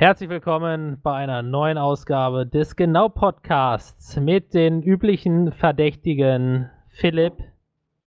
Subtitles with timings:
[0.00, 7.34] Herzlich willkommen bei einer neuen Ausgabe des Genau Podcasts mit den üblichen Verdächtigen Philipp,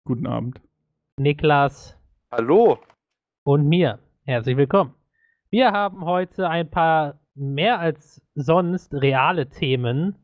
[0.03, 0.59] Guten Abend.
[1.15, 1.97] Niklas
[2.29, 2.77] Hallo.
[3.45, 3.99] und mir.
[4.25, 4.95] Herzlich willkommen.
[5.49, 10.17] Wir haben heute ein paar mehr als sonst reale Themen.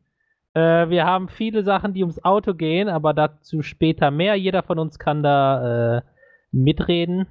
[0.52, 4.34] Äh, wir haben viele Sachen, die ums Auto gehen, aber dazu später mehr.
[4.34, 6.02] Jeder von uns kann da äh,
[6.52, 7.26] mitreden.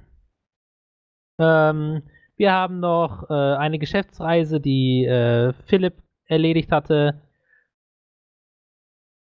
[1.38, 2.02] Ähm,
[2.36, 5.94] wir haben noch äh, eine Geschäftsreise, die äh, Philipp
[6.26, 7.20] erledigt hatte.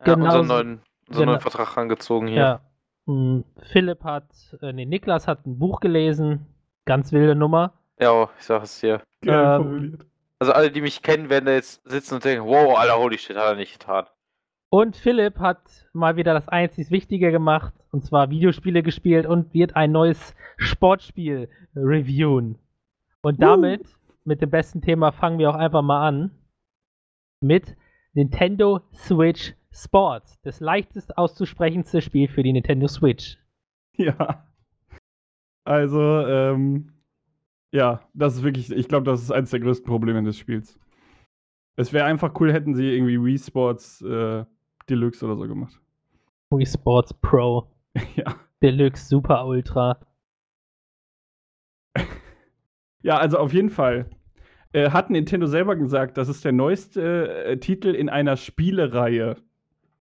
[0.05, 2.38] Ja, Genauso- unseren neuen, unseren genau- neuen Vertrag rangezogen hier.
[2.38, 2.61] Ja.
[3.05, 4.29] Hm, Philipp hat,
[4.61, 6.45] äh, nee, Niklas hat ein Buch gelesen.
[6.85, 7.73] Ganz wilde Nummer.
[7.99, 9.02] Ja, ich sag es dir.
[9.21, 10.05] Geil Ähm, formuliert.
[10.39, 13.38] Also alle, die mich kennen, werden da jetzt sitzen und denken, wow, Alter, holy shit,
[13.38, 14.05] hat er nicht getan.
[14.69, 15.61] Und Philipp hat
[15.93, 21.47] mal wieder das einzig Wichtige gemacht, und zwar Videospiele gespielt und wird ein neues Sportspiel
[21.75, 22.57] reviewen.
[23.23, 23.87] Und damit,
[24.25, 26.31] mit dem besten Thema, fangen wir auch einfach mal an.
[27.41, 27.75] Mit
[28.13, 30.39] Nintendo Switch Sports.
[30.43, 33.38] Das leichtest auszusprechendste Spiel für die Nintendo Switch.
[33.95, 34.45] Ja.
[35.65, 36.93] Also, ähm,
[37.71, 40.80] ja, das ist wirklich, ich glaube, das ist eines der größten Probleme des Spiels.
[41.75, 44.45] Es wäre einfach cool, hätten sie irgendwie Wii Sports äh,
[44.89, 45.80] Deluxe oder so gemacht.
[46.52, 47.67] Wii Sports Pro,
[48.15, 48.35] ja.
[48.61, 49.97] Deluxe, Super Ultra.
[53.03, 54.09] Ja, also auf jeden Fall.
[54.71, 59.35] Äh, hat Nintendo selber gesagt, das ist der neueste äh, Titel in einer Spielereihe.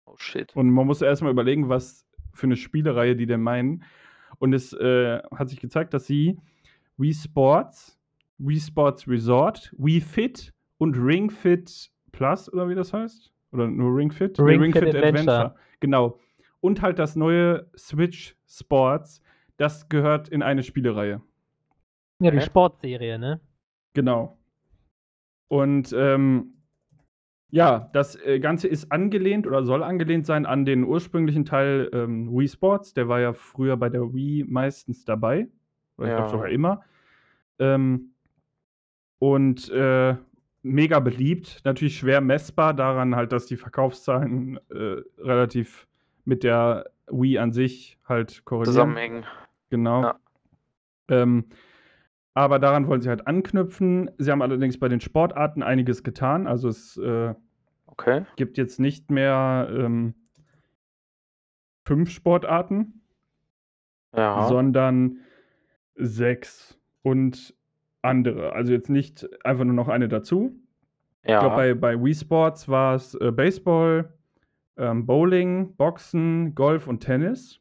[0.05, 0.55] Oh shit.
[0.55, 3.84] Und man muss erstmal überlegen, was für eine Spielereihe die denn meinen.
[4.38, 6.38] Und es äh, hat sich gezeigt, dass sie
[6.98, 7.98] Wii Sports,
[8.38, 13.33] Wii Sports Resort, Wii Fit und Ring Fit Plus, oder wie das heißt?
[13.52, 14.38] Oder nur Ring Fit?
[14.38, 15.55] Nee, Ring Fit Adventure.
[15.80, 16.18] Genau.
[16.61, 19.22] Und halt das neue Switch Sports,
[19.56, 21.22] das gehört in eine Spielereihe.
[22.21, 22.43] Ja, die Hä?
[22.43, 23.41] Sportserie, ne?
[23.95, 24.39] Genau.
[25.49, 26.55] Und ähm,
[27.51, 32.30] ja, das äh, Ganze ist angelehnt oder soll angelehnt sein an den ursprünglichen Teil ähm,
[32.30, 32.95] Wii Sports.
[32.95, 35.48] Der war ja früher bei der Wii meistens dabei.
[35.97, 36.17] Oder ich Ja.
[36.19, 36.85] glaube sogar immer.
[37.59, 38.14] Ähm,
[39.19, 40.14] und äh,
[40.63, 41.61] mega beliebt.
[41.64, 45.89] Natürlich schwer messbar daran halt, dass die Verkaufszahlen äh, relativ
[46.25, 48.73] mit der Wii an sich halt korrelieren.
[48.75, 49.25] Zusammenhängen.
[49.70, 50.03] Genau.
[50.03, 50.20] Ja.
[51.09, 51.47] Ähm,
[52.35, 54.11] aber daran wollen sie halt anknüpfen.
[54.18, 56.46] Sie haben allerdings bei den Sportarten einiges getan.
[56.46, 57.35] Also es äh,
[57.86, 58.24] Okay.
[58.36, 60.14] gibt jetzt nicht mehr ähm,
[61.86, 63.02] fünf Sportarten,
[64.17, 64.46] Ja.
[64.48, 65.18] sondern
[65.96, 67.55] sechs und
[68.02, 68.52] andere.
[68.52, 70.55] Also jetzt nicht einfach nur noch eine dazu.
[71.24, 71.35] ja.
[71.35, 74.14] Ich glaube, bei, bei Wii Sports war es äh, Baseball,
[74.79, 77.61] ähm, Bowling, Boxen, Golf und Tennis.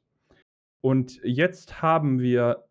[0.82, 2.64] Und jetzt haben wir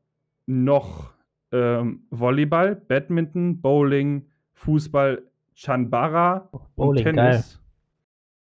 [0.46, 1.12] noch
[1.52, 5.22] ähm, Volleyball, Badminton, Bowling, Fußball,
[5.54, 7.60] Chanbara und Bowling, Tennis.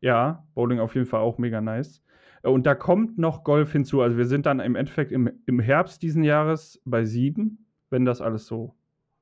[0.01, 2.03] Ja, Bowling auf jeden Fall auch mega nice.
[2.43, 4.01] Äh, Und da kommt noch Golf hinzu.
[4.01, 8.21] Also wir sind dann im Endeffekt im, im Herbst diesen Jahres bei sieben, wenn das
[8.21, 8.75] alles so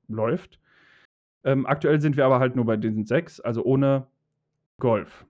[0.07, 0.59] läuft.
[1.43, 4.07] Ähm, aktuell sind wir aber halt nur bei diesen sechs, also ohne
[4.79, 5.25] Golf.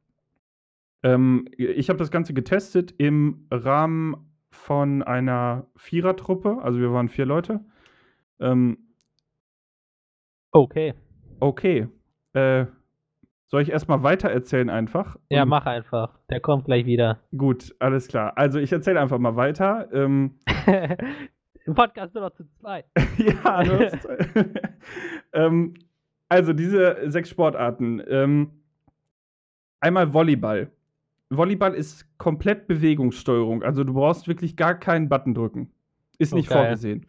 [1.04, 4.16] Ähm, ich habe das Ganze getestet im Rahmen
[4.52, 7.60] von einer Vierertruppe, also wir waren vier Leute.
[8.40, 8.78] Ähm,
[10.52, 10.94] Okay.
[11.40, 11.88] okay.
[12.34, 12.66] Äh,
[13.48, 15.18] soll ich erstmal weiter erzählen einfach?
[15.30, 16.20] Ja, mach einfach.
[16.30, 17.20] Der kommt gleich wieder.
[17.36, 18.34] Gut, alles klar.
[18.38, 19.90] Also ich erzähle einfach mal weiter.
[19.92, 20.40] Ähm,
[21.66, 22.86] Im Podcast nur noch zu zweit.
[23.18, 24.08] ja, du hast,
[25.34, 25.74] ähm,
[26.30, 28.02] also diese sechs Sportarten.
[28.08, 28.52] Ähm,
[29.80, 30.72] einmal Volleyball.
[31.30, 33.64] Volleyball ist komplett Bewegungssteuerung.
[33.64, 35.72] Also du brauchst wirklich gar keinen Button drücken.
[36.20, 36.60] Ist nicht Okay.
[36.60, 37.06] vorgesehen.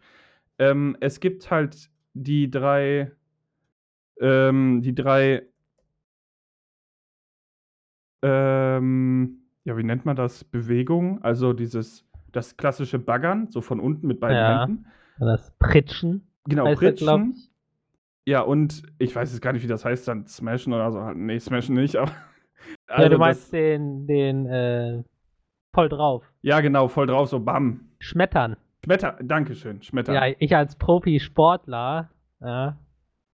[0.59, 3.11] Ähm, es gibt halt die drei,
[4.19, 5.43] ähm, die drei,
[8.21, 10.43] ähm, ja, wie nennt man das?
[10.43, 11.21] Bewegung.
[11.23, 14.65] Also dieses, das klassische Baggern, so von unten mit beiden Ja.
[14.67, 14.85] Händen.
[15.19, 16.27] Das Pritschen.
[16.45, 17.35] Genau, das, Pritschen.
[18.27, 21.11] Ja, und ich weiß jetzt gar nicht, wie das heißt, dann Smashen oder so.
[21.11, 22.11] Nee, Smashen nicht, aber.
[22.89, 25.03] ja, Also du meinst den, den, äh,
[25.73, 26.23] voll drauf.
[26.41, 27.81] ja, genau, voll drauf, so bam.
[27.99, 28.57] Schmettern.
[28.85, 30.13] Schmetter, Dankeschön, Schmetter.
[30.13, 32.09] Ja, Ja, ich als Profisportler,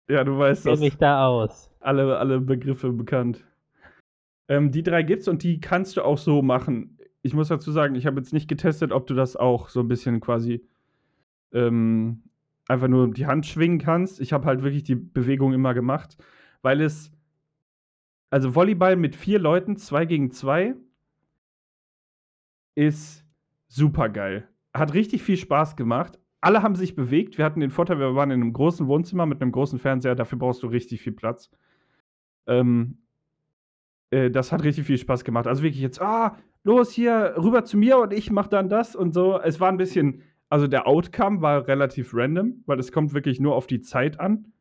[0.09, 0.79] ja, du weißt das.
[0.79, 1.71] mich da aus.
[1.79, 3.45] Alle, alle Begriffe bekannt.
[4.49, 6.97] Ähm, die drei gibt's und die kannst du auch so machen.
[7.21, 9.87] Ich muss dazu sagen, ich habe jetzt nicht getestet, ob du das auch so ein
[9.87, 10.65] bisschen quasi
[11.53, 12.23] ähm,
[12.67, 14.21] einfach nur die Hand schwingen kannst.
[14.21, 16.17] Ich habe halt wirklich die Bewegung immer gemacht,
[16.61, 17.11] weil es
[18.29, 20.75] also Volleyball mit vier Leuten, zwei gegen zwei,
[22.75, 23.25] ist
[23.67, 24.47] super geil.
[24.77, 27.37] Hat richtig viel Spaß gemacht, alle haben sich bewegt.
[27.37, 30.15] Wir hatten den Vorteil, wir waren in einem großen Wohnzimmer mit einem großen Fernseher.
[30.15, 31.49] Dafür brauchst du richtig viel Platz.
[32.45, 32.99] Ähm,
[34.11, 35.47] äh, das hat richtig viel Spaß gemacht.
[35.47, 39.13] Also wirklich jetzt, ah, los hier, rüber zu mir und ich mach dann das und
[39.13, 39.39] so.
[39.39, 43.55] Es war ein bisschen, also der Outcome war relativ random, weil es kommt wirklich nur
[43.55, 44.53] auf die Zeit an.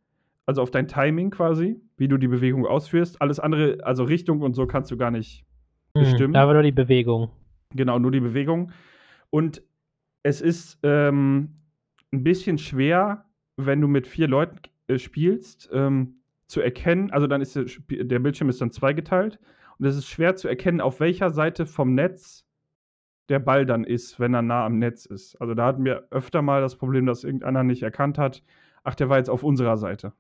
[0.46, 3.20] Also auf dein Timing quasi, wie du die Bewegung ausführst.
[3.20, 5.44] Alles andere, also Richtung und so kannst du gar nicht
[5.92, 6.34] bestimmen.
[6.34, 7.30] Hm, aber nur die Bewegung.
[7.74, 8.70] Genau, nur die Bewegung.
[9.30, 9.62] Und
[10.26, 11.54] es ist ähm,
[12.12, 13.26] ein bisschen schwer,
[13.56, 14.58] wenn du mit vier Leuten
[14.88, 16.16] äh, spielst, ähm,
[16.48, 17.12] zu erkennen.
[17.12, 19.38] Also dann ist der, der Bildschirm ist dann zweigeteilt
[19.78, 22.44] und es ist schwer zu erkennen, auf welcher Seite vom Netz
[23.28, 25.40] der Ball dann ist, wenn er nah am Netz ist.
[25.40, 28.42] Also da hatten wir öfter mal das Problem, dass irgendeiner nicht erkannt hat,
[28.82, 30.12] ach, der war jetzt auf unserer Seite.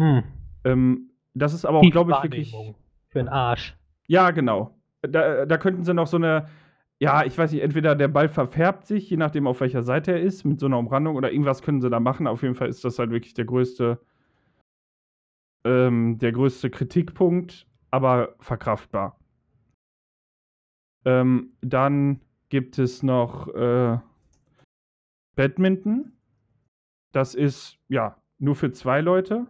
[0.00, 0.22] Hm.
[0.62, 2.74] Ähm, das ist aber auch, glaube ich, wirklich.
[3.08, 3.76] Für den Arsch.
[4.06, 4.76] Ja, genau.
[5.02, 6.46] Da, da könnten sie noch so eine,
[7.00, 10.20] ja, ich weiß nicht, entweder der Ball verfärbt sich, je nachdem auf welcher Seite er
[10.20, 12.26] ist, mit so einer Umrandung oder irgendwas können sie da machen.
[12.26, 14.00] Auf jeden Fall ist das halt wirklich der größte,
[15.64, 19.18] ähm, der größte Kritikpunkt, aber verkraftbar.
[21.04, 23.98] Ähm, dann gibt es noch äh,
[25.36, 26.12] Badminton.
[27.12, 29.46] Das ist ja nur für zwei Leute.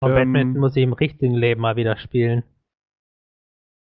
[0.00, 2.44] Und Ähm, Badminton muss ich im richtigen Leben mal wieder spielen.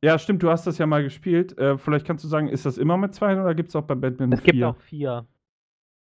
[0.01, 1.57] Ja, stimmt, du hast das ja mal gespielt.
[1.57, 3.96] Äh, vielleicht kannst du sagen, ist das immer mit zwei oder gibt es auch bei
[3.96, 4.69] Badminton Es gibt vier?
[4.69, 5.28] auch vier.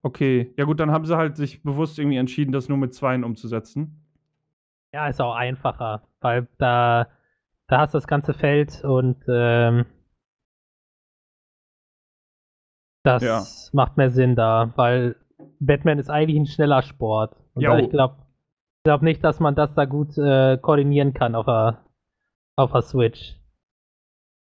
[0.02, 3.24] Okay, ja gut, dann haben sie halt sich bewusst irgendwie entschieden, das nur mit zweien
[3.24, 4.00] umzusetzen.
[4.92, 7.08] Ja, ist auch einfacher, weil da,
[7.68, 9.86] da hast du das ganze Feld und ähm,
[13.04, 13.42] das Ja.
[13.72, 15.16] macht mehr Sinn da, weil
[15.60, 17.36] Batman ist eigentlich ein schneller Sport.
[17.54, 17.70] Und Jo.
[17.72, 18.16] da ich glaube
[18.84, 21.84] glaub nicht, dass man das da gut äh, koordinieren kann auf der,
[22.56, 23.36] auf der Switch.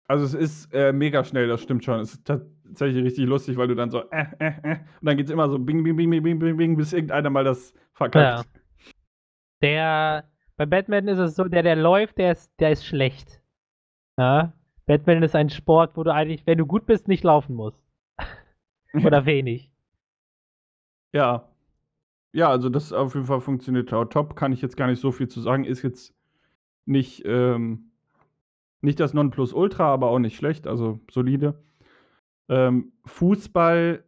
[0.09, 1.99] Also es ist äh, mega schnell, das stimmt schon.
[1.99, 5.29] Es ist tatsächlich richtig lustig, weil du dann so äh, äh, äh und dann geht's
[5.29, 8.49] immer so bing, bing, bing, bing, bing, bing, bing, bis irgendeiner mal das verkackt.
[9.61, 10.27] Der,
[10.57, 13.39] bei Batman ist es so, der, der läuft, der ist, der ist schlecht.
[14.17, 14.53] Ja?
[14.87, 17.79] Batman ist ein Sport, wo du eigentlich, wenn du gut bist, nicht laufen musst.
[18.93, 19.71] Oder wenig.
[21.11, 21.49] Ja.
[22.33, 24.35] Ja, also das auf jeden Fall funktioniert top.
[24.35, 25.63] Kann ich jetzt gar nicht so viel zu sagen.
[25.63, 26.13] Ist jetzt
[26.85, 27.88] nicht, ähm,
[28.81, 31.61] nicht das Nonplusultra, aber auch nicht schlecht, also solide.
[32.47, 34.03] Ähm, Fußball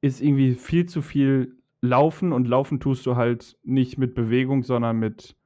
[0.00, 4.98] ist irgendwie viel zu viel Laufen und Laufen tust du halt nicht mit Bewegung, sondern
[4.98, 5.36] mit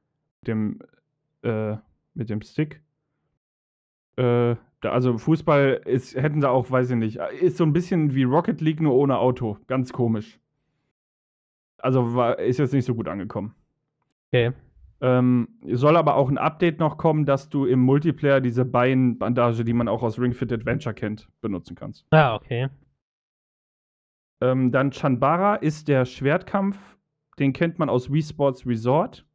[0.45, 0.79] dem,
[1.41, 1.75] äh,
[2.13, 2.81] mit dem Stick.
[4.15, 8.13] Äh, da, also Fußball ist, hätten sie auch, weiß ich nicht, ist so ein bisschen
[8.13, 9.57] wie Rocket League, nur ohne Auto.
[9.67, 10.39] Ganz komisch.
[11.79, 13.55] Also war, ist jetzt nicht so gut angekommen.
[14.27, 14.53] Okay.
[14.99, 19.73] Ähm, soll aber auch ein Update noch kommen, dass du im Multiplayer diese Beinbandage, die
[19.73, 22.05] man auch aus Ring Fit Adventure kennt, benutzen kannst.
[22.11, 22.69] Ah, okay.
[24.41, 26.77] Ähm, dann Chanbara ist der Schwertkampf.
[27.39, 29.25] Den kennt man aus Wii Sports Resort.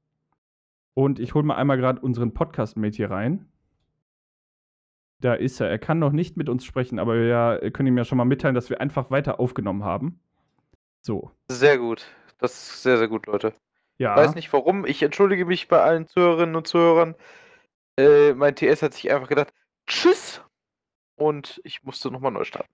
[0.95, 3.47] Und ich hole mal einmal gerade unseren Podcast-Mate hier rein.
[5.21, 5.71] Da ist er.
[5.71, 8.57] Er kann noch nicht mit uns sprechen, aber wir können ihm ja schon mal mitteilen,
[8.57, 10.21] dass wir einfach weiter aufgenommen haben.
[11.01, 11.31] So.
[11.49, 12.05] Sehr gut.
[12.39, 13.55] Das ist sehr, sehr gut, Leute.
[13.99, 14.17] Ja.
[14.17, 14.85] Weiß nicht warum.
[14.87, 17.15] Ich entschuldige mich bei allen Zuhörerinnen und Zuhörern.
[17.99, 19.53] Äh, mein TS hat sich einfach gedacht,
[19.87, 20.43] tschüss.
[21.17, 22.73] Und ich musste nochmal neu starten.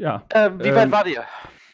[0.00, 0.24] Ja.
[0.32, 1.24] Ähm, wie Ähm, weit war ihr?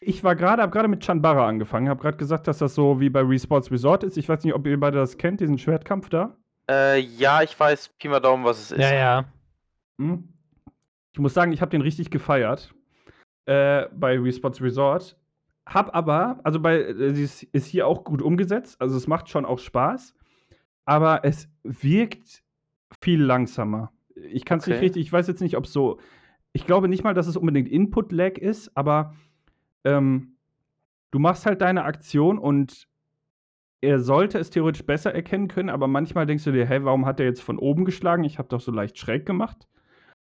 [0.01, 3.09] Ich war gerade, habe gerade mit Chanbara angefangen, habe gerade gesagt, dass das so wie
[3.09, 4.17] bei Wii Sports Resort ist.
[4.17, 6.35] Ich weiß nicht, ob ihr beide das kennt, diesen Schwertkampf da.
[6.69, 8.81] Äh, ja, ich weiß Pi mal Daumen, was es ist.
[8.81, 9.25] Ja, ja.
[9.97, 10.27] Hm?
[11.13, 12.73] Ich muss sagen, ich habe den richtig gefeiert
[13.45, 15.15] äh, bei Wii Sports Resort.
[15.67, 19.45] Hab aber, also bei, äh, sie ist, hier auch gut umgesetzt, also es macht schon
[19.45, 20.15] auch Spaß,
[20.85, 22.43] aber es wirkt
[23.01, 23.91] viel langsamer.
[24.15, 24.85] Ich kann es nicht Okay.
[24.85, 25.99] richtig, ich weiß jetzt nicht, ob es so,
[26.53, 29.13] ich glaube nicht mal, dass es unbedingt Input-Lag ist, aber
[29.83, 30.37] ähm,
[31.11, 32.87] du machst halt deine Aktion und
[33.81, 37.19] er sollte es theoretisch besser erkennen können, aber manchmal denkst du dir, hey, warum hat
[37.19, 38.23] er jetzt von oben geschlagen?
[38.23, 39.67] Ich habe doch so leicht schräg gemacht.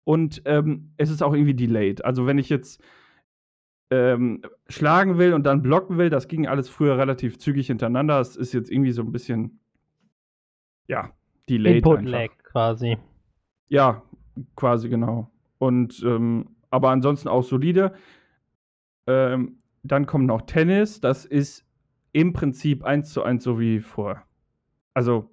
[0.03, 2.03] Und ähm, es ist auch irgendwie delayed.
[2.03, 2.83] Also wenn ich jetzt
[3.91, 8.19] ähm, schlagen will und dann blocken will, das ging alles früher relativ zügig hintereinander.
[8.19, 9.59] Es ist jetzt irgendwie so ein bisschen,
[10.87, 11.11] ja,
[11.49, 12.11] delayed Input einfach.
[12.11, 12.97] Lag quasi.
[13.67, 14.01] Ja,
[14.55, 15.29] quasi genau.
[15.57, 17.93] Und ähm, aber ansonsten auch solide.
[19.07, 21.01] Ähm, dann kommt noch Tennis.
[21.01, 21.65] Das ist
[22.13, 24.23] im Prinzip eins zu eins so wie vor.
[24.93, 25.29] Also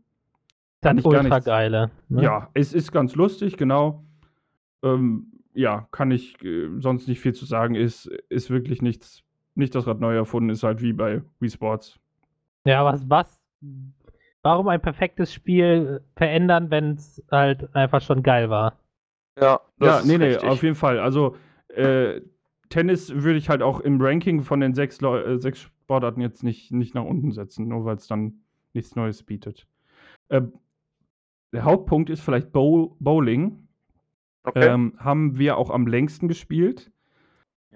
[0.80, 1.90] Das gar ultra geile.
[2.08, 2.22] Ne?
[2.22, 4.04] ja, es ist ganz lustig, genau.
[4.82, 7.74] Ähm, ja, kann ich äh, sonst nicht viel zu sagen.
[7.74, 9.24] Ist, ist wirklich nichts,
[9.56, 11.98] nicht das Rad neu erfunden, ist halt wie bei Wii Sports.
[12.64, 13.40] Ja, was, was,
[14.42, 18.78] warum ein perfektes Spiel verändern, wenn es halt einfach schon geil war?
[19.40, 20.48] Ja, Ja, ist nee, nee, richtig.
[20.48, 21.00] auf jeden Fall.
[21.00, 21.36] Also,
[21.68, 22.20] äh,
[22.68, 26.44] Tennis würde ich halt auch im Ranking von den sechs, Leu äh, sechs Sportarten jetzt
[26.44, 28.42] nicht, nicht nach unten setzen, nur weil es dann
[28.74, 29.66] nichts Neues bietet.
[30.28, 30.42] Äh,
[31.52, 33.67] der Hauptpunkt ist vielleicht Bow Bowling.
[34.48, 34.66] Okay.
[34.66, 36.90] Ähm, haben wir auch am längsten gespielt.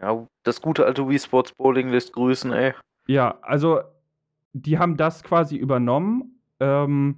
[0.00, 2.72] ja, das gute alte Wii Sports Bowling lässt grüßen, ey.
[3.06, 3.80] Ja, also
[4.52, 6.40] die haben das quasi übernommen.
[6.60, 7.16] Ähm,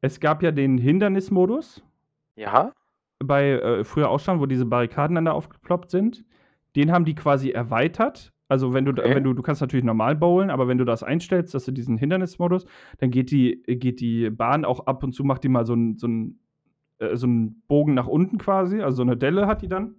[0.00, 1.82] es gab ja den Hindernismodus
[2.36, 2.72] Ja?
[3.22, 6.24] bei äh, früher auch schon, wo diese Barrikaden dann da aufgeploppt sind.
[6.76, 8.32] Den haben die quasi erweitert.
[8.48, 9.14] Also wenn du, Okay.
[9.14, 11.96] wenn du, du kannst natürlich normal bowlen, aber wenn du das einstellst, dass du diesen
[11.98, 12.64] Hindernismodus,
[12.98, 15.96] dann geht die, geht die Bahn auch ab und zu, macht die mal so einen
[15.98, 16.39] so einen,
[17.00, 19.96] äh, so einen Bogen nach unten quasi, also so eine Delle hat die dann.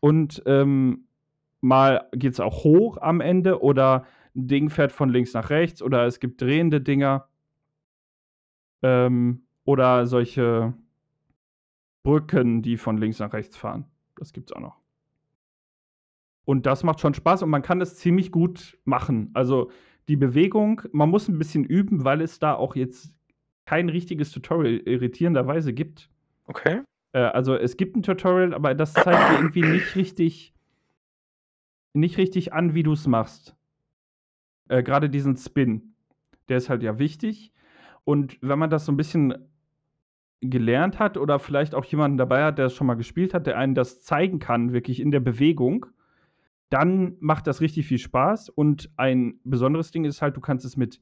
[0.00, 1.08] Und ähm,
[1.60, 5.82] mal geht es auch hoch am Ende oder ein Ding fährt von links nach rechts
[5.82, 7.28] oder es gibt drehende Dinger.
[8.82, 10.74] Ähm, oder solche
[12.02, 13.84] Brücken, die von links nach rechts fahren.
[14.16, 14.80] Das gibt's auch noch.
[16.44, 19.30] Und das macht schon Spaß und man kann das ziemlich gut machen.
[19.34, 19.70] Also
[20.08, 23.14] die Bewegung, man muss ein bisschen üben, weil es da auch jetzt
[23.66, 26.09] kein richtiges Tutorial irritierenderweise gibt.
[26.50, 26.82] Okay.
[27.12, 30.52] Äh, also es gibt ein Tutorial, aber das zeigt dir irgendwie nicht richtig,
[31.92, 33.56] nicht richtig an, wie du es machst.
[34.68, 35.94] Äh, Gerade diesen Spin,
[36.48, 37.52] der ist halt ja wichtig.
[38.02, 39.48] Und wenn man das so ein bisschen
[40.40, 43.56] gelernt hat oder vielleicht auch jemanden dabei hat, der es schon mal gespielt hat, der
[43.56, 45.86] einen das zeigen kann, wirklich in der Bewegung,
[46.68, 48.48] dann macht das richtig viel Spaß.
[48.48, 51.00] Und ein besonderes Ding ist halt, du kannst es mit,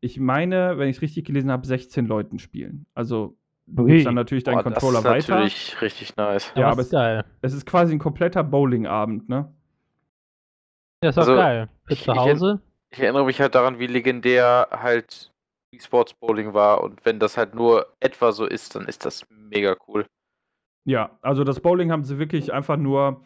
[0.00, 2.86] ich meine, wenn ich es richtig gelesen habe, 16 Leuten spielen.
[2.94, 3.36] Also
[3.70, 5.34] du gibst dann natürlich deinen Boah, Controller das ist weiter.
[5.40, 6.52] natürlich richtig nice.
[6.54, 7.24] Ja, Ja, aber aber es- ist geil.
[7.42, 9.52] Es ist quasi ein kompletter Bowlingabend, ne?
[11.00, 11.68] Das ist auch Also, geil.
[11.84, 12.60] Für ich- zu ich- Hause.
[12.90, 15.30] Ich erinnere mich halt daran, wie legendär halt
[15.70, 19.26] Wii Sports Bowling war und wenn das halt nur etwa so ist, dann ist das
[19.30, 20.06] mega cool.
[20.86, 23.22] Ja, also das Bowling haben sie wirklich einfach nur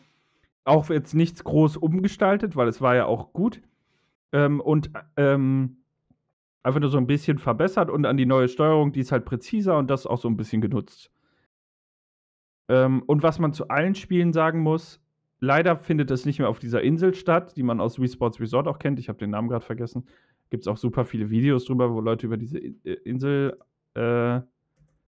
[0.64, 3.62] auch jetzt nichts groß umgestaltet, weil es war ja auch gut.
[4.32, 5.81] Ähm, und ähm,
[6.62, 9.78] einfach nur so ein bisschen verbessert und an die neue Steuerung, die ist halt präziser
[9.78, 11.10] und das auch so ein bisschen genutzt.
[12.68, 15.00] Ähm, und was man zu allen Spielen sagen muss,
[15.40, 18.68] leider findet es nicht mehr auf dieser Insel statt, die man aus Wii Sports Resort
[18.68, 18.98] auch kennt.
[18.98, 20.06] Ich habe den Namen gerade vergessen.
[20.50, 23.58] Gibt es auch super viele Videos drüber, wo Leute über diese äh, Insel
[23.94, 24.40] äh,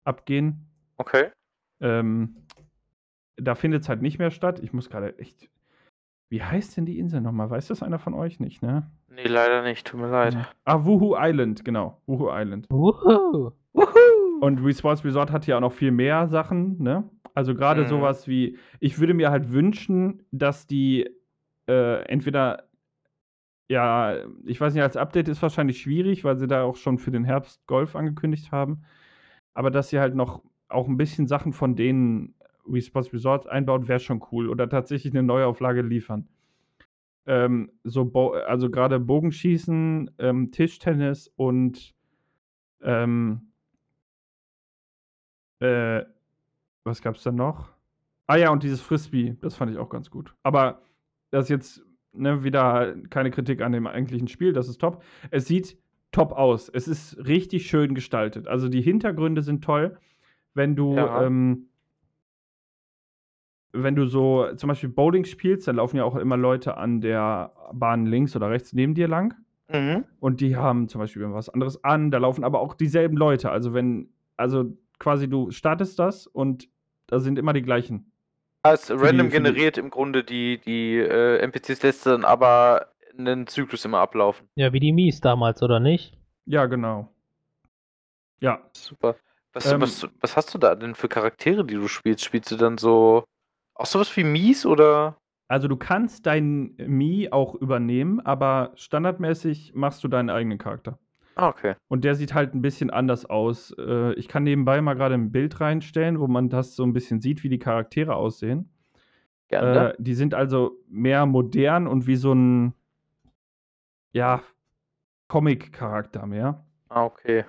[0.04, 0.66] abgehen.
[0.98, 1.30] Okay.
[1.80, 2.36] Ähm,
[3.36, 4.60] da findet es halt nicht mehr statt.
[4.60, 5.48] Ich muss gerade echt.
[6.28, 7.48] Wie heißt denn die Insel nochmal?
[7.48, 8.90] Weiß das einer von euch nicht, ne?
[9.10, 10.36] Nee, leider nicht, tut mir leid.
[10.64, 12.00] Ah, Wuhu Island, genau.
[12.06, 12.66] Wuhu Island.
[12.70, 13.52] Wuhu.
[13.72, 14.38] Wuhu!
[14.40, 17.08] Und Wii Sports Resort hat ja auch noch viel mehr Sachen, ne?
[17.34, 17.86] Also gerade Mhm.
[17.88, 21.08] sowas wie, ich würde mir halt wünschen, dass die
[21.68, 22.64] äh, entweder,
[23.68, 24.14] ja,
[24.46, 27.24] ich weiß nicht, als Update ist wahrscheinlich schwierig, weil sie da auch schon für den
[27.24, 28.84] Herbst Golf angekündigt haben,
[29.54, 32.34] aber dass sie halt noch auch ein bisschen Sachen von denen
[32.66, 34.48] Wii Sports Resort einbaut, wäre schon cool.
[34.48, 36.28] Oder tatsächlich eine Neuauflage liefern.
[37.28, 41.94] Ähm, so, Bo also gerade Bogenschießen, ähm, Tischtennis und
[42.80, 43.52] ähm,
[45.60, 46.04] äh,
[46.84, 47.68] was gab's denn noch?
[48.26, 50.34] Ah ja, und dieses Frisbee, das fand ich auch ganz gut.
[50.42, 50.80] Aber
[51.30, 51.82] das ist jetzt
[52.12, 55.02] ne, wieder keine Kritik an dem eigentlichen Spiel, das ist top.
[55.30, 55.76] Es sieht
[56.12, 56.70] top aus.
[56.70, 58.48] Es ist richtig schön gestaltet.
[58.48, 59.98] Also die Hintergründe sind toll.
[60.54, 61.24] Wenn du, Ja.
[61.24, 61.68] ähm,
[63.72, 67.52] wenn du so zum Beispiel Bowling spielst, dann laufen ja auch immer Leute an der
[67.72, 69.34] Bahn links oder rechts neben dir lang.
[69.70, 70.04] Mhm.
[70.20, 73.50] Und die haben zum Beispiel was anderes an, da laufen aber auch dieselben Leute.
[73.50, 74.64] Also wenn, also
[74.98, 76.68] quasi du startest das und
[77.06, 78.10] da sind immer die gleichen.
[78.62, 83.46] Als die- random die- generiert im Grunde die, die äh, NPCs lässt dann aber einen
[83.46, 84.48] Zyklus immer ablaufen.
[84.54, 86.16] Ja, wie die Mies damals, oder nicht?
[86.46, 87.08] Ja, genau.
[88.40, 89.16] Ja, Super.
[89.52, 92.24] Was, Ähm, was, was hast du da denn für Charaktere, die du spielst?
[92.24, 93.24] Spielst du dann so
[93.78, 95.16] auch sowas wie Mies oder?
[95.48, 100.98] also du kannst dein Mi auch übernehmen, aber standardmäßig machst du deinen eigenen Charakter.
[101.34, 101.74] Ah, okay.
[101.88, 103.74] Und der sieht halt ein bisschen anders aus.
[103.78, 107.20] Äh, ich kann nebenbei mal gerade ein Bild reinstellen, wo man das so ein bisschen
[107.20, 108.70] sieht, wie die Charaktere aussehen.
[109.48, 109.92] Gerne.
[109.92, 112.74] Äh, die sind also mehr modern und wie so ein,
[114.12, 114.42] ja,
[115.28, 116.64] Comic-Charakter mehr.
[116.88, 117.44] ah, okay.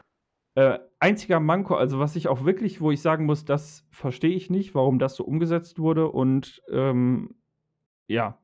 [0.55, 4.49] Äh, einziger Manko, also was ich auch wirklich, wo ich sagen muss, das verstehe ich
[4.49, 7.35] nicht, warum das so umgesetzt wurde und ähm,
[8.07, 8.39] ja,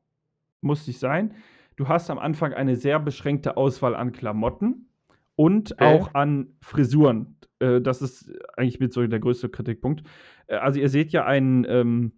[0.60, 1.34] muss nicht sein.
[1.76, 4.88] Du hast am Anfang eine sehr beschränkte Auswahl an Klamotten
[5.34, 5.84] und Okay.
[5.84, 7.36] auch an Frisuren.
[7.58, 10.02] Äh, das ist eigentlich mit so der größte Kritikpunkt.
[10.46, 12.12] Äh, also ihr seht ja einen, ähm,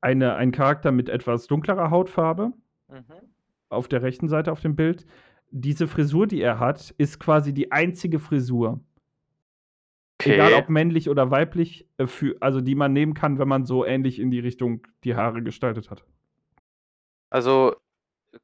[0.00, 2.52] eine, einen Charakter mit etwas dunklerer Hautfarbe
[2.88, 3.02] Mhm.
[3.68, 5.06] auf der rechten Seite auf dem Bild.
[5.50, 8.80] Diese Frisur, die er hat, ist quasi die einzige Frisur.
[10.20, 10.34] Okay.
[10.34, 13.84] Egal ob männlich oder weiblich, äh, für, also die man nehmen kann, wenn man so
[13.84, 16.04] ähnlich in die Richtung die Haare gestaltet hat.
[17.30, 17.76] Also,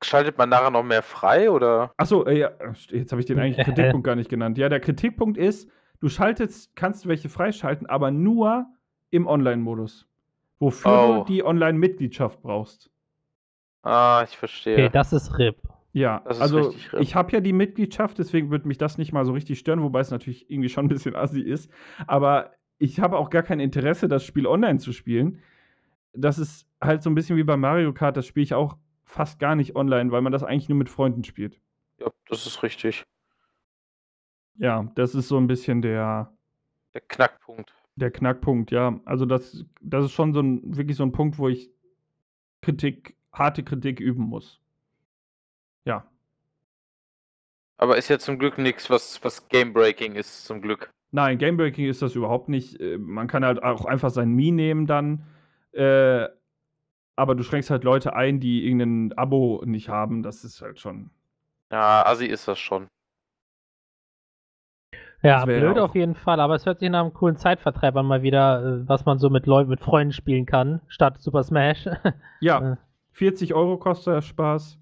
[0.02, 1.92] schaltet man nachher noch mehr frei oder?
[1.97, 2.50] Achso, äh, ja,
[2.90, 4.59] jetzt habe ich den eigentlichen Kritikpunkt gar nicht genannt.
[4.59, 5.68] Ja, der Kritikpunkt ist,
[6.00, 8.66] du schaltest, kannst welche freischalten, aber nur
[9.11, 10.06] im Online-Modus.
[10.59, 11.18] Wofür Oh.
[11.18, 12.90] du die Online-Mitgliedschaft brauchst.
[13.83, 14.90] Ah, ich Okay, verstehe.
[14.90, 15.56] das ist RIP.
[15.97, 19.59] Ja, also ich habe ja die Mitgliedschaft, deswegen würde mich das nicht mal so richtig
[19.59, 21.71] stören, wobei es natürlich irgendwie schon ein bisschen assi ist.
[22.07, 25.41] Aber ich habe auch gar kein Interesse, das Spiel online zu spielen.
[26.12, 28.76] Das ist halt so ein bisschen wie bei Mario Kart, das spiele ich auch
[29.07, 31.62] fast gar nicht online, weil man das eigentlich nur mit Freunden spielt.
[31.99, 33.07] Ja, das ist richtig.
[34.57, 36.31] Ja, das ist so ein bisschen der,
[36.93, 37.75] Der Knackpunkt.
[37.95, 39.00] der Knackpunkt, ja.
[39.07, 41.71] Also das, das ist schon so ein, wirklich so ein Punkt, wo ich
[42.61, 44.61] Kritik, harte Kritik üben muss.
[47.78, 50.90] Aber ist ja zum Glück nichts, was, was Game-Breaking ist, zum Glück.
[51.12, 52.80] Nein, Gamebreaking ist das überhaupt nicht.
[52.80, 55.25] Äh, Man kann halt auch einfach sein Mii nehmen dann.
[55.73, 56.26] Äh,
[57.16, 60.23] aber du schränkst halt Leute ein, die irgendein Abo nicht haben.
[60.23, 61.11] Das ist halt schon.
[61.71, 62.88] Ja, Assi ist das schon.
[65.23, 68.23] Ja, blöd auf jeden Fall, aber es hört sich nach einem coolen Zeitvertreib an, mal
[68.23, 71.88] wieder, äh, was man so mit Leuten, mit Freunden spielen kann, statt Super Smash.
[72.40, 72.76] Ja, Äh.
[73.12, 74.78] 40 Euro kostet der Spaß.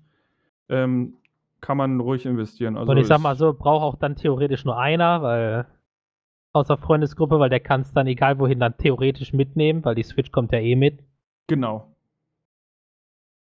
[0.68, 1.18] Ähm,
[1.64, 2.76] kann man ruhig investieren.
[2.76, 5.66] Also Und ich sag mal so, braucht auch dann theoretisch nur einer, weil
[6.52, 10.30] außer Freundesgruppe, weil der kann es dann egal wohin dann theoretisch mitnehmen, weil die Switch
[10.30, 11.02] kommt ja eh mit.
[11.47, 11.97] Genau.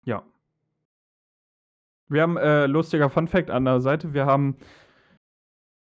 [0.05, 0.25] Ja.
[2.09, 4.57] Wir haben, äh, lustiger Fun Fact an der Seite, wir haben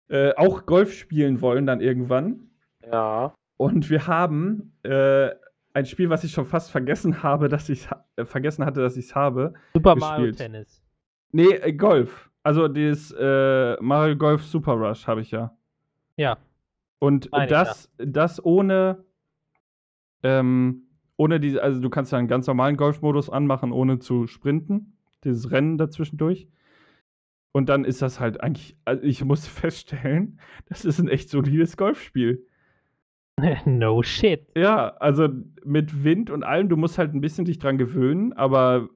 [0.09, 2.49] äh, auch Golf spielen wollen dann irgendwann.
[2.91, 3.35] Ja.
[3.57, 5.29] Und wir haben äh,
[5.73, 9.05] ein Spiel, was ich schon fast vergessen habe, dass ich äh, vergessen hatte, dass ich
[9.05, 9.53] es habe.
[9.75, 10.37] Super Mario Gespielt.
[10.37, 10.82] Tennis.
[11.33, 12.29] Nee, äh, Golf.
[12.43, 15.55] Also dieses äh, Mario Golf Super Rush habe ich ja.
[16.15, 16.37] Ja.
[16.99, 19.03] Und Meine ich, das, das ohne,
[20.23, 20.83] ähm,
[21.17, 24.97] ohne diese, also du kannst ja einen ganz normalen Golfmodus anmachen, ohne zu sprinten.
[25.23, 26.47] Dieses Rennen dazwischendurch.
[27.51, 31.77] Und dann ist das halt eigentlich, also ich muss feststellen, das ist ein echt solides
[31.77, 32.45] Golfspiel.
[33.65, 34.47] no shit.
[34.55, 35.29] Ja, also
[35.63, 38.89] mit Wind und allem, du musst halt ein bisschen dich dran gewöhnen, aber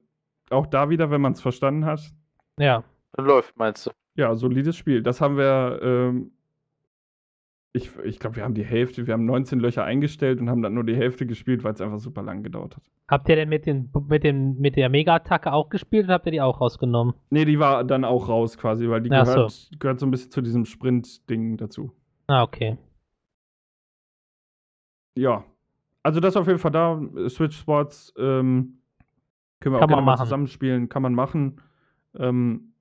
[0.50, 2.12] auch da wieder, wenn man es verstanden hat,
[2.58, 2.84] Ja.
[3.16, 3.90] Läuft, meinst du?
[4.18, 5.02] ja, solides Spiel.
[5.02, 6.32] Das haben wir, ähm,
[7.72, 10.74] ich, ich glaube, wir haben die Hälfte, wir haben 19 Löcher eingestellt und haben dann
[10.74, 12.82] nur die Hälfte gespielt, weil es einfach super lang gedauert hat.
[13.06, 16.32] Habt ihr denn mit, den, mit, den, mit der Mega-Attacke auch gespielt oder habt ihr
[16.32, 17.14] die auch rausgenommen?
[17.30, 20.32] Nee, die war dann auch raus quasi, weil die Ach gehört, gehört so ein bisschen
[20.32, 21.92] zu diesem Sprint-Ding dazu.
[22.26, 22.76] Ah, okay.
[25.16, 25.44] Ja.
[26.02, 27.00] Also das auf jeden Fall da.
[27.28, 28.80] Switch Sports ähm,
[29.60, 30.88] können wir Kann auch gerne man mal zusammenspielen.
[30.88, 31.60] Kann man machen.
[32.18, 32.72] Ähm,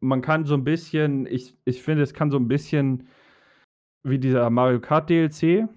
[0.00, 3.06] man kann so ein bisschen, ich, ich finde, es kann so ein bisschen
[4.02, 5.68] wie dieser Mario Kart DLC.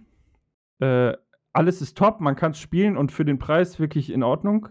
[0.80, 1.14] Äh,
[1.52, 4.70] alles ist top, man kann es spielen und für den Preis wirklich in Ordnung.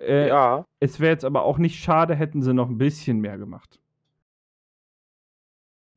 [0.00, 0.64] Äh, ja.
[0.80, 3.78] Es wäre jetzt aber auch nicht schade, hätten sie noch ein bisschen mehr gemacht.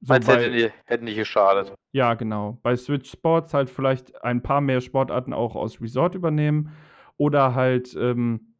[0.02, 1.74] So Meinst du, bei- hätte, nicht- hätte nicht geschadet.
[1.92, 2.58] ja, genau.
[2.64, 6.72] Bei Switch Sports halt vielleicht ein paar mehr Sportarten auch aus Resort übernehmen.
[7.18, 8.54] Oder halt ähm,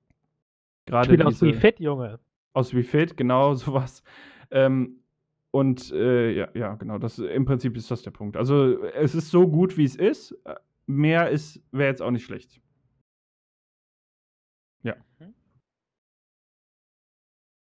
[0.86, 2.20] gerade Spiel aus Wii Fit, Junge.
[2.54, 4.04] Aus Wii Fit, genau, sowas.
[4.52, 5.04] Ähm,
[5.52, 8.38] und äh, ja, ja, genau, das im Prinzip ist das der Punkt.
[8.38, 10.32] Also es ist so gut, wie es ist.
[10.46, 10.56] Äh,
[10.90, 12.60] Mehr ist, wäre jetzt auch nicht schlecht.
[14.82, 14.96] Ja.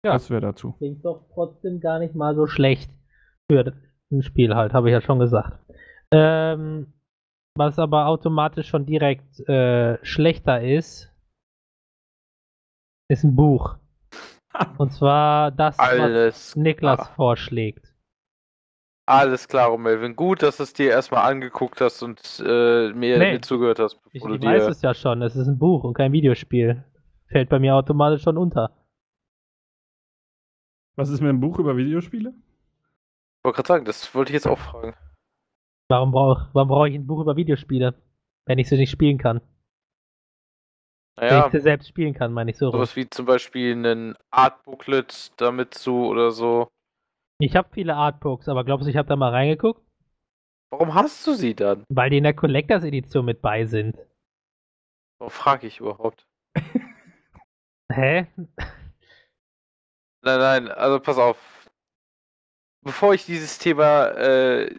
[0.03, 0.15] Ja.
[0.15, 0.73] Das wäre dazu.
[0.79, 2.91] Klingt doch trotzdem gar nicht mal so schlecht
[3.51, 3.75] für
[4.11, 5.59] ein Spiel halt, habe ich ja schon gesagt.
[6.11, 6.95] Ähm,
[7.55, 11.15] was aber automatisch schon direkt äh, schlechter ist,
[13.11, 13.77] ist ein Buch.
[14.79, 17.05] Und zwar das, was Alles, Niklas Ah.
[17.17, 17.95] vorschlägt.
[19.07, 20.15] alles klar, Melvin.
[20.17, 23.33] Gut, dass du es dir erstmal angeguckt hast und äh, mir, Nee.
[23.33, 25.95] mir zugehört hast, Ich, ich du weiß es ja schon, es ist ein Buch und
[25.95, 26.85] kein Videospiel.
[27.29, 28.71] Fällt bei mir automatisch schon unter.
[30.97, 32.31] Was ist mit einem Buch über Videospiele?
[32.35, 34.95] Ich wollte gerade sagen, das wollte ich jetzt auch fragen.
[35.89, 37.95] Warum brauche warum brauch ich ein Buch über Videospiele,
[38.47, 39.41] wenn ich sie nicht spielen kann?
[41.23, 42.73] Naja, ich sie selbst spielen kann, meine ich so.
[42.73, 46.67] sowas wie zum Beispiel ein Art-Booklet damit zu oder so.
[47.39, 49.81] Ich habe viele Artbooks, aber glaubst du, ich habe da mal reingeguckt?
[50.71, 51.85] Warum hast du sie dann?
[51.89, 53.97] Weil die in der Collectors Edition mit bei sind.
[55.21, 56.27] Warum frage ich überhaupt?
[57.93, 58.27] Hä?
[60.25, 61.71] Nein, nein, also pass auf.
[62.85, 64.77] Bevor ich dieses Thema äh,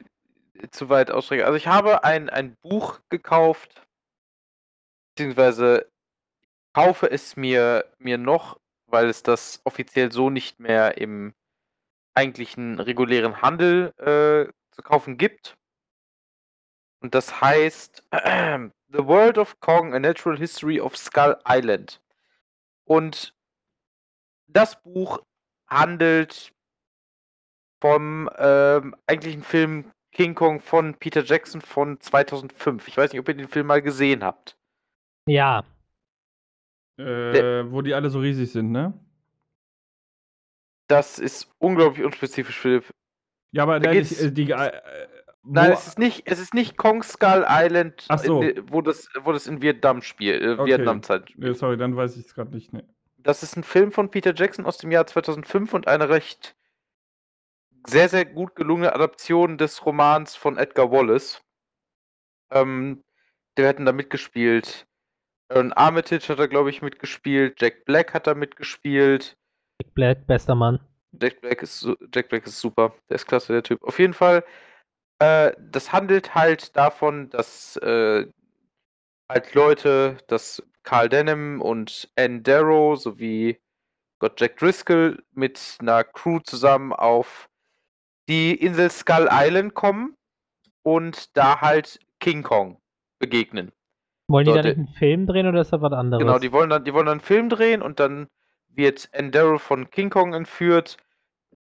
[0.72, 1.46] zu weit ausstrecke.
[1.46, 3.88] Also ich habe ein, ein Buch gekauft,
[5.16, 5.93] beziehungsweise
[6.74, 11.34] kaufe es mir, mir noch, weil es das offiziell so nicht mehr im
[12.16, 15.58] eigentlichen regulären Handel äh, zu kaufen gibt.
[17.00, 22.02] Und das heißt The World of Kong, A Natural History of Skull Island.
[22.86, 23.34] Und
[24.48, 25.20] das Buch
[25.68, 26.54] handelt
[27.82, 32.88] vom ähm, eigentlichen Film King Kong von Peter Jackson von 2005.
[32.88, 34.56] Ich weiß nicht, ob ihr den Film mal gesehen habt.
[35.26, 35.64] Ja.
[36.98, 38.94] Äh, wo die alle so riesig sind, ne?
[40.88, 42.94] Das ist unglaublich unspezifisch, Philipp.
[43.52, 44.72] Ja, aber Da nein, ich, äh, die, äh,
[45.46, 48.42] Nein, es ist nicht, es ist nicht Kong Skull Island, so.
[48.42, 50.72] in, wo, das, wo das in Vietnam spielt, äh, Okay.
[50.72, 51.48] Vietnamzeit spielt.
[51.48, 52.72] Nee, sorry, dann weiß ich es gerade nicht.
[52.72, 52.88] Ne.
[53.18, 56.56] Das ist ein Film von Peter Jackson aus dem Jahr 2005 und eine recht
[57.86, 61.42] sehr, sehr gut gelungene Adaption des Romans von Edgar Wallace.
[62.52, 63.04] Ähm,
[63.58, 64.88] der hätten da mitgespielt.
[65.54, 67.62] Aaron Armitage hat da, glaube ich, mitgespielt.
[67.62, 69.38] Jack Black hat da mitgespielt.
[69.82, 70.80] Jack Black, bester Mann.
[71.22, 72.96] Jack Black ist, Jack Black ist super.
[73.10, 73.84] Der ist klasse, der Typ.
[73.84, 74.44] Auf jeden Fall,
[75.20, 78.26] äh, das handelt halt davon, dass äh,
[79.30, 83.60] halt Leute, dass Carl Denham und Ann Darrow sowie
[84.20, 87.48] Gott Jack Driscoll mit einer Crew zusammen auf
[88.28, 90.16] die Insel Skull Island kommen
[90.82, 92.82] und da halt King Kong
[93.20, 93.72] begegnen.
[94.28, 96.22] Wollen die da nicht einen Film drehen oder ist das was anderes?
[96.22, 98.28] Genau, die wollen dann, die wollen dann einen Film drehen und dann
[98.70, 100.98] wird Endero von King Kong entführt.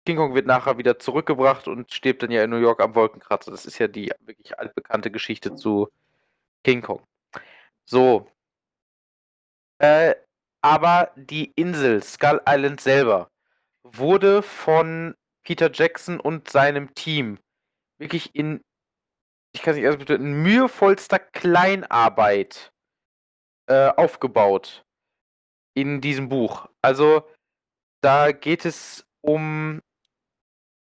[0.05, 3.51] King Kong wird nachher wieder zurückgebracht und stirbt dann ja in New York am Wolkenkratzer.
[3.51, 5.89] Das ist ja die wirklich altbekannte Geschichte zu
[6.65, 7.03] King Kong.
[7.85, 8.27] So.
[9.79, 10.15] Äh,
[10.61, 13.31] aber die Insel Skull Island selber
[13.83, 17.39] wurde von Peter Jackson und seinem Team
[17.99, 18.61] wirklich in,
[19.55, 22.73] ich kann es nicht erst in mühevollster Kleinarbeit
[23.69, 24.85] äh, aufgebaut
[25.75, 26.69] in diesem Buch.
[26.83, 27.29] Also
[28.03, 29.81] da geht es um,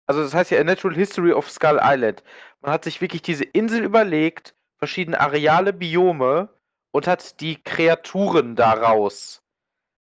[0.08, 2.24] also das heißt ja A Natural History of Skull Island.
[2.62, 6.50] Man hat sich wirklich diese Insel überlegt, verschiedene Areale, Biome
[6.94, 9.42] und hat die Kreaturen daraus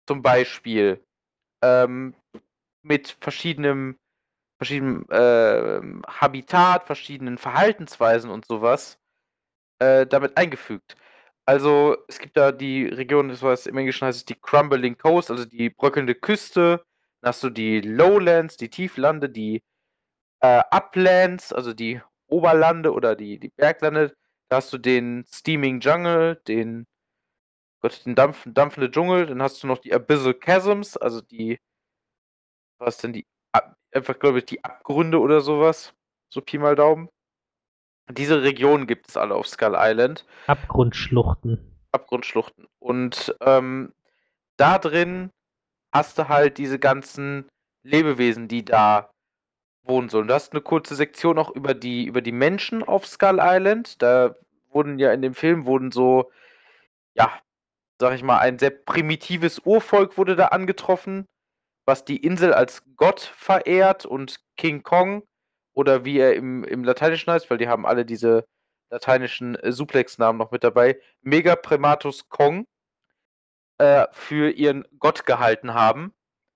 [0.07, 1.05] zum Beispiel
[1.63, 2.15] ähm,
[2.83, 3.97] mit verschiedenem,
[4.61, 8.99] verschiedenem ähm, Habitat, verschiedenen Verhaltensweisen und sowas
[9.79, 10.97] äh, damit eingefügt.
[11.47, 15.47] Also es gibt da die Region, das was im Englischen heißt die Crumbling Coast, also
[15.47, 16.85] die bröckelnde Küste.
[17.23, 19.63] Dann hast du die Lowlands, die Tieflande, die
[20.41, 24.15] äh, Uplands, also die Oberlande oder die, die Berglande.
[24.51, 26.87] Da hast du den Steaming Jungle, den,
[27.81, 29.27] Gott, den Dampf, dampfende Dschungel.
[29.27, 31.59] Dann hast du noch die Abyssal Chasms, also die,
[32.79, 33.27] was denn die,
[33.93, 35.95] einfach glaube ich die Abgründe oder sowas.
[36.29, 37.09] So Pi mal Daumen.
[38.11, 40.25] Diese Regionen gibt es alle auf Skull Island.
[40.47, 41.79] Abgrundschluchten.
[41.93, 42.67] Abgrundschluchten.
[42.79, 43.93] Und ähm,
[44.57, 45.31] da drin
[45.93, 47.49] hast du halt diese ganzen
[47.83, 49.11] Lebewesen, die da
[49.85, 50.29] wohnen sollen.
[50.29, 54.03] Du hast eine kurze Sektion auch über die, über die Menschen auf Skull Island.
[54.03, 54.35] Da
[54.71, 56.31] wurden ja in dem Film wurden so,
[57.15, 57.33] ja,
[57.99, 61.27] sag ich mal, ein sehr primitives Urvolk wurde da angetroffen,
[61.85, 65.23] was die Insel als Gott verehrt und King Kong
[65.73, 68.45] oder wie er im, im Lateinischen heißt, weil die haben alle diese
[68.91, 72.67] lateinischen äh, Suplex-Namen noch mit dabei, Megaprimatus Kong
[73.79, 76.13] äh, für ihren Gott gehalten haben.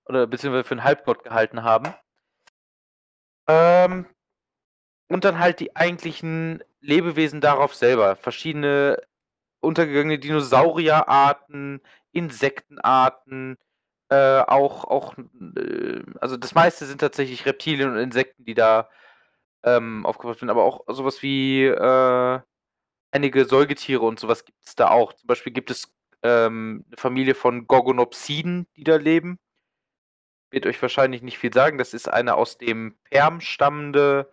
[0.07, 1.93] Oder beziehungsweise für einen Halbgott gehalten haben.
[3.47, 4.05] Ähm,
[5.09, 8.15] und dann halt die eigentlichen Lebewesen darauf selber.
[8.15, 9.01] Verschiedene
[9.61, 13.57] untergegangene Dinosaurierarten, Insektenarten,
[14.09, 18.89] äh, auch, auch, äh, also das meiste sind tatsächlich Reptilien und Insekten, die da
[19.63, 22.39] ähm, aufgebaut werden, aber auch sowas wie äh,
[23.11, 25.13] einige Säugetiere und sowas gibt es da auch.
[25.13, 25.91] Zum Beispiel gibt es
[26.23, 29.39] ähm, eine Familie von Gorgonopsiden, die da leben.
[30.51, 31.77] Wird euch wahrscheinlich nicht viel sagen.
[31.77, 34.31] Das ist eine aus dem Perm stammende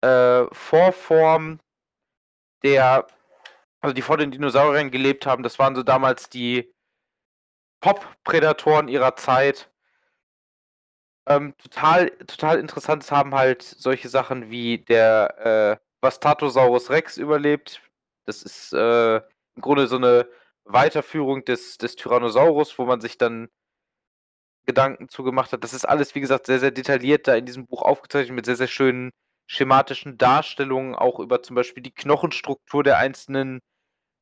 [0.00, 1.60] äh, Vorform,
[2.62, 3.06] der,
[3.80, 5.42] also die vor den Dinosauriern gelebt haben.
[5.42, 6.72] Das waren so damals die
[7.80, 9.70] Top-Prädatoren ihrer Zeit.
[11.26, 17.82] Ähm, total, total interessant haben halt solche Sachen wie der äh, Vastatosaurus Rex überlebt.
[18.24, 20.28] Das ist äh, im Grunde so eine
[20.64, 23.48] Weiterführung des, des Tyrannosaurus, wo man sich dann
[24.66, 25.64] Gedanken zugemacht hat.
[25.64, 28.56] Das ist alles, wie gesagt, sehr, sehr detailliert da in diesem Buch aufgezeichnet mit sehr,
[28.56, 29.12] sehr schönen
[29.46, 33.60] schematischen Darstellungen, auch über zum Beispiel die Knochenstruktur der einzelnen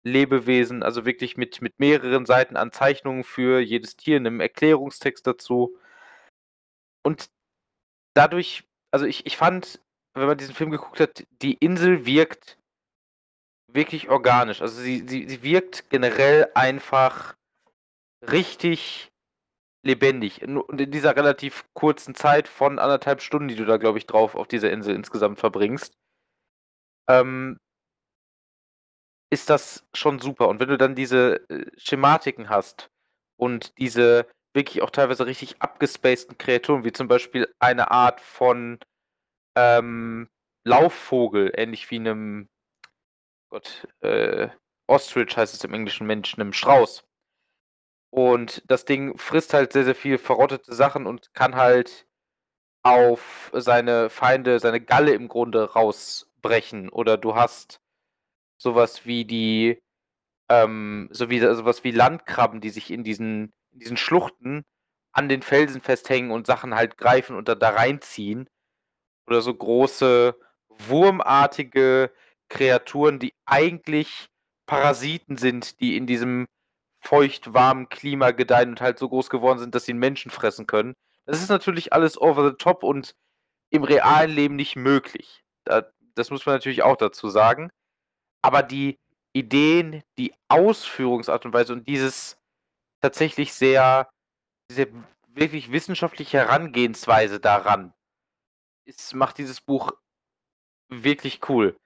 [0.07, 5.77] Lebewesen, also wirklich mit, mit mehreren Seiten an Zeichnungen für jedes Tier, einem Erklärungstext dazu.
[7.03, 7.29] Und
[8.15, 9.81] dadurch, also ich, ich fand,
[10.15, 12.57] wenn man diesen Film geguckt hat, die Insel wirkt
[13.69, 14.63] wirklich organisch.
[14.63, 17.35] Also sie, sie, sie wirkt generell einfach
[18.23, 19.11] richtig
[19.85, 20.43] lebendig.
[20.43, 24.35] Und in dieser relativ kurzen Zeit von anderthalb Stunden, die du da, glaube ich, drauf
[24.35, 25.95] auf dieser Insel insgesamt verbringst,
[27.09, 27.59] ähm,
[29.31, 30.49] ist das schon super.
[30.49, 32.91] Und wenn du dann diese äh, Schematiken hast
[33.37, 38.79] und diese wirklich auch teilweise richtig abgespaceden Kreaturen, wie zum Beispiel eine Art von
[39.57, 40.29] ähm,
[40.65, 42.49] Laufvogel, ähnlich wie einem
[43.51, 44.49] Gott, äh,
[44.89, 47.05] Ostrich heißt es im englischen Menschen, einem Strauß.
[48.11, 52.07] Und das Ding frisst halt sehr, sehr viel verrottete Sachen und kann halt
[52.83, 56.89] auf seine Feinde, seine Galle im Grunde rausbrechen.
[56.89, 57.81] Oder du hast
[58.59, 59.83] sowas wie die,
[60.49, 64.65] ähm, so wie, sowas wie Landkrabben, die sich in diesen, in diesen Schluchten
[65.13, 68.49] an den Felsen festhängen und Sachen halt greifen und da, da reinziehen.
[69.27, 70.37] Oder so große,
[70.69, 72.13] wurmartige
[72.49, 74.29] Kreaturen, die eigentlich
[74.67, 76.47] Parasiten sind, die in diesem
[77.01, 80.67] feucht warmen Klima gedeihen und halt so groß geworden sind, dass sie einen Menschen fressen
[80.67, 80.95] können.
[81.25, 83.15] Das ist natürlich alles over the top und
[83.71, 85.43] im realen Leben nicht möglich.
[85.65, 87.71] das muss man natürlich auch dazu sagen.
[88.47, 88.97] Aber die
[89.33, 92.39] Ideen, die Ausführungsart und Weise und dieses
[93.01, 94.09] tatsächlich sehr,
[94.71, 94.87] diese
[95.27, 97.93] wirklich wissenschaftliche Herangehensweise daran,
[98.85, 99.91] ist, macht dieses Buch
[100.89, 101.77] wirklich cool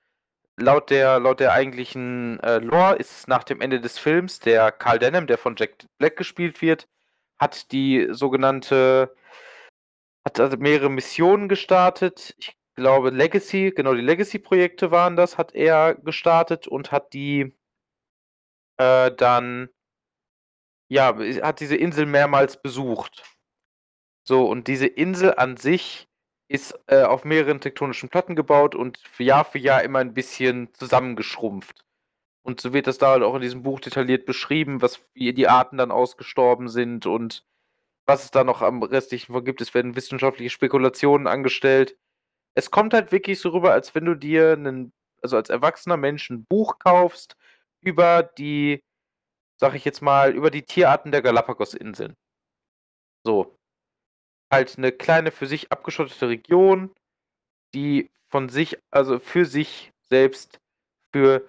[0.61, 4.71] laut der, laut der eigentlichen äh, Lore ist es nach dem Ende des Films der
[4.73, 6.89] Carl Denham, der von Jack Black gespielt wird,
[7.39, 9.15] hat die sogenannte,
[10.25, 12.35] hat also mehrere Missionen gestartet.
[12.39, 17.55] Ich glaube Legacy, genau die Legacy-Projekte waren das, hat er gestartet und hat die
[18.79, 19.69] äh, dann,
[20.89, 23.25] ja, hat diese Insel mehrmals besucht.
[24.27, 26.09] So, und diese Insel an sich
[26.49, 31.85] ist äh, auf mehreren tektonischen Platten gebaut und Jahr für Jahr immer ein bisschen zusammengeschrumpft.
[32.43, 35.49] Und so wird das da halt auch in diesem Buch detailliert beschrieben, was wie die
[35.49, 37.45] Arten dann ausgestorben sind und
[38.07, 39.61] was es da noch am restlichen von gibt.
[39.61, 41.97] Es werden wissenschaftliche Spekulationen angestellt.
[42.55, 46.31] Es kommt halt wirklich so rüber, als wenn du dir einen, also als erwachsener Mensch
[46.31, 47.37] ein Buch kaufst
[47.81, 48.83] über die,
[49.61, 52.15] sag ich jetzt mal, über die Tierarten der Galapagos-Inseln.
[53.25, 53.57] So
[54.51, 56.93] halt eine kleine für sich abgeschottete Region,
[57.75, 60.61] die von sich, also für sich selbst
[61.13, 61.49] für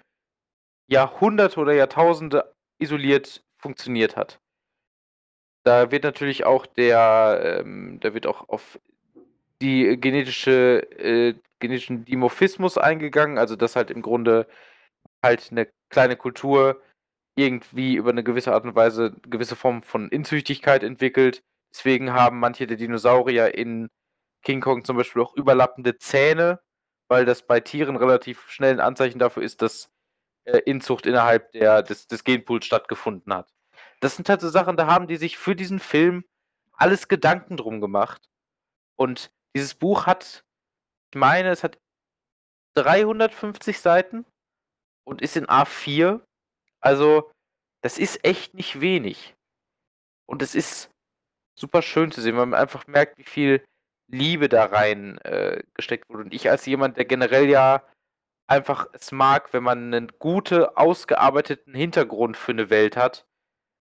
[0.88, 4.40] Jahrhunderte oder Jahrtausende isoliert funktioniert hat.
[5.64, 8.80] Da wird natürlich auch der, ähm, da wird auch auf
[9.62, 14.48] die genetische, äh, genetischen Dimorphismus eingegangen, also dass halt im Grunde
[15.24, 16.82] halt eine kleine Kultur
[17.36, 22.68] irgendwie über eine gewisse Art und Weise gewisse Form von Inzüchtigkeit entwickelt, Deswegen haben manche
[22.68, 23.90] der Dinosaurier in
[24.44, 26.60] King Kong zum Beispiel auch überlappende Zähne,
[27.08, 29.90] weil das bei Tieren relativ schnell ein Anzeichen dafür ist, dass
[30.46, 33.54] äh, Inzucht innerhalb der, des, des Genpools stattgefunden hat.
[34.02, 36.26] Das sind halt so Sachen, da haben die sich für diesen Film
[36.74, 38.30] alles Gedanken drum gemacht.
[38.98, 40.44] Und dieses Buch hat,
[41.14, 41.78] ich meine, es hat
[42.76, 44.26] 350 Seiten
[45.06, 46.22] und ist in A4.
[46.80, 47.32] Also,
[47.82, 49.36] das ist echt nicht wenig.
[50.26, 50.90] Und es ist
[51.60, 53.66] super schön zu sehen, weil man einfach merkt, wie viel
[54.08, 56.24] Liebe da rein äh, gesteckt wurde.
[56.24, 57.86] Und ich als jemand, der generell ja
[58.48, 63.26] einfach es mag, wenn man einen guten, ausgearbeiteten Hintergrund für eine Welt hat,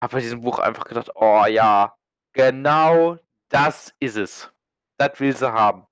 [0.03, 1.97] habe bei diesem Buch einfach gedacht, oh ja,
[2.35, 4.52] genau das ist es.
[5.09, 5.87] Das will sie haben.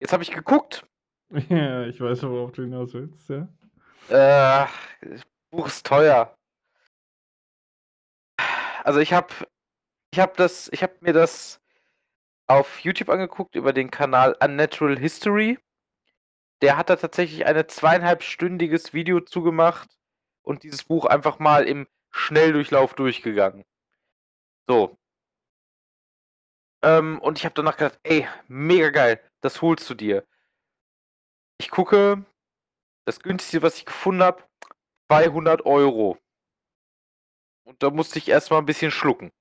[0.00, 0.84] Jetzt habe ich geguckt.
[1.50, 3.46] Ja, ich weiß, worauf du hinaus willst, ja.
[4.08, 4.66] Äh,
[5.02, 6.34] das Buch ist teuer.
[8.82, 9.34] Also ich habe
[10.10, 11.60] ich habe das, ich habe mir das
[12.46, 15.58] auf YouTube angeguckt über den Kanal Unnatural History.
[16.62, 19.90] Der hat da tatsächlich ein zweieinhalbstündiges Video zugemacht
[20.42, 23.64] und dieses Buch einfach mal im Schnelldurchlauf durchgegangen.
[24.66, 24.97] So.
[26.82, 30.24] Ähm, und ich habe danach gedacht, ey, mega geil, das holst du dir.
[31.60, 32.24] Ich gucke,
[33.04, 34.44] das günstigste, was ich gefunden habe,
[35.10, 36.18] 200 Euro.
[37.64, 39.32] Und da musste ich erstmal ein bisschen schlucken.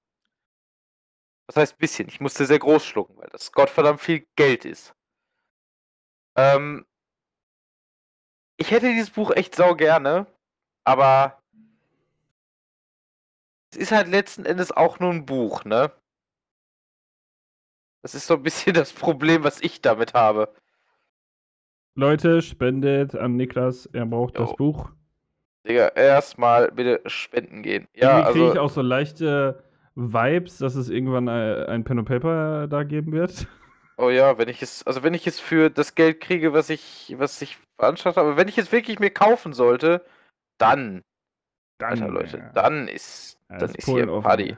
[1.48, 2.08] Was heißt ein bisschen?
[2.10, 4.94] Ich musste sehr groß schlucken, weil das Gottverdammt viel Geld ist.
[6.36, 6.86] Ähm,
[8.58, 10.28] ich hätte dieses Buch echt sau gerne,
[10.84, 11.42] aber
[13.72, 15.92] es ist halt letzten Endes auch nur ein Buch, ne?
[18.02, 20.54] Das ist so ein bisschen das Problem, was ich damit habe.
[21.96, 24.46] Leute, spendet an Niklas, er braucht jo.
[24.46, 24.92] das Buch.
[25.68, 27.88] Digga, erstmal bitte spenden gehen.
[27.94, 29.64] Ja, Irgendwie kriege also, ich auch so leichte
[29.96, 33.48] Vibes, dass es irgendwann ein Pen and Paper da geben wird.
[34.00, 37.16] Oh ja, wenn ich es, also wenn ich es für das Geld kriege, was ich,
[37.18, 40.06] was ich veranschaulicht habe, wenn ich es wirklich mir kaufen sollte,
[40.60, 41.02] dann,
[41.80, 42.50] dann Alter, Leute, ja.
[42.52, 44.56] dann ist, dann ist, ist hier Party.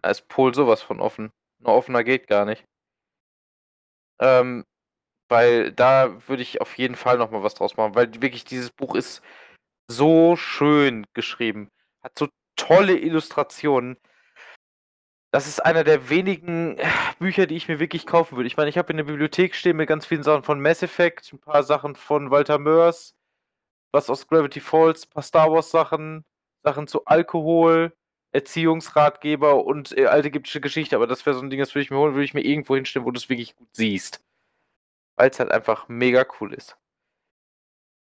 [0.00, 1.30] Da ist Pol sowas von offen.
[1.60, 2.64] Nur offener geht gar nicht.
[4.20, 4.64] Ähm,
[5.28, 8.94] weil da würde ich auf jeden Fall nochmal was draus machen, weil wirklich dieses Buch
[8.94, 9.22] ist
[9.88, 11.70] so schön geschrieben.
[12.02, 13.96] Hat so tolle Illustrationen.
[15.32, 16.86] das ist einer der wenigen äh,
[17.20, 18.48] Bücher, die ich mir wirklich kaufen würde.
[18.48, 21.32] Ich meine, ich habe in der Bibliothek stehen mit ganz vielen Sachen von Mass Effect,
[21.32, 23.14] ein paar Sachen von Walter Mörs,
[23.92, 26.24] was aus Gravity Falls, ein paar Star Wars Sachen,
[26.64, 27.92] Sachen zu Alkohol,
[28.32, 30.96] Erziehungsratgeber und äh, alte ägyptische Geschichte.
[30.96, 32.74] Aber das wäre so ein Ding, das würde ich mir holen, würde ich mir irgendwo
[32.74, 34.22] hinstellen, wo du es wirklich gut siehst.
[35.16, 36.76] Weil es halt einfach mega cool ist.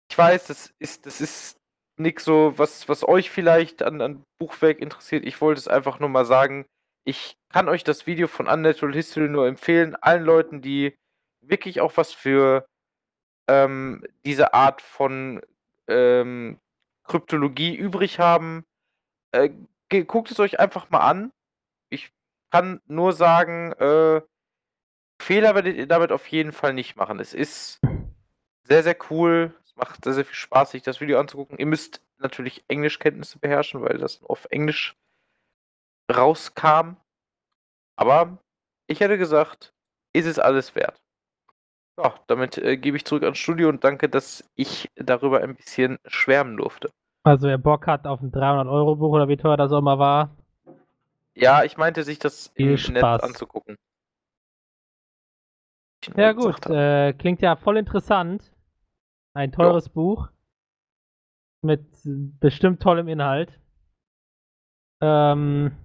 [0.10, 1.58] Ich weiß, das ist, das ist
[1.98, 5.26] nichts so, was, was euch vielleicht an, an Buchwerk interessiert.
[5.26, 6.66] Ich wollte es einfach nur mal sagen.
[7.06, 9.96] Ich kann euch das Video von Unnatural History nur empfehlen.
[9.96, 10.96] Allen Leuten, die
[11.42, 12.66] wirklich auch was für
[13.48, 15.42] ähm, diese Art von
[15.88, 16.60] ähm,
[17.04, 18.64] Kryptologie übrig haben.
[19.32, 19.50] Äh,
[19.92, 21.32] guckt es euch einfach mal an.
[21.90, 22.12] Ich
[22.52, 24.22] kann nur sagen, äh,
[25.22, 27.20] Fehler werdet ihr damit auf jeden Fall nicht machen.
[27.20, 27.80] Es ist
[28.64, 29.54] sehr, sehr cool.
[29.64, 31.58] Es macht sehr, sehr viel Spaß, sich das Video anzugucken.
[31.58, 34.96] Ihr müsst natürlich Englischkenntnisse beherrschen, weil das auf Englisch
[36.12, 36.96] rauskam.
[37.96, 38.38] Aber
[38.88, 39.74] ich hätte gesagt,
[40.14, 41.02] ist es alles wert.
[41.98, 46.00] Ja, damit äh, gebe ich zurück ans Studio und danke, dass ich darüber ein bisschen
[46.06, 46.92] schwärmen durfte.
[47.24, 50.36] Also wer Bock hat auf ein 300-Euro-Buch oder wie teuer das auch mal war.
[51.36, 53.22] Ja, ich meinte, sich das Viel im Spaß.
[53.22, 53.78] Netz anzugucken.
[56.16, 58.52] Ja gut, äh, klingt ja voll interessant.
[59.34, 60.30] Ein teures Buch
[61.62, 63.60] mit bestimmt tollem Inhalt.
[65.00, 65.78] Ähm,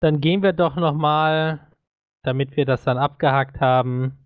[0.00, 1.70] dann gehen wir doch noch mal,
[2.22, 4.18] damit wir das dann abgehakt haben,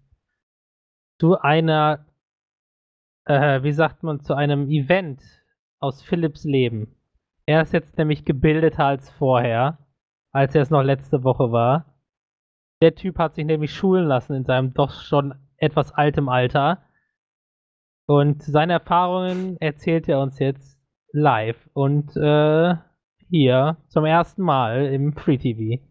[1.21, 2.07] zu einer,
[3.27, 5.23] äh, wie sagt man, zu einem Event
[5.83, 6.95] aus Philips Leben.
[7.47, 9.79] Er ist jetzt nämlich gebildeter als vorher,
[10.33, 11.87] als er es noch letzte Woche war.
[12.81, 16.83] Der Typ hat sich nämlich schulen lassen in seinem doch schon etwas altem Alter.
[18.07, 20.79] Und seine Erfahrungen erzählt er uns jetzt
[21.13, 22.75] live und äh,
[23.29, 25.83] hier zum ersten Mal im Free TV.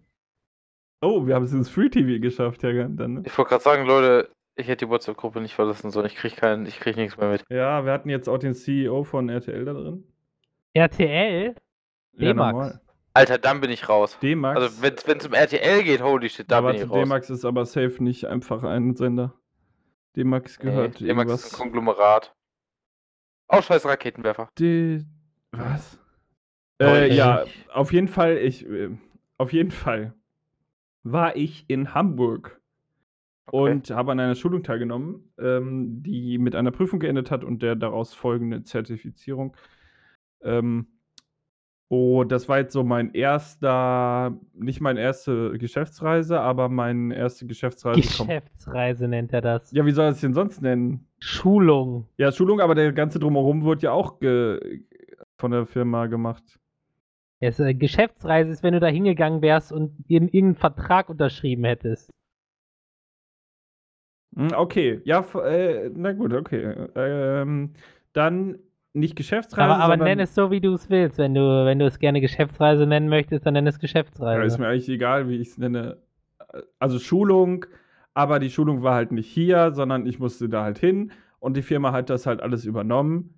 [1.01, 3.13] Oh, wir haben es ins Free TV geschafft, ja, dann.
[3.13, 3.23] Ne?
[3.25, 4.29] Ich wollte gerade sagen, Leute,
[4.61, 6.05] ich hätte die WhatsApp-Gruppe nicht verlassen sollen.
[6.05, 7.43] Ich kriege keinen, ich kriege nichts mehr mit.
[7.49, 10.03] Ja, wir hatten jetzt auch den CEO von RTL da drin.
[10.73, 11.55] RTL?
[12.13, 12.53] Ja, D-Max.
[12.53, 12.81] normal.
[13.13, 14.17] Alter, dann bin ich raus.
[14.21, 14.59] D-Max.
[14.59, 17.03] Also wenn es um RTL geht, holy shit, da ja, bin ich raus.
[17.03, 19.33] D-Max ist aber safe nicht einfach ein Sender.
[20.15, 22.33] D-Max gehört nee, D-Max ist ein Konglomerat.
[23.49, 24.49] Oh, scheiß Raketenwerfer.
[24.57, 25.05] D
[25.51, 25.99] was?
[26.81, 27.43] Äh, ja,
[27.73, 28.89] auf jeden Fall, ich, äh,
[29.37, 30.13] auf jeden Fall
[31.03, 32.60] war ich in Hamburg
[33.53, 33.71] Okay.
[33.71, 37.75] und habe an einer Schulung teilgenommen, ähm, die mit einer Prüfung geendet hat und der
[37.75, 39.57] daraus folgende Zertifizierung.
[40.41, 40.87] Ähm,
[41.89, 47.99] oh, das war jetzt so mein erster, nicht meine erste Geschäftsreise, aber meine erste Geschäftsreise.
[47.99, 49.69] Geschäftsreise nennt er das.
[49.73, 51.05] Ja, wie soll er es denn sonst nennen?
[51.19, 52.07] Schulung.
[52.17, 54.15] Ja, Schulung, aber der ganze Drumherum wird ja auch
[55.37, 56.57] von der Firma gemacht.
[57.41, 62.11] Es, äh, Geschäftsreise ist, wenn du da hingegangen wärst und in irgendeinen Vertrag unterschrieben hättest.
[64.35, 66.87] Hm, Okay, ja, äh, na gut, okay.
[66.95, 67.71] Ähm,
[68.13, 68.59] dann
[68.93, 71.17] nicht Geschäftsreise, Aber, aber nenn es so, wie du es willst.
[71.17, 74.45] Wenn du, wenn du es gerne Geschäftsreise nennen möchtest, dann nenn es ja, Geschäftsreise.
[74.45, 75.97] ist mir eigentlich egal, wie ich es nenne.
[76.79, 77.65] Also Schulung,
[78.13, 81.61] aber die Schulung war halt nicht hier, sondern ich musste da halt hin und die
[81.61, 83.37] Firma hat das halt alles übernommen.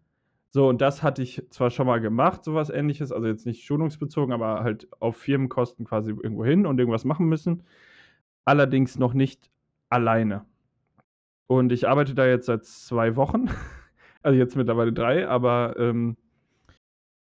[0.49, 4.34] So, und das hatte ich zwar schon mal gemacht, sowas ähnliches, also jetzt nicht schulungsbezogen,
[4.34, 7.63] aber halt auf Firmenkosten quasi irgendwo hin und irgendwas machen müssen.
[8.45, 9.49] Allerdings noch nicht
[9.89, 10.45] alleine.
[11.47, 13.49] Und ich arbeite da jetzt seit zwei Wochen.
[14.25, 16.15] Also jetzt mittlerweile drei, aber ähm,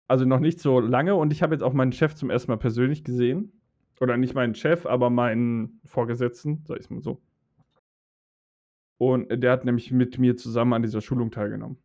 [0.07, 1.13] also noch nicht so lange.
[1.13, 3.51] Und ich habe jetzt auch meinen Chef zum ersten Mal persönlich gesehen.
[3.99, 7.21] Oder nicht meinen Chef, aber meinen Vorgesetzten, sag ich mal so.
[8.97, 11.77] Und der hat nämlich mit mir zusammen an dieser Schulung teilgenommen.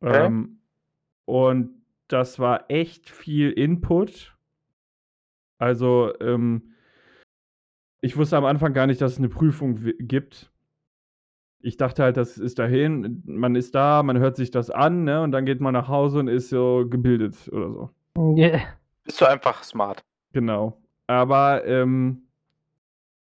[0.00, 0.26] Okay.
[0.26, 0.60] Ähm,
[1.24, 4.36] und das war echt viel Input.
[5.58, 6.74] Also, ähm,
[8.00, 10.52] ich wusste am Anfang gar nicht, dass es eine Prüfung gibt.
[11.60, 15.22] Ich dachte halt, das ist dahin, man ist da, man hört sich das an, ne,
[15.22, 17.90] und dann geht man nach Hause und ist so gebildet oder so.
[18.36, 18.60] Ja.
[19.04, 20.00] Bist du einfach smart.
[20.32, 20.80] Genau.
[21.06, 22.22] Aber ähm,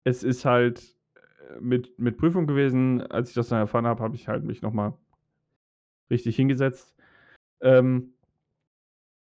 [0.04, 3.02] es ist halt äh, mit, mit Prüfung gewesen.
[3.02, 4.94] Als ich das dann erfahren habe, habe ich halt mich nochmal
[6.10, 6.96] richtig hingesetzt.
[7.62, 8.14] Ähm,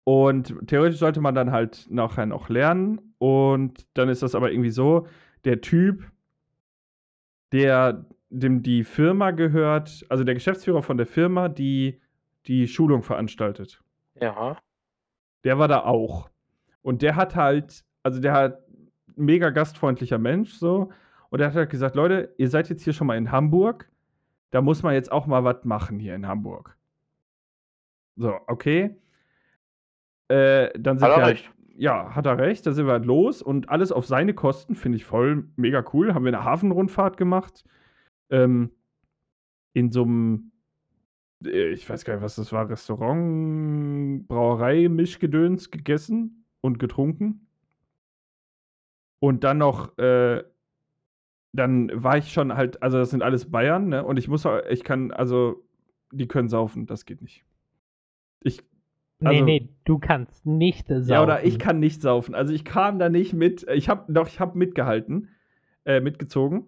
[0.04, 3.14] und theoretisch sollte man dann halt nachher noch lernen.
[3.18, 5.06] Und dann ist das aber irgendwie so,
[5.44, 6.10] der Typ,
[7.52, 12.00] der dem die Firma gehört, also der Geschäftsführer von der Firma, die
[12.46, 13.82] die Schulung veranstaltet
[14.20, 14.58] Ja.
[15.44, 16.30] der war da auch.
[16.82, 18.58] Und der hat halt, also der hat
[19.16, 20.90] mega gastfreundlicher Mensch so.
[21.30, 23.90] Und der hat halt gesagt, Leute, ihr seid jetzt hier schon mal in Hamburg.
[24.50, 26.76] Da muss man jetzt auch mal was machen hier in Hamburg.
[28.16, 28.96] So, okay.
[30.28, 31.52] Äh, dann sind Hat er halt, recht.
[31.76, 34.96] ja, hat er recht, da sind wir halt los und alles auf seine Kosten, finde
[34.96, 36.14] ich voll mega cool.
[36.14, 37.64] Haben wir eine Hafenrundfahrt gemacht.
[38.30, 38.70] Ähm,
[39.74, 40.52] in so einem,
[41.44, 47.46] äh, ich weiß gar nicht, was das war, Restaurant, Brauerei, Mischgedöns gegessen und getrunken.
[49.20, 50.44] Und dann noch, äh,
[51.52, 54.04] dann war ich schon halt, also das sind alles Bayern, ne?
[54.04, 55.64] Und ich muss, auch- ich kann, also,
[56.12, 57.44] die können saufen, das geht nicht.
[58.40, 58.62] Ich,
[59.20, 61.08] nee, also- nee, du kannst nicht saufen.
[61.08, 62.34] ja, oder ich kann nicht saufen.
[62.34, 63.66] Also ich kam da nicht mit.
[63.74, 65.28] Ich habe doch, ich habe mitgehalten,
[65.84, 66.66] äh, mitgezogen.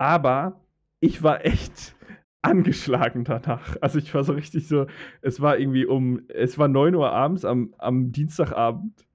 [0.00, 0.58] Aber
[1.00, 1.94] ich war echt
[2.42, 3.76] angeschlagen danach.
[3.82, 4.86] Also ich war so richtig so,
[5.20, 9.06] es war irgendwie um, es war 9 Uhr abends am, am Dienstagabend.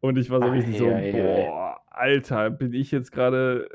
[0.00, 1.46] Und ich war so richtig so, Ei, ei, ei.
[1.46, 3.68] boah, Alter, bin ich jetzt gerade,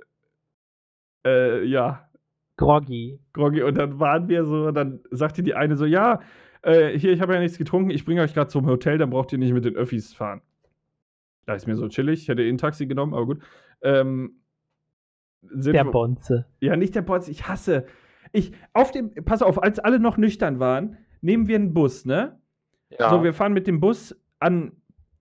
[1.23, 2.09] äh, ja,
[2.57, 3.19] Groggy.
[3.33, 3.61] groggy.
[3.61, 6.21] Und dann waren wir so, dann sagte die eine so, ja,
[6.63, 9.31] äh, hier, ich habe ja nichts getrunken, ich bringe euch gerade zum Hotel, dann braucht
[9.31, 10.41] ihr nicht mit den Öffis fahren.
[11.45, 13.39] Da ist mir so chillig, ich hätte eh ein Taxi genommen, aber gut.
[13.81, 14.41] Ähm,
[15.41, 16.45] Der Bonze.
[16.59, 17.85] ja, nicht der Potz, ich hasse.
[18.31, 22.39] Ich, auf dem, pass auf, als alle noch nüchtern waren, nehmen wir einen Bus, ne?
[22.89, 23.09] Ja.
[23.09, 24.71] So, wir fahren mit dem Bus an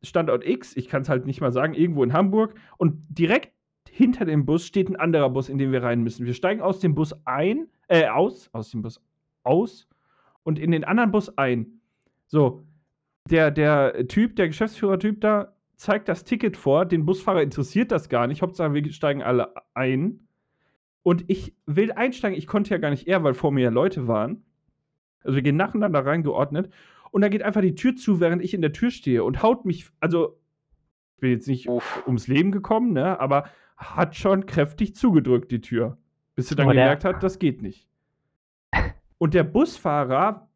[0.03, 2.55] Standort X, ich kann es halt nicht mal sagen, irgendwo in Hamburg.
[2.77, 3.53] Und direkt
[3.91, 6.27] hinter dem Bus steht ein anderer Bus, in den wir rein müssen.
[6.27, 9.01] Wir steigen aus dem Bus ein, äh, aus, aus dem Bus
[9.43, 9.89] aus
[10.43, 11.81] und in den anderen Bus ein.
[12.27, 12.65] So,
[13.31, 16.85] der, der Typ, der Geschäftsführer-Typ da, zeigt das Ticket vor.
[16.87, 18.43] Den Busfahrer interessiert das gar nicht.
[18.43, 20.27] Hauptsache, wir steigen alle ein.
[21.03, 22.37] Und ich will einsteigen.
[22.37, 24.43] Ich konnte ja gar nicht eher, weil vor mir ja Leute waren.
[25.23, 26.73] Also wir gehen nacheinander reingeordnet.
[27.13, 29.65] Und da geht einfach die Tür zu, während ich in der Tür stehe und haut
[29.65, 30.39] mich, also
[31.15, 32.03] ich bin jetzt nicht Uff.
[32.07, 35.97] ums Leben gekommen, ne, aber hat schon kräftig zugedrückt, die Tür.
[36.35, 37.89] Bis sie dann Aber der- gemerkt hat, das geht nicht.
[39.19, 40.49] Und der Busfahrer,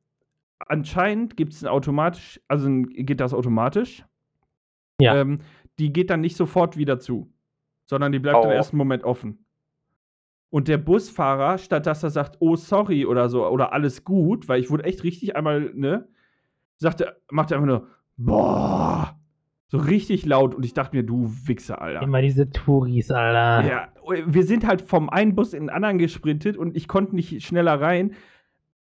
[0.58, 4.04] anscheinend gibt es ein automatisch, also geht das automatisch.
[5.00, 5.16] Ja.
[5.16, 5.40] Ähm,
[5.78, 7.32] die geht dann nicht sofort wieder zu,
[7.86, 8.44] sondern die bleibt Oh.
[8.44, 9.44] im ersten Moment offen.
[10.50, 14.60] Und der Busfahrer, statt dass er sagt, oh sorry oder so, oder alles gut, weil
[14.60, 16.08] ich wurde echt richtig einmal, ne,
[16.76, 17.86] sagte, macht er einfach nur,
[18.16, 19.16] boah,
[19.68, 22.02] so richtig laut und ich dachte mir, du Wichser, Alter.
[22.02, 23.68] Immer diese Touris, Alter.
[23.68, 23.88] Ja,
[24.26, 27.80] wir sind halt vom einen Bus in den anderen gesprintet und ich konnte nicht schneller
[27.80, 28.14] rein.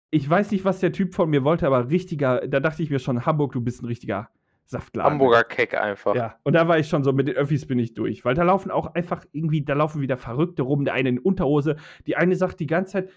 [0.10, 2.98] Ich weiß nicht, was der Typ von mir wollte, aber richtiger, da dachte ich mir
[3.00, 4.30] schon, Hamburg, du bist ein richtiger
[4.72, 5.12] Saftladen.
[5.12, 6.16] Hamburger Keck einfach.
[6.16, 8.26] Ja, und da war ich schon so, mit den Öffis bin ich durch.
[8.26, 10.86] Weil da laufen auch einfach irgendwie, da laufen wieder Verrückte rum.
[10.86, 11.76] Der eine in Unterhose,
[12.08, 13.10] die eine sagt die ganze Zeit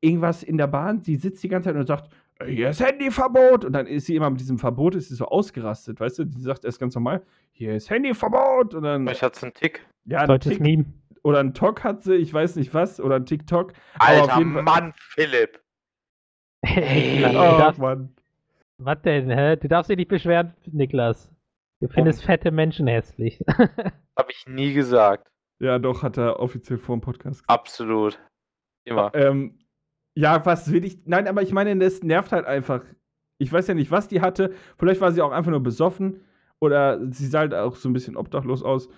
[0.00, 3.64] irgendwas in der Bahn, sie sitzt die ganze Zeit und sagt, "Äh, hier ist Handyverbot.
[3.64, 6.24] Und dann ist sie immer mit diesem Verbot, ist sie so ausgerastet, weißt du?
[6.24, 7.22] Die sagt erst ganz normal,
[7.52, 8.74] hier ist Handyverbot.
[8.74, 9.86] Und dann, Vielleicht hat's einen Tick.
[10.04, 10.84] ja, ein Tick, Meme.
[11.22, 13.72] oder ein Talk hat sie, ich weiß nicht was, oder ein TikTok.
[13.98, 15.60] Alter Mann, Philipp.
[16.64, 18.14] Du Oh, Mann.
[18.78, 19.56] Was denn, hä?
[19.56, 21.30] Du darfst dich nicht beschweren, Niklas.
[21.80, 23.44] Du findest fette Menschen hässlich.
[24.16, 25.30] Hab ich nie gesagt.
[25.60, 27.50] Ja, doch, hat er offiziell vor dem Podcast gesagt.
[27.50, 28.18] Absolut.
[28.84, 29.12] Immer.
[29.14, 29.58] Ähm,
[30.16, 31.06] ja, was will ich.
[31.06, 32.84] Nein, aber ich meine, das nervt halt einfach.
[33.38, 34.54] Ich weiß ja nicht, was die hatte.
[34.76, 36.24] Vielleicht war sie auch einfach nur besoffen.
[36.60, 38.88] Oder sie sah halt auch so ein bisschen obdachlos aus.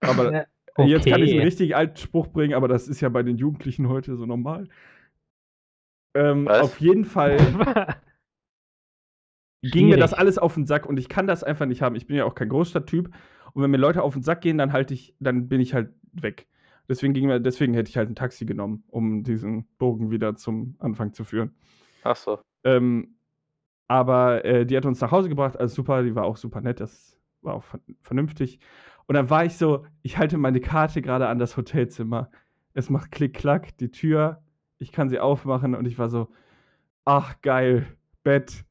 [0.00, 0.46] Aber
[0.78, 1.46] Ja, jetzt kann ich einen okay.
[1.46, 4.68] richtig alten Spruch bringen, aber das ist ja bei den Jugendlichen heute so normal.
[6.14, 6.60] Ähm, Was?
[6.60, 7.38] auf jeden Fall
[9.62, 11.94] ging mir das alles auf den Sack und ich kann das einfach nicht haben.
[11.94, 13.10] Ich bin ja auch kein Großstadttyp.
[13.54, 15.90] Und wenn mir Leute auf den Sack gehen, dann halte ich, dann bin ich halt
[16.12, 16.48] weg.
[16.88, 20.74] Deswegen, ging mir, deswegen hätte ich halt ein Taxi genommen, um diesen Bogen wieder zum
[20.78, 21.54] Anfang zu führen.
[22.02, 22.40] Ach so.
[22.64, 23.14] Ähm,
[23.88, 26.80] aber äh, die hat uns nach Hause gebracht, also super, die war auch super nett,
[26.80, 28.58] das war auch ver vernünftig.
[29.06, 32.30] Und dann war ich so, ich halte meine Karte gerade an das Hotelzimmer.
[32.74, 34.42] Es macht Klick-Klack, die Tür,
[34.78, 36.28] ich kann sie aufmachen und ich war so,
[37.04, 37.86] ach geil,
[38.24, 38.64] Bett,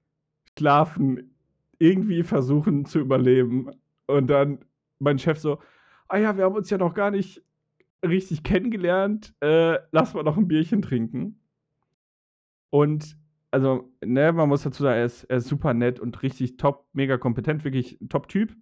[0.58, 1.36] schlafen,
[1.80, 3.72] irgendwie versuchen zu überleben.
[4.08, 4.60] Und dann
[4.99, 5.60] mein Chef so,
[6.08, 7.43] ah ja, wir haben uns ja noch gar nicht
[8.06, 11.39] richtig kennengelernt, äh, lass mal noch ein Bierchen trinken.
[12.70, 13.18] Und
[13.52, 16.88] also, ne, man muss dazu sagen, er ist, er ist super nett und richtig top,
[16.93, 18.56] mega kompetent, wirklich Top-Typ.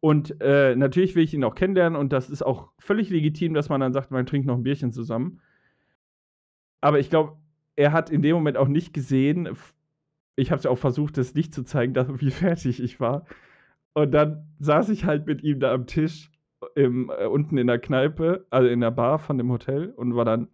[0.00, 3.68] Und äh, natürlich will ich ihn auch kennenlernen und das ist auch völlig legitim, dass
[3.68, 5.40] man dann sagt, man trinkt noch ein Bierchen zusammen.
[6.80, 7.36] Aber ich glaube,
[7.76, 9.48] er hat in dem Moment auch nicht gesehen,
[10.38, 13.26] ich habe es auch versucht, das nicht zu zeigen, dass, wie fertig ich war.
[13.92, 16.30] Und dann saß ich halt mit ihm da am Tisch
[16.74, 20.24] im, äh, unten in der Kneipe, also in der Bar von dem Hotel und war
[20.24, 20.48] dann.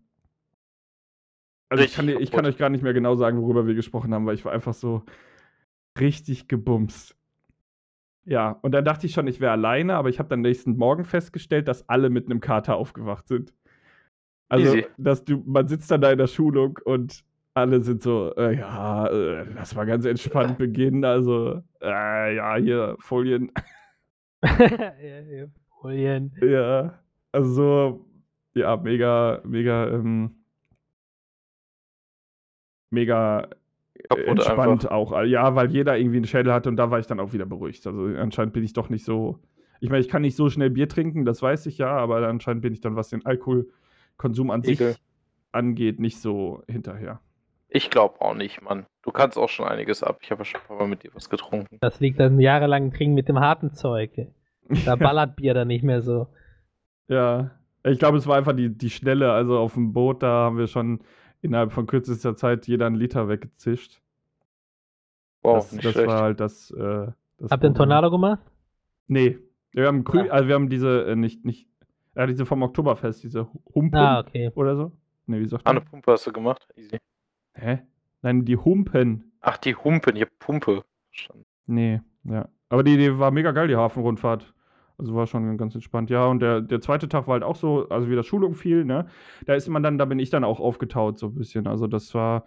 [1.69, 4.27] Also ich kann, ich kann euch gar nicht mehr genau sagen, worüber wir gesprochen haben,
[4.27, 5.03] weil ich war einfach so
[5.99, 7.17] richtig gebumst.
[8.27, 11.05] Ja, und dann dachte ich schon, ich wäre alleine, aber ich habe dann nächsten Morgen
[11.05, 13.53] festgestellt, dass alle mit einem Kater aufgewacht sind.
[14.49, 14.87] Also, Easy.
[14.97, 17.25] dass du, man sitzt dann da in der Schulung und
[17.55, 21.05] alle sind so, äh, ja, äh, lass mal ganz entspannt beginnen.
[21.05, 23.51] Also, äh, ja, hier, Folien.
[24.43, 25.47] Ja, ja,
[25.81, 26.33] Folien.
[26.43, 26.99] Ja,
[27.33, 28.07] also so,
[28.55, 30.45] ja, mega, mega, ähm,
[32.91, 33.49] mega
[34.09, 35.23] Kaputt entspannt auch.
[35.23, 37.87] Ja, weil jeder irgendwie einen Schädel hatte und da war ich dann auch wieder beruhigt.
[37.87, 39.39] Also anscheinend bin ich doch nicht so.
[39.81, 42.63] Ich meine, ich kann nicht so schnell Bier trinken, das weiß ich ja, aber anscheinend
[42.63, 44.93] bin ich dann, was den Alkoholkonsum an Ekel.
[44.93, 45.03] sich
[45.53, 47.21] angeht, nicht so hinterher.
[47.77, 48.87] Ich glaube auch nicht, Mann.
[49.03, 50.19] Du kannst auch schon einiges ab.
[50.23, 51.77] Ich habe ja schon ein paar Mal mit dir was getrunken.
[51.81, 54.13] Das liegt an jahrelangen Trinken mit dem harten Zeug.
[54.85, 56.29] Da ballert Bier dann nicht mehr so.
[57.09, 57.51] Ja,
[57.83, 59.33] ich glaube, es war einfach die, die Schnelle.
[59.33, 61.01] Also auf dem Boot, da haben wir schon
[61.43, 64.01] innerhalb von kürzester Zeit jeder einen Liter weggezischt.
[65.43, 66.09] Wow, das nicht das schlecht.
[66.09, 66.71] war halt das.
[66.71, 67.09] Äh,
[67.39, 67.75] das Habt ihr einen.
[67.75, 68.41] Tornado gemacht?
[69.09, 69.39] Nee.
[69.73, 70.33] Wir haben Grü Ah.
[70.33, 71.67] also wir haben diese, äh, nicht, nicht,
[72.15, 74.53] ja, diese vom Oktoberfest, diese Humpen Ah, okay.
[74.55, 74.93] oder so.
[75.27, 76.67] Nee, wie sagt Ah, eine Pumpe hast du gemacht?
[76.77, 76.99] Easy.
[77.55, 77.81] Hä?
[78.23, 79.33] Nein, die Humpen.
[79.41, 80.83] Ach, die Humpen, hab Pumpe.
[81.67, 82.49] Nee, ja.
[82.69, 84.55] Aber die, die war mega geil, die Hafenrundfahrt.
[84.97, 86.09] Also war schon ganz entspannt.
[86.09, 89.07] Ja, und der, der zweite Tag war halt auch so, also wieder Schulung viel, ne?
[89.45, 91.67] Da ist man dann, da bin ich dann auch aufgetaut, so ein bisschen.
[91.67, 92.47] Also das war,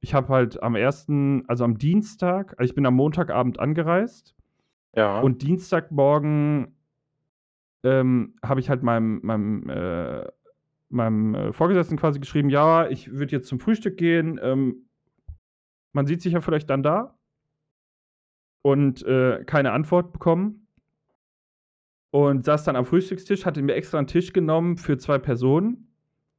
[0.00, 4.34] ich habe halt am ersten, also am Dienstag, also ich bin am Montagabend angereist
[4.96, 5.20] Ja.
[5.20, 6.76] und Dienstagmorgen
[7.84, 10.24] ähm, habe ich halt meinem, meinem, äh,
[10.94, 14.40] meinem äh, Vorgesetzten quasi geschrieben, ja, ich würde jetzt zum Frühstück gehen.
[14.42, 14.88] Ähm,
[15.92, 17.18] man sieht sich ja vielleicht dann da.
[18.62, 20.66] Und äh, keine Antwort bekommen.
[22.10, 25.88] Und saß dann am Frühstückstisch, hatte mir extra einen Tisch genommen für zwei Personen,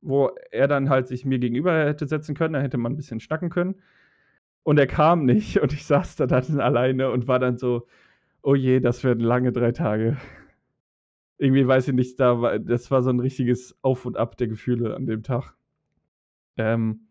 [0.01, 3.19] wo er dann halt sich mir gegenüber hätte setzen können, da hätte man ein bisschen
[3.19, 3.75] schnacken können.
[4.63, 7.87] Und er kam nicht und ich saß da dann alleine und war dann so,
[8.41, 10.17] oh je, das werden lange drei Tage.
[11.37, 14.47] Irgendwie weiß ich nicht, da war, das war so ein richtiges Auf und Ab der
[14.47, 15.53] Gefühle an dem Tag.
[16.57, 17.07] Ähm,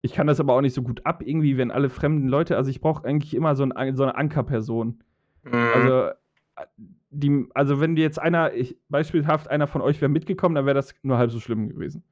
[0.00, 2.70] ich kann das aber auch nicht so gut ab, irgendwie, wenn alle fremden Leute, also
[2.70, 4.98] ich brauche eigentlich immer so, ein, so eine Ankerperson.
[5.44, 5.54] Mhm.
[5.74, 6.66] Also, äh,
[7.10, 10.94] die, also wenn jetzt einer, ich, beispielhaft einer von euch wäre mitgekommen, dann wäre das
[11.02, 12.02] nur halb so schlimm gewesen.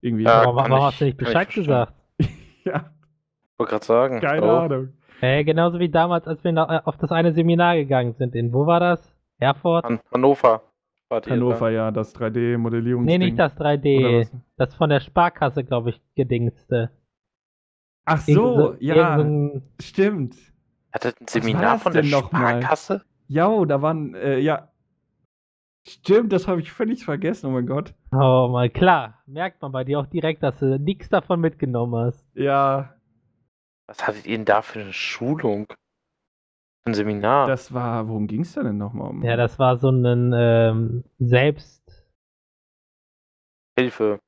[0.00, 0.24] Irgendwie.
[0.24, 1.92] Ja, Aber warum hast du nicht Bescheid gesagt?
[2.64, 2.90] ja
[3.58, 4.20] wollte gerade sagen.
[4.20, 4.56] keine oh.
[4.56, 4.92] Ahnung.
[5.20, 8.34] Äh, genauso wie damals, als wir nach, auf das eine Seminar gegangen sind.
[8.34, 9.14] In wo war das?
[9.40, 9.84] Erfurt?
[9.84, 10.62] Han Hannover.
[11.10, 13.04] Ihr Hannover, ja, das 3D-Modellierung.
[13.04, 14.28] Nee, nicht das 3D.
[14.56, 16.90] Das von der Sparkasse, glaube ich, gedingste.
[18.04, 20.36] Ach so, Irgend ja, stimmt.
[20.92, 22.02] Hattet ein Seminar von der?
[22.04, 23.04] Sparkasse?
[23.26, 24.70] Ja, da waren, äh, ja.
[25.86, 27.94] Stimmt, das habe ich völlig vergessen, oh mein Gott.
[28.12, 29.22] Oh, mal klar.
[29.26, 32.26] Merkt man bei dir auch direkt, dass du nichts davon mitgenommen hast.
[32.34, 32.94] Ja,
[33.86, 35.66] Was hattet ihr denn da für eine Schulung?
[36.84, 37.46] Ein Seminar?
[37.46, 39.22] das war, worum ging es denn nochmal um?
[39.22, 41.82] Ja, das war so ein ähm, Selbst.
[43.78, 44.18] Hilfe.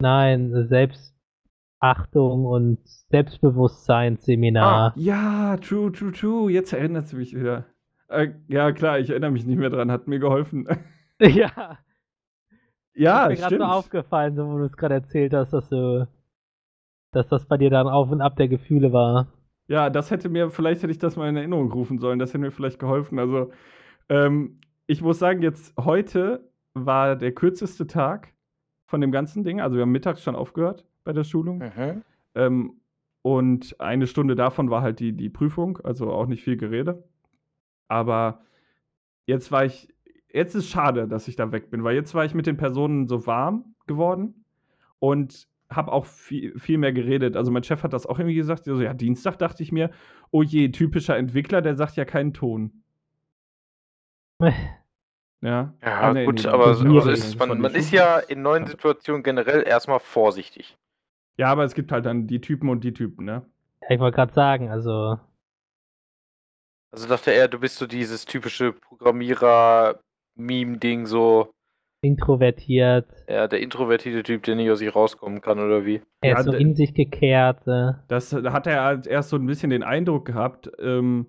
[0.00, 2.78] Nein, Selbstachtung und
[3.10, 4.92] Selbstbewusstseinsseminar.
[4.96, 6.52] Ja, true, true, true.
[6.52, 7.66] Jetzt erinnert es mich wieder.
[8.08, 10.68] Äh, ja, klar, ich erinnere mich nicht mehr dran, hat mir geholfen.
[11.20, 11.78] Ja,
[12.94, 16.06] ja, ist mir gerade so aufgefallen, so wo du es gerade erzählt hast, dass du,
[17.12, 19.26] dass das bei dir dann auf und ab der Gefühle war.
[19.66, 22.38] Ja, das hätte mir, vielleicht hätte ich das mal in Erinnerung rufen sollen, das hätte
[22.38, 23.18] mir vielleicht geholfen.
[23.18, 23.50] Also,
[24.08, 28.34] ähm, ich muss sagen, jetzt heute war der kürzeste Tag
[28.86, 29.60] von dem ganzen Ding.
[29.60, 31.58] Also, wir haben mittags schon aufgehört bei der Schulung.
[31.58, 32.02] Mhm.
[32.34, 32.80] Ähm,
[33.22, 37.04] und eine Stunde davon war halt die, die Prüfung, also auch nicht viel Gerede.
[37.88, 38.42] Aber
[39.24, 39.88] jetzt war ich,
[40.30, 43.06] jetzt ist schade, dass ich da weg bin, weil jetzt war ich mit den Personen
[43.06, 44.44] so warm geworden
[44.98, 47.36] und habe auch viel, viel mehr geredet.
[47.36, 48.64] Also mein Chef hat das auch irgendwie gesagt.
[48.64, 49.90] So, ja, Dienstag dachte ich mir,
[50.30, 52.82] oh je, typischer Entwickler, der sagt ja keinen Ton.
[55.40, 55.74] Ja.
[55.82, 57.36] Ja, Ah, nee, gut, nee, aber so, ist es.
[57.36, 60.78] Man, man ist ja in neuen Situationen generell erstmal vorsichtig.
[61.36, 63.44] Ja, aber es gibt halt dann die Typen und die Typen, ne?
[63.82, 65.18] Ja, ich wollte gerade sagen, also
[66.92, 71.53] Also dachte er, du bist so dieses typische Programmierer-Meme-Ding, so
[72.04, 76.02] introvertiert, ja, der introvertierte Typ, der nicht aus sich rauskommen kann, oder wie?
[76.20, 77.66] er Ja, ist so d- in sich gekehrt.
[77.66, 77.92] Äh.
[78.08, 80.70] Das da hat er halt erst so ein bisschen den Eindruck gehabt.
[80.78, 81.26] Ähm,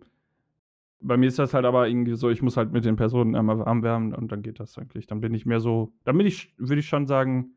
[1.00, 3.60] bei mir ist das halt aber irgendwie so, ich muss halt mit den Personen einmal
[3.60, 5.08] warm werden und dann geht das eigentlich.
[5.08, 7.52] Dann bin ich mehr so, dann bin ich, würde ich schon sagen,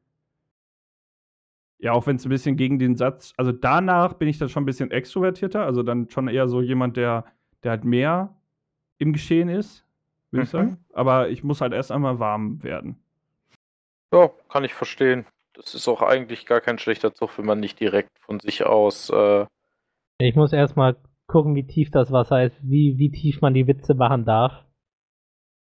[1.79, 4.65] ja, auch wenn es ein bisschen gegen den Satz, also danach bin ich dann schon
[4.65, 7.25] ein bisschen extrovertierter, also dann schon eher so jemand, der,
[7.63, 8.35] der halt mehr
[8.99, 9.87] im Geschehen ist,
[10.31, 10.53] würde ich Mhm.
[10.53, 10.79] sagen.
[10.93, 12.97] Aber ich muss halt erst einmal warm werden.
[14.13, 15.27] Ja, kann ich verstehen.
[15.55, 19.11] Das ist auch eigentlich gar kein schlechter Zug, wenn man nicht direkt von sich aus.
[19.11, 19.47] Äh,
[20.21, 20.97] Ich muss erstmal
[21.27, 24.65] gucken, wie tief das Wasser ist, wie, wie tief man die Witze machen darf.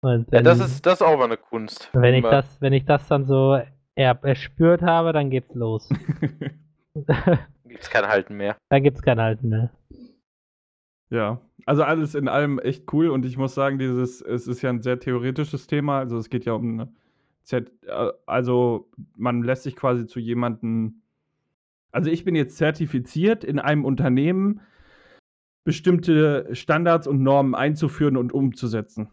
[0.02, 1.90] Und ja, wenn, das ist das ist auch mal eine Kunst.
[1.92, 3.60] wenn ich das, wenn ich das dann so
[3.94, 5.88] er, erspürt habe, dann geht's los.
[7.64, 8.56] Gibt's kein Halten mehr.
[8.70, 9.70] Da gibt's kein Halten mehr.
[11.10, 14.70] Ja, also alles in allem echt cool und ich muss sagen, dieses, es ist ja
[14.70, 16.92] ein sehr theoretisches Thema, also es geht ja um eine
[18.26, 21.02] also man lässt sich quasi zu jemandem,
[21.90, 24.60] also ich bin jetzt zertifiziert in einem Unternehmen,
[25.64, 29.08] bestimmte Standards und Normen einzuführen und umzusetzen.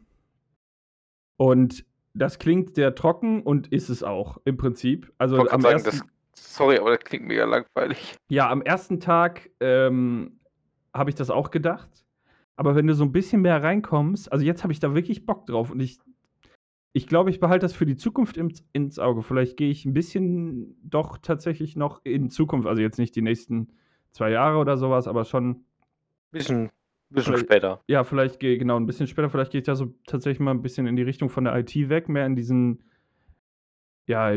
[1.38, 5.12] Und das klingt sehr trocken und ist es auch im Prinzip.
[5.18, 8.16] Also Ich am sagen, ersten, das, sorry, aber das klingt mega langweilig.
[8.30, 10.40] ja, am ersten Tag ähm,
[10.94, 11.90] habe ich das auch gedacht.
[12.56, 15.46] Aber wenn du so ein bisschen mehr reinkommst, also jetzt habe ich da wirklich Bock
[15.46, 16.00] drauf und ich,
[16.92, 19.22] ich glaube, ich behalte das für die Zukunft ins, Auge.
[19.22, 23.70] Vielleicht gehe ich ein bisschen doch tatsächlich noch in Zukunft, also jetzt nicht die nächsten
[24.12, 25.66] zwei Jahre oder sowas, aber schon,
[26.32, 26.70] Bisschen,
[27.10, 27.82] bisschen später.
[27.88, 30.62] ja, vielleicht gehe genau ein bisschen später, vielleicht gehe ich da so tatsächlich mal ein
[30.62, 32.84] bisschen in die Richtung von der IT weg, mehr in diesen,
[34.08, 34.34] ja,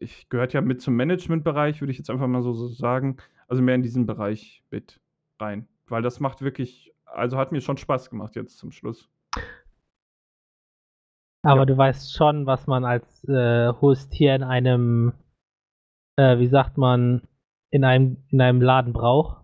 [0.00, 3.18] ich gehört ja mit zum Managementbereich, würde ich jetzt einfach mal so, so sagen,
[3.48, 4.98] also mehr in diesen Bereich mit
[5.38, 9.10] rein, weil das macht wirklich, also hat mir schon Spaß gemacht jetzt zum Schluss.
[11.44, 11.66] Aber Ja.
[11.66, 15.12] du weißt schon, was man als äh, hohes Tier in einem,
[16.16, 17.26] äh, wie sagt man,
[17.70, 19.42] in einem, in einem Laden braucht.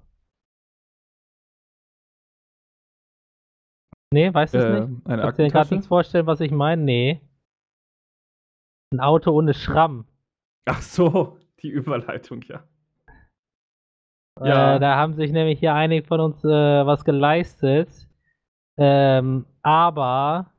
[4.12, 5.06] Nee, weißt du es Äh, nicht?
[5.06, 6.82] eine Kannst du dir gerade nichts vorstellen, was ich meine?
[6.82, 7.20] Nee.
[8.92, 10.06] Ein Auto ohne Schramm.
[10.66, 12.62] Ach so, die Überleitung, ja.
[14.40, 14.76] Ja.
[14.76, 16.48] Äh, da haben sich nämlich hier einige von uns äh,
[16.86, 17.88] was geleistet.
[18.78, 20.52] Ähm, aber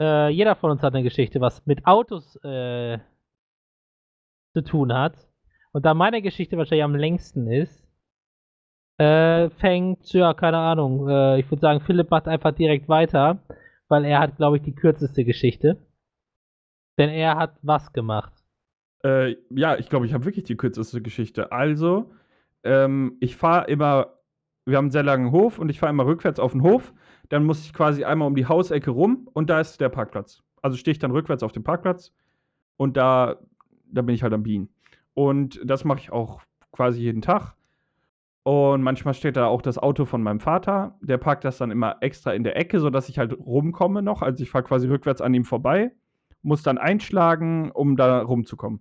[0.00, 2.98] äh, jeder von uns hat eine Geschichte, was mit Autos äh,
[4.54, 5.16] zu tun hat.
[5.72, 7.86] Und da meine Geschichte wahrscheinlich am längsten ist,
[8.98, 13.42] äh, fängt, ja, keine Ahnung, äh, ich würde sagen, Philipp macht einfach direkt weiter,
[13.88, 15.76] weil er hat, glaube ich, die kürzeste Geschichte.
[16.98, 18.32] Denn er hat was gemacht.
[19.04, 21.52] Äh, ja, ich glaube, ich habe wirklich die kürzeste Geschichte.
[21.52, 22.10] Also,
[22.64, 24.14] ähm, ich fahre immer,
[24.64, 26.94] wir haben einen sehr langen Hof und ich fahre immer rückwärts auf den Hof.
[27.28, 30.42] Dann muss ich quasi einmal um die Hausecke rum und da ist der Parkplatz.
[30.62, 32.12] Also stehe ich dann rückwärts auf dem Parkplatz
[32.76, 33.36] und da,
[33.86, 34.68] da bin ich halt am Bienen.
[35.14, 37.54] Und das mache ich auch quasi jeden Tag.
[38.42, 40.96] Und manchmal steht da auch das Auto von meinem Vater.
[41.00, 44.22] Der parkt das dann immer extra in der Ecke, sodass ich halt rumkomme noch.
[44.22, 45.90] Also ich fahre quasi rückwärts an ihm vorbei,
[46.42, 48.80] muss dann einschlagen, um da rumzukommen.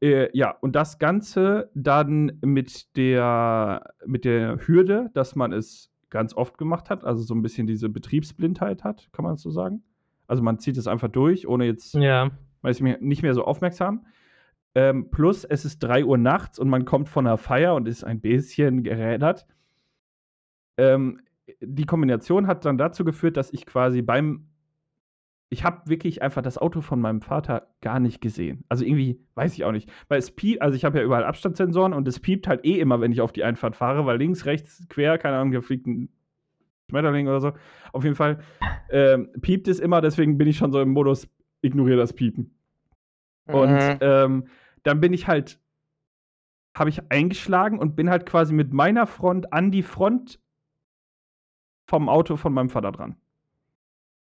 [0.00, 6.32] Äh, ja, und das Ganze dann mit der, mit der Hürde, dass man es ganz
[6.32, 9.82] oft gemacht hat, also so ein bisschen diese Betriebsblindheit hat, kann man so sagen.
[10.28, 12.30] Also man zieht es einfach durch, ohne jetzt, Ja.
[12.62, 14.06] man ist mir- nicht mehr so aufmerksam.
[14.76, 18.04] Ähm, plus, es ist 3 Uhr nachts und man kommt von einer Feier und ist
[18.04, 19.44] ein bisschen gerädert.
[20.76, 21.20] Ähm,
[21.60, 24.46] die Kombination hat dann dazu geführt, dass ich quasi beim
[25.50, 28.64] ich habe wirklich einfach das Auto von meinem Vater gar nicht gesehen.
[28.68, 29.90] Also irgendwie, weiß ich auch nicht.
[30.08, 33.00] Weil es piept, also ich habe ja überall Abstandssensoren und es piept halt eh immer,
[33.00, 36.08] wenn ich auf die Einfahrt fahre, weil links, rechts, quer, keine Ahnung, da fliegt ein
[36.90, 37.52] Schmetterling oder so.
[37.92, 38.40] Auf jeden Fall
[38.90, 41.28] ähm, piept es immer, deswegen bin ich schon so im Modus,
[41.62, 42.54] ignoriere das Piepen.
[43.46, 43.98] Und Mhm.
[44.00, 44.48] ähm,
[44.82, 45.60] dann bin ich halt,
[46.76, 50.40] habe ich eingeschlagen und bin halt quasi mit meiner Front an die Front
[51.86, 53.16] vom Auto von meinem Vater dran.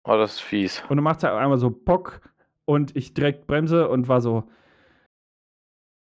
[0.05, 0.83] Oh, das ist fies.
[0.89, 2.21] Und dann macht es halt einmal so Bock
[2.65, 4.49] und ich direkt bremse und war so,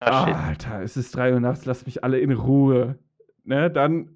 [0.00, 2.98] Ah, ah, Alter, es ist 3 Uhr nachts, lasst mich alle in Ruhe.
[3.44, 4.10] Ne, dann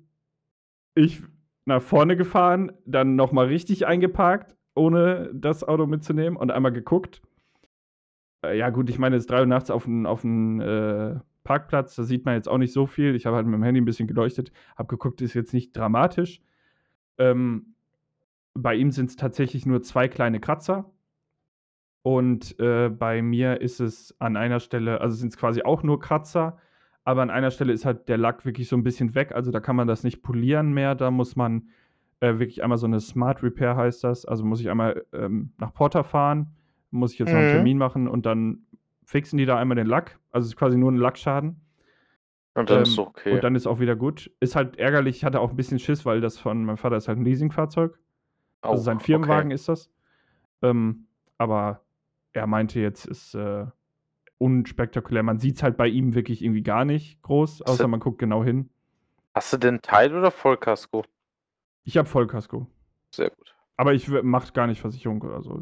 [0.94, 1.22] ich
[1.64, 7.22] nach vorne gefahren, dann nochmal richtig eingeparkt, ohne das Auto mitzunehmen und einmal geguckt.
[8.44, 11.14] Äh, ja, gut, ich meine, es ist 3 Uhr nachts auf dem auf äh,
[11.44, 13.14] Parkplatz, da sieht man jetzt auch nicht so viel.
[13.14, 16.42] Ich habe halt mit dem Handy ein bisschen geleuchtet, habe geguckt, ist jetzt nicht dramatisch.
[17.18, 17.74] Ähm,
[18.62, 20.90] bei ihm sind es tatsächlich nur zwei kleine Kratzer.
[22.02, 26.00] Und äh, bei mir ist es an einer Stelle, also sind es quasi auch nur
[26.00, 26.58] Kratzer,
[27.04, 29.32] aber an einer Stelle ist halt der Lack wirklich so ein bisschen weg.
[29.32, 30.94] Also da kann man das nicht polieren mehr.
[30.94, 31.68] Da muss man
[32.20, 34.24] äh, wirklich einmal so eine Smart Repair heißt das.
[34.24, 36.54] Also muss ich einmal ähm, nach Porter fahren,
[36.90, 37.52] muss ich jetzt noch einen Mhm.
[37.52, 38.66] Termin machen und dann
[39.04, 40.18] fixen die da einmal den Lack.
[40.32, 41.60] Also es ist quasi nur ein Lackschaden.
[42.54, 43.32] Und dann Ähm, ist okay.
[43.34, 44.30] Und dann ist auch wieder gut.
[44.40, 47.08] Ist halt ärgerlich, ich hatte auch ein bisschen Schiss, weil das von meinem Vater ist
[47.08, 47.98] halt ein Leasingfahrzeug.
[48.60, 49.90] Also Oh, sein Firmenwagen ist das.
[50.62, 51.06] Ähm,
[51.38, 51.82] aber
[52.32, 53.66] er meinte jetzt, ist äh,
[54.38, 55.22] unspektakulär.
[55.22, 58.00] Man sieht es halt bei ihm wirklich irgendwie gar nicht groß, Hast außer du- man
[58.00, 58.70] guckt genau hin.
[59.34, 61.04] Hast du denn Teil- oder Vollkasko?
[61.84, 62.66] Ich habe Vollkasko.
[63.14, 63.54] Sehr gut.
[63.76, 65.60] Aber ich mache gar nicht Versicherung oder so.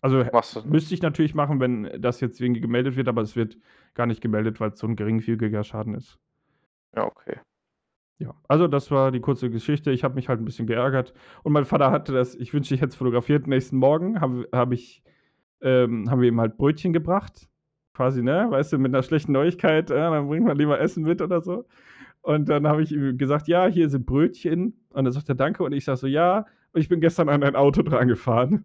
[0.00, 0.24] Also
[0.64, 3.58] müsste ich natürlich machen, wenn das jetzt irgendwie gemeldet wird, aber es wird
[3.94, 6.18] gar nicht gemeldet, weil es so ein geringfügiger Schaden ist.
[6.94, 7.38] Ja, okay.
[8.18, 9.90] Ja, also das war die kurze Geschichte.
[9.90, 11.12] Ich habe mich halt ein bisschen geärgert.
[11.42, 13.46] Und mein Vater hatte das, ich wünschte, ich hätte es fotografiert.
[13.46, 15.02] Nächsten Morgen habe hab ich,
[15.62, 17.48] ähm, haben wir ihm halt Brötchen gebracht.
[17.94, 21.22] quasi, ne, weißt du, mit einer schlechten Neuigkeit, äh, dann bringt man lieber Essen mit
[21.22, 21.64] oder so.
[22.22, 24.74] Und dann habe ich ihm gesagt, ja, hier sind Brötchen.
[24.90, 25.62] Und dann sagt er Danke.
[25.64, 28.64] Und ich sage so, ja, und ich bin gestern an ein Auto dran gefahren.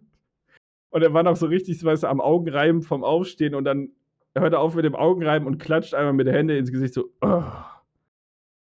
[0.90, 3.90] Und er war noch so richtig, weißt du, am Augenreiben vom Aufstehen und dann
[4.36, 7.10] hört er auf mit dem Augenreiben und klatscht einmal mit der Hände ins Gesicht so,
[7.20, 7.42] oh,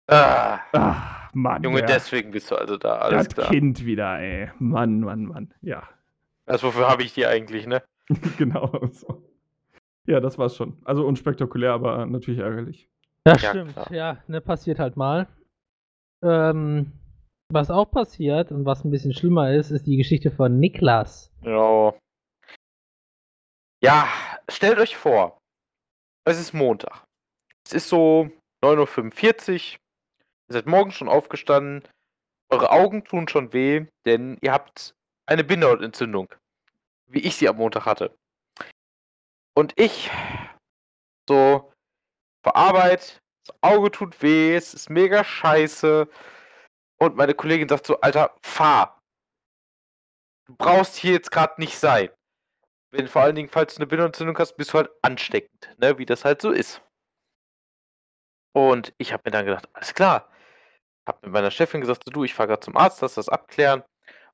[0.07, 1.63] Ah, ah, Mann.
[1.63, 1.85] Junge, ja.
[1.85, 2.97] deswegen bist du also da.
[2.99, 3.49] Alles das klar.
[3.49, 4.51] Kind wieder, ey.
[4.59, 5.53] Mann, Mann, Mann.
[5.61, 5.87] Ja,
[6.45, 7.81] Also wofür habe ich die eigentlich, ne?
[8.37, 9.23] genau so.
[10.07, 10.77] Ja, das war's schon.
[10.85, 12.87] Also unspektakulär, aber natürlich ärgerlich.
[13.23, 13.91] Das Ja, stimmt, klar.
[13.91, 15.27] ja, ne, passiert halt mal.
[16.23, 16.91] Ähm,
[17.51, 21.31] was auch passiert und was ein bisschen schlimmer ist, ist die Geschichte von Niklas.
[21.41, 21.97] Genau.
[23.83, 24.07] Ja,
[24.49, 25.37] stellt euch vor,
[26.25, 27.03] es ist Montag.
[27.65, 28.29] Es ist so
[28.63, 29.79] 9.45 Uhr.
[30.47, 31.87] Ihr seid morgens schon aufgestanden.
[32.49, 36.33] Eure Augen tun schon weh, denn ihr habt eine Bindehautentzündung.
[37.07, 38.15] Wie ich sie am Montag hatte.
[39.55, 40.11] Und ich,
[41.27, 41.71] so,
[42.43, 46.07] vor das Auge tut weh, es ist mega scheiße.
[46.97, 49.01] Und meine Kollegin sagt so, Alter, fahr.
[50.45, 52.09] Du brauchst hier jetzt gerade nicht sein.
[52.91, 55.97] Wenn vor allen Dingen, falls du eine Bindehautentzündung hast, bist du halt ansteckend, ne?
[55.97, 56.81] wie das halt so ist.
[58.53, 60.29] Und ich habe mir dann gedacht, alles klar.
[61.07, 63.83] Habe mit meiner Chefin gesagt, du, ich fahre gerade zum Arzt, lass das abklären.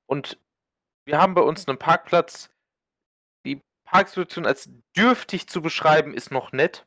[0.05, 0.39] Und
[1.05, 2.49] wir haben bei uns einen Parkplatz.
[3.45, 6.85] Die Parksituation als dürftig zu beschreiben ist noch nett.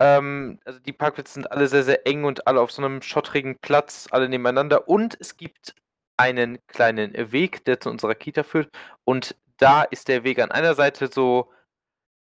[0.00, 3.58] Ähm, also die Parkplätze sind alle sehr, sehr eng und alle auf so einem schottrigen
[3.58, 4.88] Platz, alle nebeneinander.
[4.88, 5.74] Und es gibt
[6.16, 8.70] einen kleinen Weg, der zu unserer Kita führt.
[9.04, 11.52] Und da ist der Weg an einer Seite so,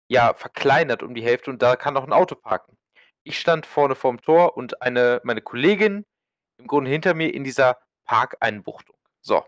[0.09, 2.77] ja, verkleinert um die Hälfte und da kann auch ein Auto parken.
[3.23, 6.05] Ich stand vorne vorm Tor und eine, meine Kollegin
[6.57, 8.97] im Grunde hinter mir in dieser Parkeinbuchtung.
[9.21, 9.45] So.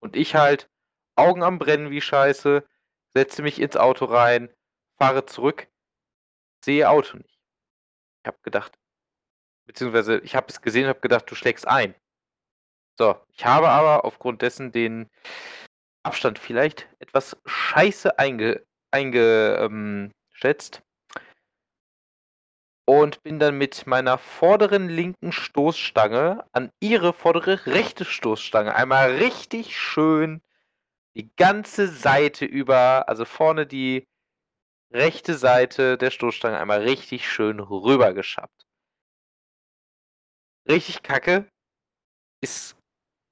[0.00, 0.68] Und ich halt,
[1.16, 2.66] Augen am Brennen wie Scheiße,
[3.14, 4.52] setze mich ins Auto rein,
[4.98, 5.68] fahre zurück,
[6.62, 7.38] sehe Auto nicht.
[8.22, 8.78] Ich habe gedacht,
[9.66, 11.94] beziehungsweise ich habe es gesehen und habe gedacht, du schlägst ein.
[12.98, 15.10] So, ich habe aber aufgrund dessen den
[16.02, 20.12] Abstand vielleicht etwas scheiße einge, einge, ähm,
[22.86, 29.76] und bin dann mit meiner vorderen linken Stoßstange an ihre vordere rechte Stoßstange einmal richtig
[29.76, 30.40] schön
[31.16, 34.06] die ganze Seite über, also vorne die
[34.92, 38.66] rechte Seite der Stoßstange einmal richtig schön rüber geschafft.
[40.68, 41.46] Richtig kacke.
[42.42, 42.76] Ist,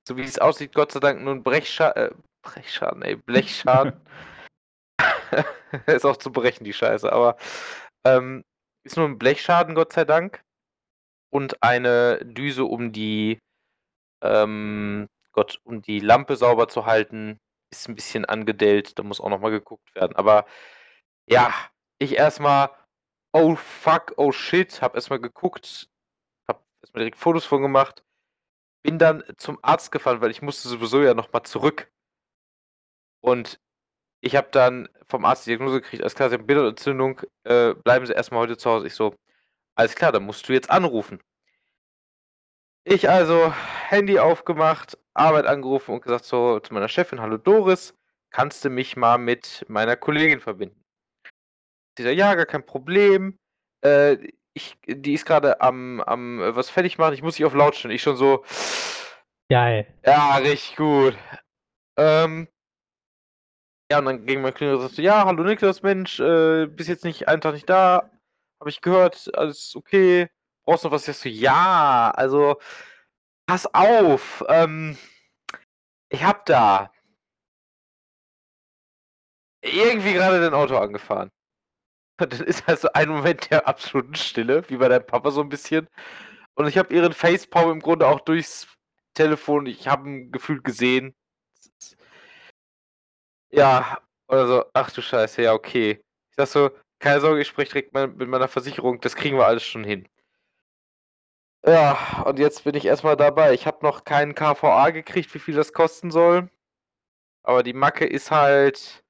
[0.09, 4.01] so wie es aussieht, Gott sei Dank nur ein Brechschaden, äh, Brechschaden, ey, Blechschaden.
[5.87, 7.37] ist auch zu brechen, die Scheiße, aber
[8.07, 8.45] ähm,
[8.85, 10.45] ist nur ein Blechschaden, Gott sei Dank.
[11.31, 13.41] Und eine Düse, um die,
[14.23, 17.41] ähm, Gott, um die Lampe sauber zu halten,
[17.73, 18.99] ist ein bisschen angedellt.
[18.99, 20.17] Da muss auch nochmal geguckt werden.
[20.17, 20.47] Aber
[21.27, 21.53] ja,
[21.99, 22.71] ich erstmal,
[23.33, 25.89] oh fuck, oh shit, hab erstmal geguckt,
[26.49, 28.05] hab erstmal direkt Fotos von gemacht,
[28.85, 31.91] bin dann zum Arzt gefahren, weil ich musste sowieso ja nochmal zurück.
[33.21, 33.59] Und
[34.25, 38.07] ich habe dann vom Arzt die Diagnose gekriegt, alles klar, Sie haben Bindehautentzündung, äh, bleiben
[38.07, 38.87] Sie erstmal heute zu Hause.
[38.87, 39.15] Ich so,
[39.75, 41.23] alles klar, dann musst du jetzt anrufen.
[42.85, 43.53] Ich also
[43.89, 47.95] Handy aufgemacht, Arbeit angerufen und gesagt so zu meiner Chefin, hallo Doris,
[48.31, 50.83] kannst du mich mal mit meiner Kollegin verbinden?
[51.99, 53.39] Sie sagt, ja, gar kein Problem.
[53.85, 54.17] Äh,
[54.55, 57.77] ich, die ist gerade am, am äh, was fertig machen, ich muss dich auf laut
[57.77, 57.95] stellen.
[57.95, 58.43] Ich schon so,
[59.51, 59.87] Geil.
[60.07, 61.17] ja, richtig gut.
[61.99, 62.49] Ähm,
[63.91, 67.05] ja, und dann ging mein Klingel und sagte, ja, hallo Niklas, Mensch, äh, bist jetzt
[67.05, 68.11] nicht einen Tag nicht da.
[68.61, 70.29] Habe ich gehört, alles okay.
[70.65, 71.09] Brauchst du noch was?
[71.09, 72.57] Ich so, ja, also,
[73.47, 74.45] pass auf.
[74.49, 74.97] Ähm,
[76.11, 76.91] ich hab da
[79.63, 81.31] irgendwie gerade dein Auto angefahren.
[82.21, 85.49] Und dann ist also ein Moment der absoluten Stille, wie bei deinem Papa so ein
[85.49, 85.89] bisschen.
[86.55, 88.69] Und ich habe ihren Facepalm im Grunde auch durchs
[89.15, 91.15] Telefon, ich habe ihn gefühlt gesehen.
[93.55, 93.99] Ja,
[94.29, 96.03] oder so, ach du Scheiße, ja, okay.
[96.31, 99.63] Ich sag so, keine Sorge, ich spreche direkt mit meiner Versicherung, das kriegen wir alles
[99.63, 100.09] schon hin.
[101.67, 103.55] Ja, und jetzt bin ich erstmal dabei.
[103.55, 106.51] Ich habe noch keinen KVA gekriegt, wie viel das kosten soll.
[107.43, 109.03] Aber die Macke ist halt.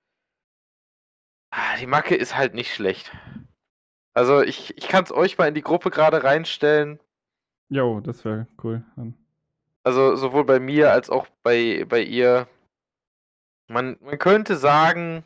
[1.51, 3.13] Ah, Die Macke ist halt nicht schlecht.
[4.13, 7.01] Also ich, ich kann es euch mal in die Gruppe gerade reinstellen.
[7.69, 8.85] Jo, das wäre cool.
[9.83, 12.47] Also sowohl bei mir als auch bei, bei ihr.
[13.69, 15.25] Man, man könnte sagen,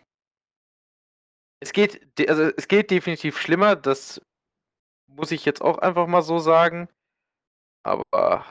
[1.61, 4.21] es geht, also es geht definitiv schlimmer, das
[5.07, 6.89] muss ich jetzt auch einfach mal so sagen.
[7.83, 8.45] Aber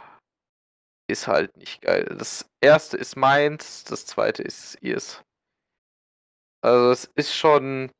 [1.10, 2.04] ist halt nicht geil.
[2.18, 5.24] Das erste ist meins, das zweite ist ihrs.
[6.62, 7.92] Also es ist schon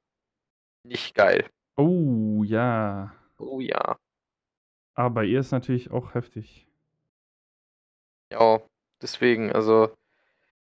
[0.84, 1.50] nicht geil.
[1.78, 3.16] Oh, ja.
[3.38, 3.98] Oh ja.
[4.96, 6.68] Aber ihr ist natürlich auch heftig.
[8.32, 8.62] Ja,
[9.02, 9.94] deswegen, also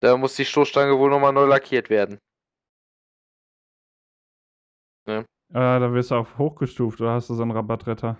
[0.02, 2.18] da muss die Stoßstange wohl nochmal neu lackiert werden.
[5.54, 8.16] Ah, da wirst du auch hochgestuft oder hast du so einen Rabattretter?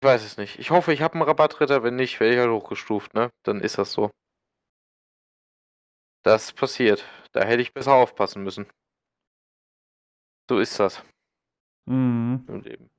[0.00, 0.58] Ich weiß es nicht.
[0.58, 1.82] Ich hoffe, ich habe einen Rabattritter.
[1.82, 3.30] Wenn nicht, werde ich halt hochgestuft, ne?
[3.44, 4.10] Dann ist das so.
[6.24, 7.04] Das passiert.
[7.32, 8.66] Da hätte ich besser aufpassen müssen.
[10.48, 11.02] So ist das
[11.86, 12.44] Mhm.
[12.48, 12.90] im Leben.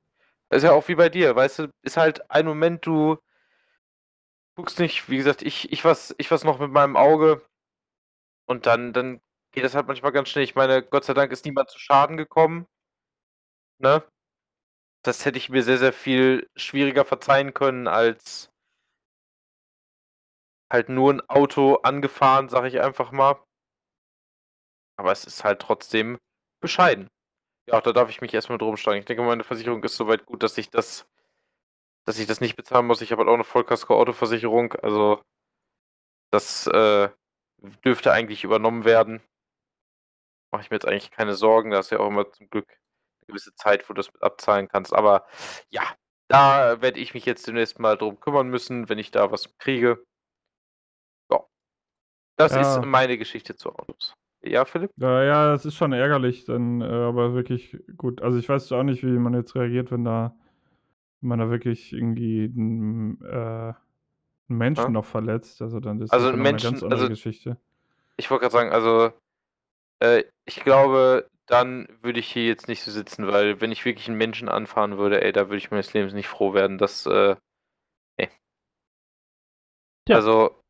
[0.50, 3.18] Das ist ja auch wie bei dir, weißt du, ist halt ein Moment, du
[4.60, 7.42] guckst nicht, wie gesagt, ich, ich was, ich was noch mit meinem Auge
[8.46, 10.44] und dann, dann geht das halt manchmal ganz schnell.
[10.44, 12.66] Ich meine, Gott sei Dank ist niemand zu Schaden gekommen.
[13.78, 14.04] Ne?
[15.02, 18.50] Das hätte ich mir sehr, sehr viel schwieriger verzeihen können, als
[20.70, 23.42] halt nur ein Auto angefahren, sag ich einfach mal.
[24.98, 26.18] Aber es ist halt trotzdem
[26.60, 27.08] bescheiden.
[27.66, 28.98] Ja, da darf ich mich erstmal drum schlagen.
[28.98, 31.08] Ich denke, meine Versicherung ist soweit gut, dass ich das,
[32.10, 33.02] dass ich das nicht bezahlen muss.
[33.02, 35.22] Ich habe halt auch eine Vollkasko-Autoversicherung, also
[36.32, 37.08] das äh,
[37.84, 39.22] dürfte eigentlich übernommen werden.
[40.52, 41.70] Mache ich mir jetzt eigentlich keine Sorgen.
[41.70, 44.66] Da ist ja auch immer zum Glück eine gewisse Zeit, wo du das mit abzahlen
[44.66, 44.92] kannst.
[44.92, 45.24] Aber
[45.70, 45.82] ja,
[46.26, 50.04] da werde ich mich jetzt demnächst mal drum kümmern müssen, wenn ich da was kriege.
[51.30, 51.44] Ja.
[52.36, 52.60] Das Ja.
[52.60, 54.14] ist meine Geschichte zu Autos.
[54.42, 54.90] Ja, Philipp?
[54.96, 58.20] Ja, ja, das ist schon ärgerlich, dann, äh, aber wirklich gut.
[58.20, 60.34] Also ich weiß auch nicht, wie man jetzt reagiert, wenn da,
[61.20, 63.72] wenn man da wirklich irgendwie einen, äh,
[64.48, 64.90] einen Menschen Ja.
[64.90, 65.60] noch verletzt.
[65.62, 67.56] Also dann ist Also das ja noch eine Menschen- ganz andere also- Geschichte.
[68.16, 69.12] Ich wollte gerade sagen, also
[70.00, 74.08] äh, ich glaube, dann würde ich hier jetzt nicht so sitzen, weil wenn ich wirklich
[74.08, 76.78] einen Menschen anfahren würde, ey, da würde ich meines Lebens nicht froh werden.
[76.78, 77.36] Das, äh,
[78.18, 78.28] nee.
[80.06, 80.16] Tja.
[80.16, 80.62] Also,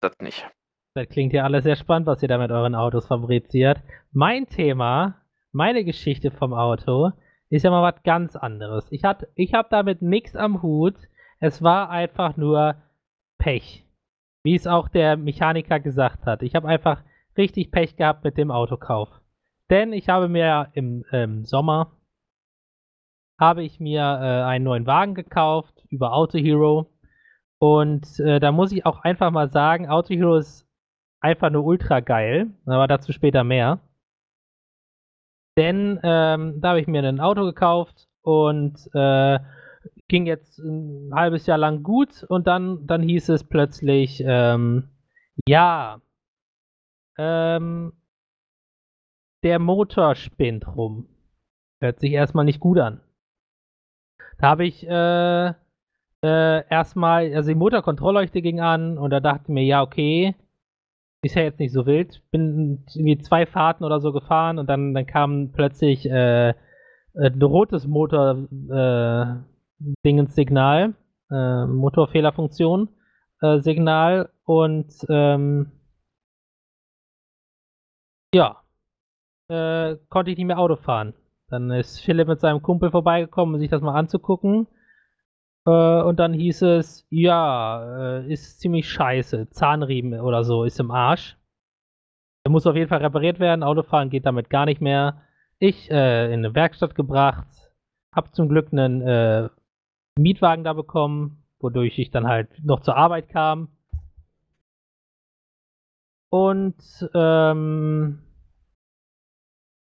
[0.00, 0.48] das nicht.
[0.94, 3.82] Das klingt ja alles sehr spannend, was ihr da mit euren Autos fabriziert.
[4.12, 5.20] Mein Thema,
[5.52, 7.12] meine Geschichte vom Auto,
[7.50, 8.86] ist ja mal was ganz anderes.
[8.90, 9.02] Ich,
[9.34, 10.94] ich habe damit nichts am Hut.
[11.40, 12.76] Es war einfach nur
[13.38, 13.84] Pech.
[14.42, 16.42] Wie es auch der Mechaniker gesagt hat.
[16.42, 17.02] Ich habe einfach
[17.36, 19.08] richtig Pech gehabt mit dem Autokauf.
[19.68, 21.92] Denn ich habe mir im ähm, Sommer
[23.38, 26.90] habe ich mir äh, einen neuen Wagen gekauft über Auto Hero.
[27.58, 30.68] Und äh, da muss ich auch einfach mal sagen, Auto Hero ist
[31.20, 33.80] einfach nur ultra geil, aber dazu später mehr.
[35.60, 39.38] Denn ähm, da habe ich mir ein Auto gekauft und äh,
[40.08, 44.88] ging jetzt ein halbes Jahr lang gut und dann, dann hieß es plötzlich, ähm,
[45.46, 46.00] ja,
[47.18, 47.92] ähm,
[49.42, 51.08] der Motor spinnt rum.
[51.82, 53.02] Hört sich erstmal nicht gut an.
[54.38, 59.48] Da habe ich äh, äh, erstmal, also die Motorkontrollleuchte ging an und da dachte ich
[59.50, 60.34] mir, ja, okay,
[61.22, 62.22] ist ja jetzt nicht so wild.
[62.30, 66.54] Bin irgendwie zwei Fahrten oder so gefahren und dann, dann kam plötzlich äh,
[67.14, 69.26] ein rotes Motor äh,
[70.04, 70.94] Dingenssignal,
[71.30, 72.88] äh, Motorfehlerfunktion
[73.40, 75.72] äh, Signal und ähm,
[78.34, 78.62] ja,
[79.48, 81.14] äh, konnte ich nicht mehr Auto fahren.
[81.48, 84.68] Dann ist Philipp mit seinem Kumpel vorbeigekommen, um sich das mal anzugucken.
[85.66, 89.50] Äh, und dann hieß es, ja, äh, ist ziemlich scheiße.
[89.50, 91.36] Zahnriemen oder so ist im Arsch.
[92.44, 93.62] Der muss auf jeden Fall repariert werden.
[93.62, 95.22] Autofahren geht damit gar nicht mehr.
[95.58, 97.46] Ich äh, in eine Werkstatt gebracht.
[98.14, 99.48] Hab zum Glück einen äh,
[100.18, 103.68] Mietwagen da bekommen, wodurch ich dann halt noch zur Arbeit kam.
[106.30, 108.22] Und ähm,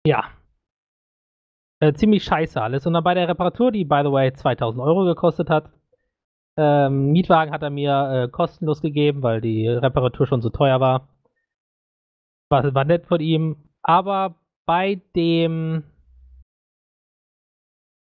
[0.06, 0.24] ja,
[1.88, 2.86] äh, ziemlich scheiße alles.
[2.86, 5.70] Und dann bei der Reparatur, die by the way 2000 Euro gekostet hat,
[6.56, 11.08] ähm, Mietwagen hat er mir äh, kostenlos gegeben, weil die Reparatur schon so teuer war.
[12.50, 13.56] War, war nett von ihm.
[13.82, 15.82] Aber bei dem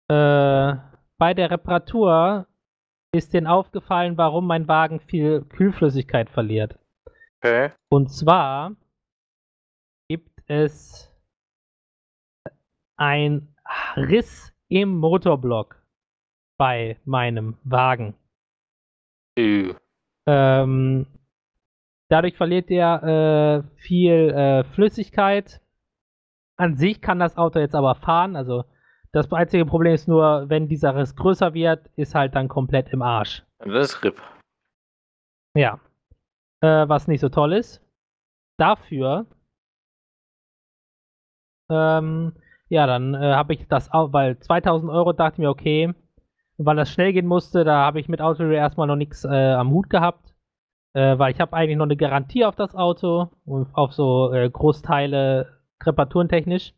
[0.10, 0.76] äh,
[1.18, 2.48] bei der Reparatur
[3.12, 6.80] ist denen aufgefallen, warum mein Wagen viel Kühlflüssigkeit verliert.
[7.40, 7.72] Okay.
[7.90, 8.76] Und zwar
[10.10, 11.12] gibt es
[12.98, 13.54] ein
[13.96, 15.82] Riss im Motorblock
[16.58, 18.16] bei meinem Wagen.
[19.38, 19.74] Äh,
[20.26, 21.08] Ähm,
[22.10, 25.62] dadurch verliert er äh, viel äh, Flüssigkeit.
[26.58, 28.36] An sich kann das Auto jetzt aber fahren.
[28.36, 28.66] Also
[29.14, 33.02] das einzige Problem ist nur, wenn dieser Riss größer wird, ist halt dann komplett im
[33.02, 33.44] Arsch.
[33.60, 34.22] Das ist RIP.
[35.56, 35.80] Ja.
[36.62, 37.82] Äh, was nicht so toll ist.
[38.58, 39.28] Dafür,
[41.70, 42.34] ähm,
[42.70, 45.94] ja, dann äh, habe ich das auch, weil 2000 Euro dachte ich mir, okay,
[46.58, 49.72] weil das schnell gehen musste, da habe ich mit Auto erstmal noch nichts äh, am
[49.72, 50.34] Hut gehabt.
[50.94, 54.50] Äh, weil ich habe eigentlich noch eine Garantie auf das Auto und auf so äh,
[54.50, 55.48] Großteile
[55.86, 56.74] reparaturentechnisch.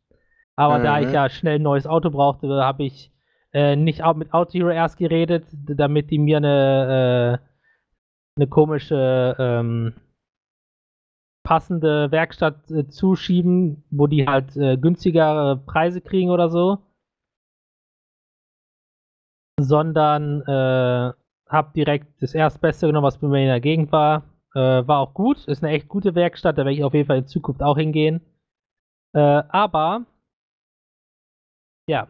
[0.55, 1.13] Aber da ich Mhm.
[1.13, 3.11] ja schnell ein neues Auto brauchte, habe ich
[3.53, 7.45] äh, nicht auch mit Auto Hero erst geredet, damit die mir eine, äh,
[8.37, 9.93] eine komische ähm,
[11.49, 16.77] passende Werkstatt äh, zuschieben, wo die halt äh, günstigere Preise kriegen oder so.
[19.59, 21.11] Sondern äh,
[21.49, 24.25] habe direkt das erstbeste genommen, was bei mir in der Gegend war.
[24.53, 27.17] Äh, war auch gut, ist eine echt gute Werkstatt, da werde ich auf jeden Fall
[27.17, 28.21] in Zukunft auch hingehen.
[29.13, 30.05] Äh, aber
[31.87, 32.09] ja,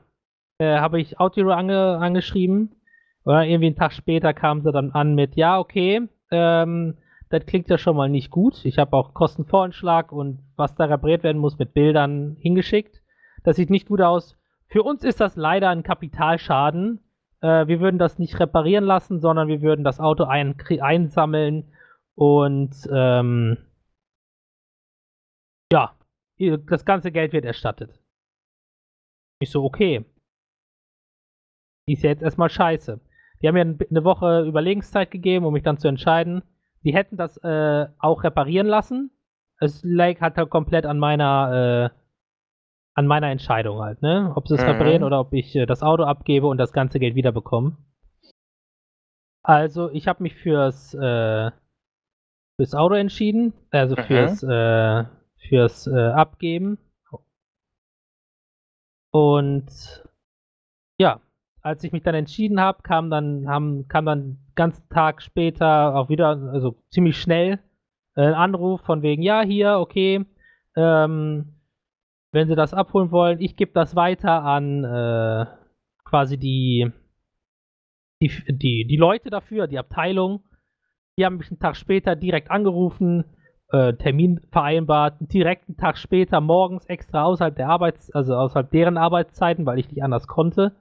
[0.57, 2.75] äh, habe ich Auto ange angeschrieben.
[3.23, 6.97] Oder irgendwie einen Tag später kam sie dann an mit, ja, okay, ähm,
[7.29, 8.65] das klingt ja schon mal nicht gut.
[8.65, 13.01] Ich habe auch Kostenvoranschlag und was da repariert werden muss mit Bildern hingeschickt.
[13.43, 14.37] Das sieht nicht gut aus.
[14.67, 17.01] Für uns ist das leider ein Kapitalschaden.
[17.41, 21.71] Äh, wir würden das nicht reparieren lassen, sondern wir würden das Auto ein einsammeln
[22.15, 23.57] und ähm,
[25.71, 25.95] ja,
[26.37, 27.99] das ganze Geld wird erstattet.
[29.39, 30.03] Ich so, okay.
[31.87, 32.99] Ist ja jetzt erstmal scheiße.
[33.41, 36.43] Die haben mir eine Woche Überlegenszeit gegeben, um mich dann zu entscheiden.
[36.83, 39.11] Die hätten das äh, auch reparieren lassen.
[39.59, 41.99] Es lag halt, halt komplett an meiner, äh,
[42.93, 44.31] an meiner Entscheidung halt, ne?
[44.35, 44.67] Ob sie es Mhm.
[44.67, 47.75] reparieren oder ob ich äh, das Auto abgebe und das ganze Geld wiederbekomme.
[49.43, 51.51] Also, ich habe mich fürs, äh,
[52.55, 54.03] fürs Auto entschieden, also Mhm.
[54.03, 55.05] fürs, äh,
[55.49, 56.77] fürs äh, Abgeben.
[59.11, 60.03] Und
[60.99, 61.19] ja,
[61.61, 66.09] als ich mich dann entschieden habe, kam dann, haben, kam dann ganzen Tag später auch
[66.09, 67.59] wieder, also ziemlich schnell,
[68.15, 70.25] äh, ein Anruf von wegen, ja, hier, okay,
[70.75, 71.55] ähm,
[72.33, 75.45] wenn Sie das abholen wollen, ich gebe das weiter an äh,
[76.03, 76.91] quasi die,
[78.21, 80.43] die, die, die Leute dafür, die Abteilung.
[81.17, 83.23] Die haben mich einen Tag später direkt angerufen,
[83.71, 88.97] äh, Termin vereinbart, direkt einen Tag später morgens extra außerhalb der Arbeits-, also außerhalb deren
[88.97, 90.75] Arbeitszeiten, weil ich nicht anders konnte.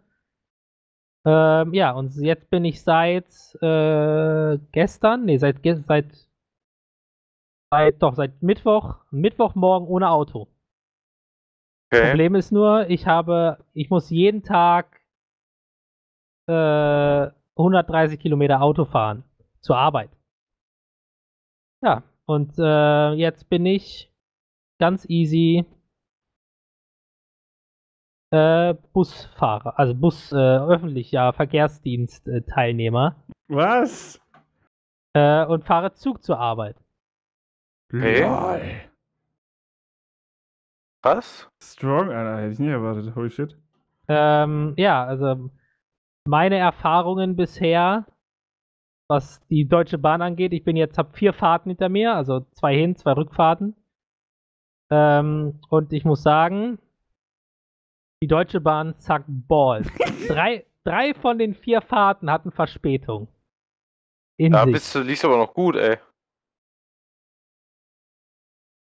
[1.28, 3.26] Ähm, ja, und jetzt bin ich seit
[3.60, 6.28] äh, gestern, nee, seit, seit,
[7.70, 10.48] seit, doch, seit Mittwoch, Mittwochmorgen ohne Auto.
[11.92, 12.08] Okay.
[12.08, 15.02] Problem ist nur, ich habe, ich muss jeden Tag
[16.46, 19.22] äh, 130 Kilometer Auto fahren
[19.60, 20.10] zur Arbeit.
[21.82, 24.10] Ja, und äh, jetzt bin ich
[24.78, 25.66] ganz easy
[28.30, 33.16] äh, Busfahrer, also Bus, äh, öffentlicher Verkehrsdienst-Teilnehmer
[33.48, 34.20] Was?
[35.14, 36.76] äh, und fahre Zug zur Arbeit.
[37.92, 38.22] Okay.
[38.22, 38.60] Lol.
[41.02, 41.48] Was?
[41.62, 43.14] Strong, Alter, hätte ich nie erwartet.
[43.14, 43.56] Holy shit.
[44.08, 45.50] Ähm, ja, also
[46.26, 48.06] meine Erfahrungen bisher,
[49.08, 52.76] was die Deutsche Bahn angeht, ich bin jetzt, habe vier Fahrten hinter mir, also zwei
[52.76, 53.74] Hin-, zwei Rückfahrten.
[54.90, 56.78] Ähm, und ich muss sagen,
[58.22, 59.88] die Deutsche Bahn zackt Balls.
[60.28, 63.28] drei, drei von den vier Fahrten hatten Verspätung.
[64.38, 64.72] In Da sich.
[64.72, 65.98] bist du, liest aber noch gut, ey.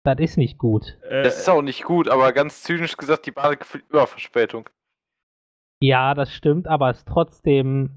[0.05, 0.97] Das ist nicht gut.
[1.03, 4.07] Äh, Das ist auch nicht gut, aber ganz zynisch gesagt, die Bahn hat gefühlt über
[4.07, 4.69] Verspätung.
[5.81, 7.91] Ja, das stimmt, aber es ist trotzdem.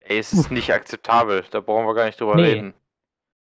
[0.00, 1.44] Ey, es ist nicht akzeptabel.
[1.50, 2.42] Da brauchen wir gar nicht drüber Nee.
[2.54, 2.74] reden.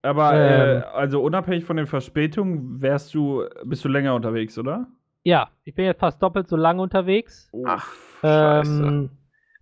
[0.03, 4.87] aber, äh, ähm, also unabhängig von den Verspätungen, wärst du, bist du länger unterwegs, oder?
[5.25, 7.49] Ja, ich bin jetzt fast doppelt so lange unterwegs.
[7.53, 8.83] Oh, Ach, scheiße.
[8.85, 9.09] Ähm,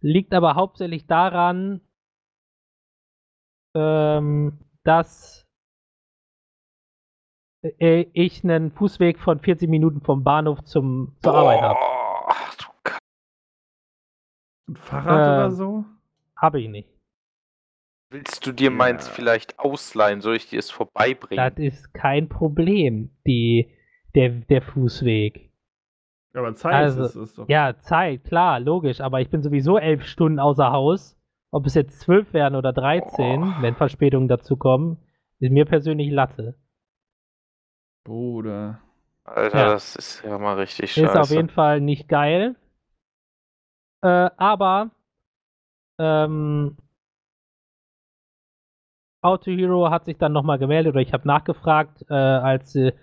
[0.02, 1.82] liegt aber hauptsächlich daran,
[3.76, 5.46] ähm, dass
[7.64, 11.80] äh, ich einen Fußweg von 40 Minuten vom Bahnhof zum, zur Arbeit habe.
[11.80, 12.98] Boah, du Ka-
[14.68, 15.86] Ein Fahrrad äh, oder so?
[16.36, 16.90] Habe ich nicht.
[18.10, 19.14] Willst du dir meins Ja.
[19.14, 20.22] vielleicht ausleihen?
[20.22, 21.54] Soll ich dir es vorbeibringen?
[21.54, 23.72] Das ist kein Problem, die,
[24.16, 25.51] der, der Fußweg.
[26.34, 27.50] Aber Zeit also, ist es doch.
[27.50, 31.18] Ja, Zeit, klar, logisch, aber ich bin sowieso elf Stunden außer Haus.
[31.54, 33.62] Ob es jetzt zwölf werden oder 13, Oh.
[33.62, 34.98] wenn Verspätungen dazu kommen,
[35.40, 36.56] ist mir persönlich Latte.
[38.06, 38.80] Bruder.
[39.26, 39.66] Alter, Ja.
[39.74, 41.06] das ist ja mal richtig scheiße.
[41.08, 42.56] Ist auf jeden Fall nicht geil.
[44.02, 44.92] Äh, aber
[46.00, 46.78] ähm,
[49.22, 52.94] Auto Hero hat sich dann nochmal gemeldet oder ich habe nachgefragt, äh, als äh,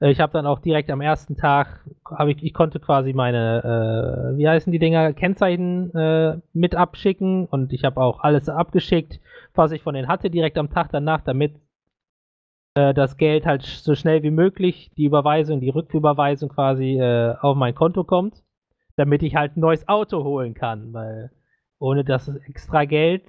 [0.00, 1.84] ich habe dann auch direkt am ersten Tag,
[2.28, 7.72] ich, ich konnte quasi meine, äh, wie heißen die Dinger, Kennzeichen äh, mit abschicken und
[7.72, 9.20] ich habe auch alles abgeschickt,
[9.54, 11.58] was ich von denen hatte, direkt am Tag danach, damit
[12.74, 17.56] äh, das Geld halt so schnell wie möglich, die Überweisung, die Rücküberweisung quasi äh, auf
[17.56, 18.42] mein Konto kommt,
[18.96, 21.30] damit ich halt ein neues Auto holen kann, weil
[21.78, 23.24] ohne das extra Geld,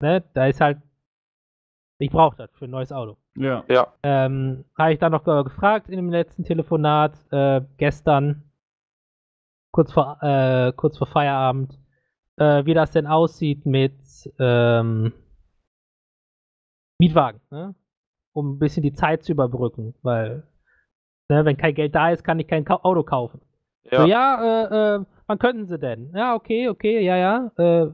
[0.00, 0.78] ne, da ist halt,
[1.98, 3.16] ich brauche das für ein neues Auto.
[3.40, 3.64] Ja.
[3.68, 3.92] Ja.
[4.02, 8.42] Ähm, habe ich dann noch ge- gefragt in dem letzten Telefonat äh, gestern,
[9.72, 11.78] kurz vor, äh, kurz vor Feierabend,
[12.36, 13.94] äh, wie das denn aussieht mit
[14.38, 15.12] ähm,
[16.98, 17.74] Mietwagen, ne?
[18.32, 20.46] um ein bisschen die Zeit zu überbrücken, weil
[21.28, 23.40] ne, wenn kein Geld da ist, kann ich kein Auto kaufen.
[23.84, 24.02] Ja.
[24.02, 26.12] So, ja, äh, äh, wann könnten sie denn?
[26.14, 27.50] Ja, okay, okay, ja, ja.
[27.56, 27.90] Äh,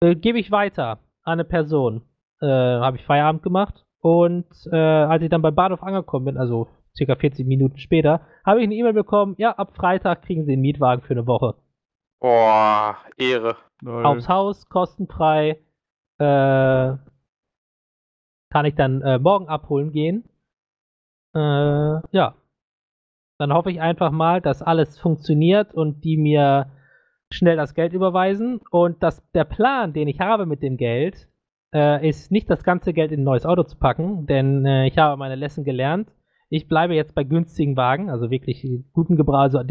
[0.00, 2.02] äh, Gebe ich weiter an eine Person.
[2.40, 3.86] Äh, Habe ich Feierabend gemacht.
[4.02, 8.60] Und äh, als ich dann beim Bahnhof angekommen bin, also circa 40 Minuten später, habe
[8.60, 11.54] ich eine E-Mail bekommen, ja, ab Freitag kriegen sie einen Mietwagen für eine Woche.
[12.20, 13.56] Boah, Ehre.
[13.80, 14.04] Lol.
[14.04, 15.60] Aufs Haus, kostenfrei.
[16.18, 16.96] Äh,
[18.50, 20.24] kann ich dann äh, morgen abholen gehen.
[21.34, 22.34] Äh, ja.
[23.38, 26.70] Dann hoffe ich einfach mal, dass alles funktioniert und die mir
[27.30, 28.60] schnell das Geld überweisen.
[28.70, 31.28] Und dass der Plan, den ich habe mit dem Geld,
[31.74, 34.98] äh, ist nicht das ganze Geld in ein neues Auto zu packen, denn äh, ich
[34.98, 36.10] habe meine Lesson gelernt.
[36.48, 39.62] Ich bleibe jetzt bei günstigen Wagen, also wirklich guten Gebrauch, also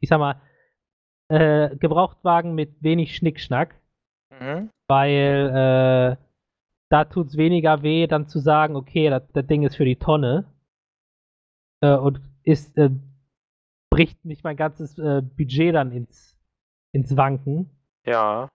[0.00, 0.40] ich sag mal,
[1.28, 3.80] äh, Gebrauchtwagen mit wenig Schnickschnack,
[4.30, 4.70] Mhm.
[4.88, 6.16] weil äh,
[6.88, 9.96] da tut es weniger weh, dann zu sagen, okay, das, das Ding ist für die
[9.96, 10.46] Tonne
[11.82, 12.90] äh, und ist, äh,
[13.90, 16.38] bricht nicht mein ganzes Budget dann ins,
[16.92, 17.68] ins Wanken.
[18.06, 18.48] Ja.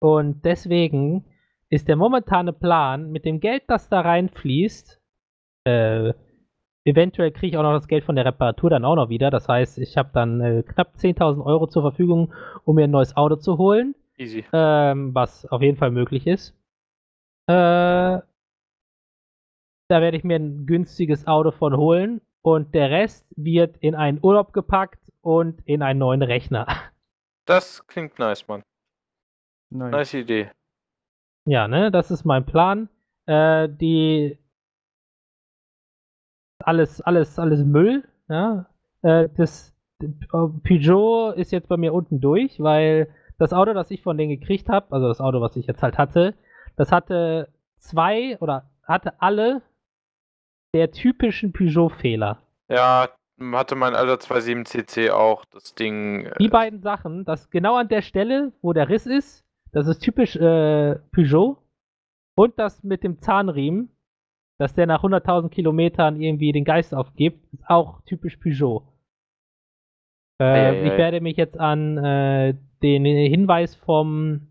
[0.00, 1.24] Und deswegen
[1.72, 5.00] ist der momentane Plan, mit dem Geld, das da reinfließt,
[5.64, 6.12] äh,
[6.84, 9.30] eventuell kriege ich auch noch das Geld von der Reparatur dann auch noch wieder.
[9.30, 13.16] Das heißt, ich habe dann äh, knapp 10.000 Euro zur Verfügung, um mir ein neues
[13.16, 14.44] Auto zu holen, Easy.
[14.52, 16.50] ähm, was auf jeden Fall möglich ist.
[17.46, 18.26] Äh, da
[19.88, 24.52] werde ich mir ein günstiges Auto von holen und der Rest wird in einen Urlaub
[24.52, 26.66] gepackt und in einen neuen Rechner.
[27.44, 28.62] Das klingt nice, Mann.
[29.70, 29.90] Nice.
[29.90, 30.50] Nice Idee.
[31.44, 32.88] Ja, ne, das ist mein Plan.
[33.26, 34.38] Äh, die
[36.64, 38.04] alles, alles, alles Müll.
[38.28, 38.66] Ja.
[39.02, 39.74] Äh, das
[40.28, 44.68] Peugeot ist jetzt bei mir unten durch, weil das Auto, das ich von denen gekriegt
[44.68, 46.34] habe, also das Auto, was ich jetzt halt hatte,
[46.76, 49.62] das hatte zwei oder hatte alle
[50.74, 52.38] der typischen Peugeot-Fehler.
[52.68, 53.08] Ja,
[53.52, 56.26] hatte mein alter 27cc auch das Ding.
[56.26, 59.41] äh, Die beiden Sachen, das genau an der Stelle, wo der Riss ist,
[59.72, 61.58] das ist typisch äh, Peugeot.
[62.34, 63.90] Und das mit dem Zahnriemen,
[64.58, 68.86] dass der nach 100.000 Kilometern irgendwie den Geist aufgibt, ist auch typisch Peugeot.
[70.40, 70.86] Äh, Eieiei.
[70.86, 74.48] ich werde mich jetzt an äh, den Hinweis vom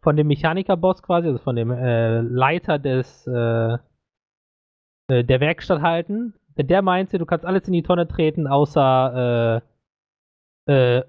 [0.00, 3.78] von dem Mechanikerboss quasi, also von dem äh, Leiter des äh,
[5.08, 6.34] äh, der Werkstatt halten.
[6.56, 9.62] Denn der meinte, du kannst alles in die Tonne treten, außer
[10.66, 11.02] äh,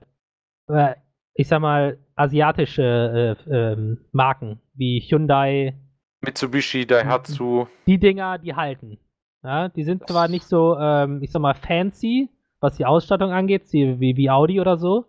[1.33, 5.75] ich sag mal, asiatische äh, ähm, Marken wie Hyundai,
[6.21, 7.67] Mitsubishi, Daihatsu.
[7.87, 8.97] die Dinger, die halten.
[9.41, 13.63] Ja, die sind zwar nicht so, ähm, ich sag mal, fancy, was die Ausstattung angeht,
[13.71, 15.05] wie, wie, wie Audi oder so,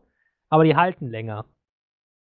[0.49, 1.47] aber die halten länger.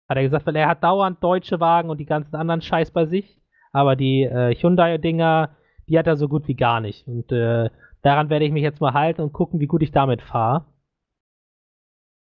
[0.08, 3.04] Hat er gesagt, weil er hat dauernd deutsche Wagen und die ganzen anderen Scheiß bei
[3.06, 3.40] sich,
[3.72, 5.56] aber die äh, Hyundai-Dinger,
[5.88, 7.06] die hat er so gut wie gar nicht.
[7.08, 7.68] Und äh,
[8.02, 10.66] daran werde ich mich jetzt mal halten und gucken, wie gut ich damit fahre.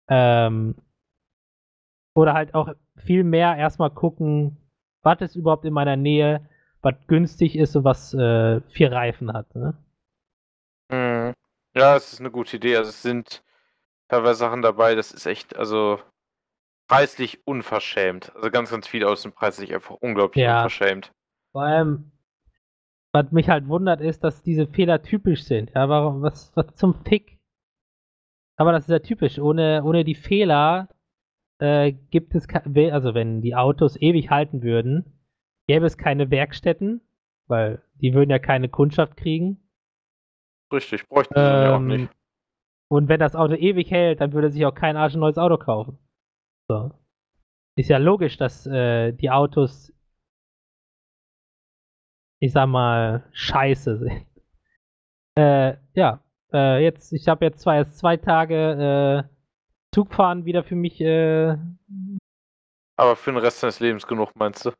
[0.07, 0.75] Ähm,
[2.15, 4.57] oder halt auch viel mehr erstmal gucken,
[5.03, 6.49] was ist überhaupt in meiner Nähe,
[6.81, 9.53] was günstig ist und was äh, vier Reifen hat.
[9.55, 9.75] Ne?
[10.89, 11.33] Mhm.
[11.75, 12.77] Ja, es ist eine gute Idee.
[12.77, 13.43] Also es sind
[14.07, 15.99] teilweise Sachen dabei, das ist echt, also
[16.87, 18.33] preislich unverschämt.
[18.35, 20.57] Also ganz, ganz viel aus dem preislich einfach unglaublich Ja.
[20.57, 21.11] unverschämt.
[21.51, 22.11] Vor allem,
[23.11, 25.71] was mich halt wundert, ist, dass diese Fehler typisch sind.
[25.75, 27.39] Ja, warum, was, was zum Fick?
[28.57, 29.39] Aber das ist ja typisch.
[29.39, 30.87] Ohne, ohne die Fehler
[31.59, 35.19] äh, gibt es, also wenn die Autos ewig halten würden,
[35.67, 37.01] gäbe es keine Werkstätten,
[37.47, 39.61] weil die würden ja keine Kundschaft kriegen.
[40.73, 42.11] Richtig, bräuchten sie ja auch Ähm, nicht.
[42.89, 45.57] Und wenn das Auto ewig hält, dann würde sich auch kein Arsch ein neues Auto
[45.57, 45.97] kaufen.
[46.69, 46.91] So.
[47.77, 49.93] Ist ja logisch, dass äh, die Autos,
[52.39, 54.25] ich sag mal, scheiße sind.
[55.37, 56.23] Äh, ja,
[56.53, 59.34] äh, jetzt, ich habe jetzt zwar erst zwei Tage äh,
[59.95, 61.55] Zugfahren wieder für mich, äh,
[62.97, 64.71] Aber für den Rest deines Lebens genug, meinst du?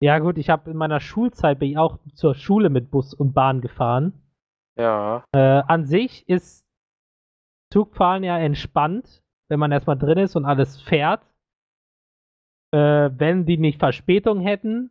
[0.00, 3.34] ja gut, ich habe in meiner Schulzeit bin ich auch zur Schule mit Bus und
[3.34, 4.14] Bahn gefahren.
[4.78, 5.24] Ja.
[5.34, 6.66] Äh, an sich ist
[7.70, 11.22] Zugfahren ja entspannt, wenn man erstmal drin ist und alles fährt.
[12.72, 14.90] Äh, wenn die nicht Verspätung hätten,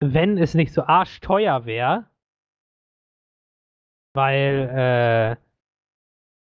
[0.00, 2.10] wenn es nicht so arschteuer wäre,
[4.14, 5.45] weil äh,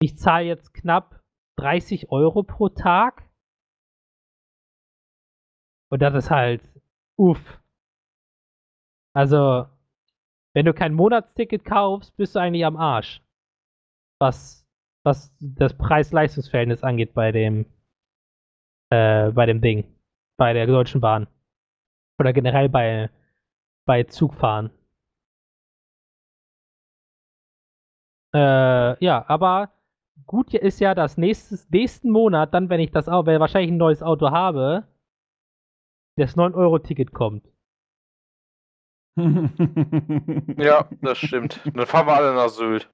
[0.02, 1.22] ich zahle jetzt knapp
[1.58, 3.28] 30 Euro pro Tag.
[5.90, 6.62] Und das ist halt,
[7.18, 7.60] uff.
[9.14, 9.66] Also,
[10.54, 13.22] wenn du kein Monatsticket kaufst, bist du eigentlich am Arsch.
[14.20, 14.66] Was,
[15.04, 17.66] was das Preis-Leistungs-Verhältnis angeht bei dem,
[18.90, 19.84] äh, bei dem Ding.
[20.38, 21.26] Bei der Deutschen Bahn.
[22.18, 23.10] Oder generell bei,
[23.86, 24.70] bei Zugfahren.
[28.32, 29.72] Äh, ja, aber
[30.26, 33.76] gut ist ja, dass nächstes, nächsten Monat, dann, wenn ich das auch, wenn wahrscheinlich ein
[33.78, 34.84] neues Auto habe,
[36.16, 37.44] das 9-Euro-Ticket kommt.
[40.56, 41.60] Ja, das stimmt.
[41.74, 42.90] Dann fahren wir alle nach Sylt.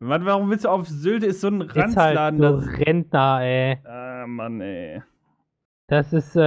[0.00, 1.22] Mann, warum willst du auf Sylt?
[1.22, 2.38] Ist so ein Ist halt Ranzladen.
[2.40, 3.78] so das- Rentner, ey.
[3.84, 5.02] ah, Mann, ey.
[5.88, 6.40] Das ist, äh,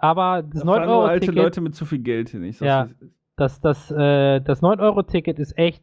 [0.00, 2.44] aber das Da fahren nur alte 9-Euro-Ticket, Leute mit zu viel Geld hin.
[2.44, 2.88] Ich sag's, Ja.
[3.36, 5.82] das, das, äh, das 9-Euro-Ticket ist echt,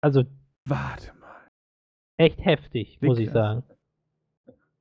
[0.00, 0.22] also
[0.66, 1.13] Warte mal.
[2.16, 3.62] Echt heftig, muss ich sagen.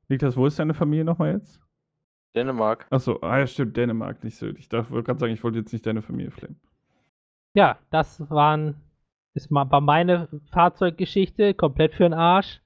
[0.09, 1.61] Niklas, wo ist deine Familie nochmal jetzt?
[2.35, 2.87] Dänemark.
[2.89, 4.57] Achso, ah ja, stimmt, Dänemark, nicht Sylt.
[4.59, 6.59] Ich wollte gerade sagen, ich wollte jetzt nicht deine Familie flammen.
[7.53, 8.75] Ja, das waren,
[9.35, 12.61] ist mal war meine Fahrzeuggeschichte, komplett für den Arsch.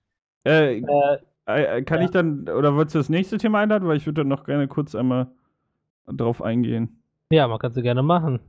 [0.45, 2.05] Äh, Äh, äh, kann ja.
[2.05, 3.87] ich dann, oder wolltest du das nächste Thema einladen?
[3.87, 5.27] Weil ich würde dann noch gerne kurz einmal
[6.07, 7.01] drauf eingehen.
[7.31, 8.39] ja, man kann sie gerne machen.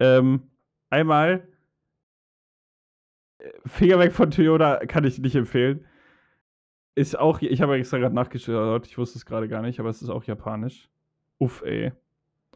[0.00, 0.42] Ähm,
[0.88, 1.49] einmal, äh,
[3.66, 5.84] Finger weg von Toyota kann ich nicht empfehlen.
[6.94, 10.02] Ist auch, ich habe extra gerade nachgeschaut, ich wusste es gerade gar nicht, aber es
[10.02, 10.88] ist auch japanisch.
[11.38, 11.92] Uff, ey.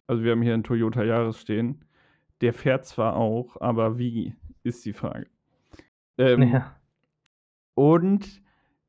[0.07, 1.85] Also wir haben hier einen Toyota Yaris stehen.
[2.41, 5.29] Der fährt zwar auch, aber wie, ist die Frage.
[6.19, 6.77] Ähm, Ja.
[7.75, 8.43] Und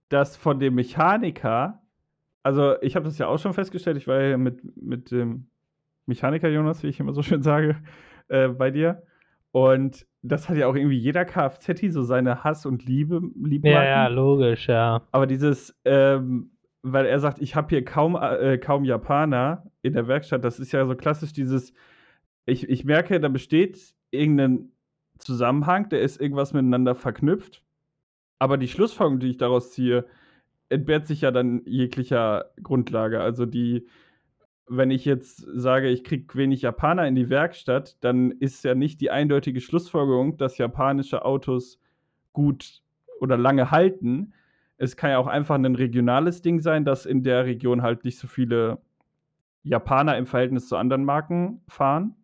[0.10, 1.82] das von dem Mechaniker,
[2.44, 5.48] also ich habe das ja auch schon festgestellt, ich war ja mit, mit dem
[6.06, 7.82] Mechaniker Jonas, wie ich immer so schön sage,
[8.28, 9.04] äh, bei dir.
[9.52, 13.84] Und das hat ja auch irgendwie jeder Kfz so seine Hass- und Liebe, Liebmarken.
[13.84, 15.02] ja, ja, logisch, ja.
[15.12, 20.08] Aber dieses, ähm, weil er sagt, ich habe hier kaum, äh, kaum Japaner in der
[20.08, 21.74] Werkstatt, das ist ja so klassisch dieses,
[22.46, 24.72] ich, ich merke, da besteht irgendein
[25.20, 27.64] Zusammenhang, der ist irgendwas miteinander verknüpft.
[28.38, 30.06] Aber die Schlussfolgerung, die ich daraus ziehe,
[30.70, 33.22] entbehrt sich ja dann jeglicher Grundlage.
[33.22, 33.88] Also die,
[34.68, 39.00] wenn ich jetzt sage, ich kriege wenig Japaner in die Werkstatt, dann ist ja nicht
[39.02, 41.80] die eindeutige Schlussfolgerung, dass japanische Autos
[42.34, 42.82] gut
[43.20, 44.34] oder lange halten.
[44.78, 48.18] Es kann ja auch einfach ein regionales Ding sein, dass in der Region halt nicht
[48.18, 48.80] so viele
[49.64, 52.16] Japaner im Verhältnis zu anderen Marken fahren.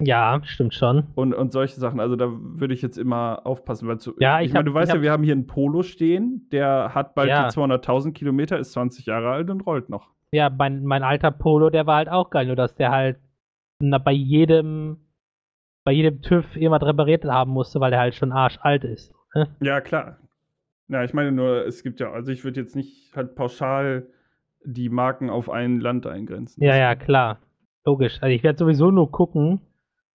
[0.00, 1.08] Ja, stimmt schon.
[1.16, 4.46] Und, und solche Sachen, also da würde ich jetzt immer aufpassen, weil zu, Ja, ich,
[4.46, 7.48] ich meine, du weißt ja, wir haben hier einen Polo stehen, der hat bald Ja.
[7.48, 10.10] die 200.000 Kilometer, ist 20 Jahre alt und rollt noch.
[10.32, 13.18] Ja, mein, mein alter Polo, der war halt auch geil, nur dass der halt
[13.80, 14.98] na, bei jedem,
[15.84, 19.14] bei jedem TÜV jemand repariert haben musste, weil der halt schon arschalt ist.
[19.34, 19.48] Ne?
[19.60, 20.18] Ja, klar.
[20.88, 24.06] Ja, ich meine nur, es gibt ja, also ich würde jetzt nicht halt pauschal
[24.64, 26.62] die Marken auf ein Land eingrenzen.
[26.62, 27.38] Ja, ja, klar.
[27.84, 28.18] Logisch.
[28.20, 29.60] Also ich werde sowieso nur gucken,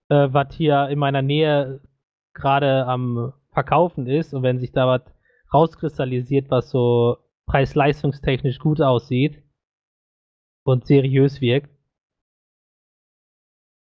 [0.08, 1.80] äh, was hier in meiner Nähe
[2.34, 5.02] gerade am Verkaufen ist und wenn sich da was
[5.52, 9.43] rauskristallisiert, was so preis-leistungstechnisch gut aussieht
[10.64, 11.70] und seriös wirkt,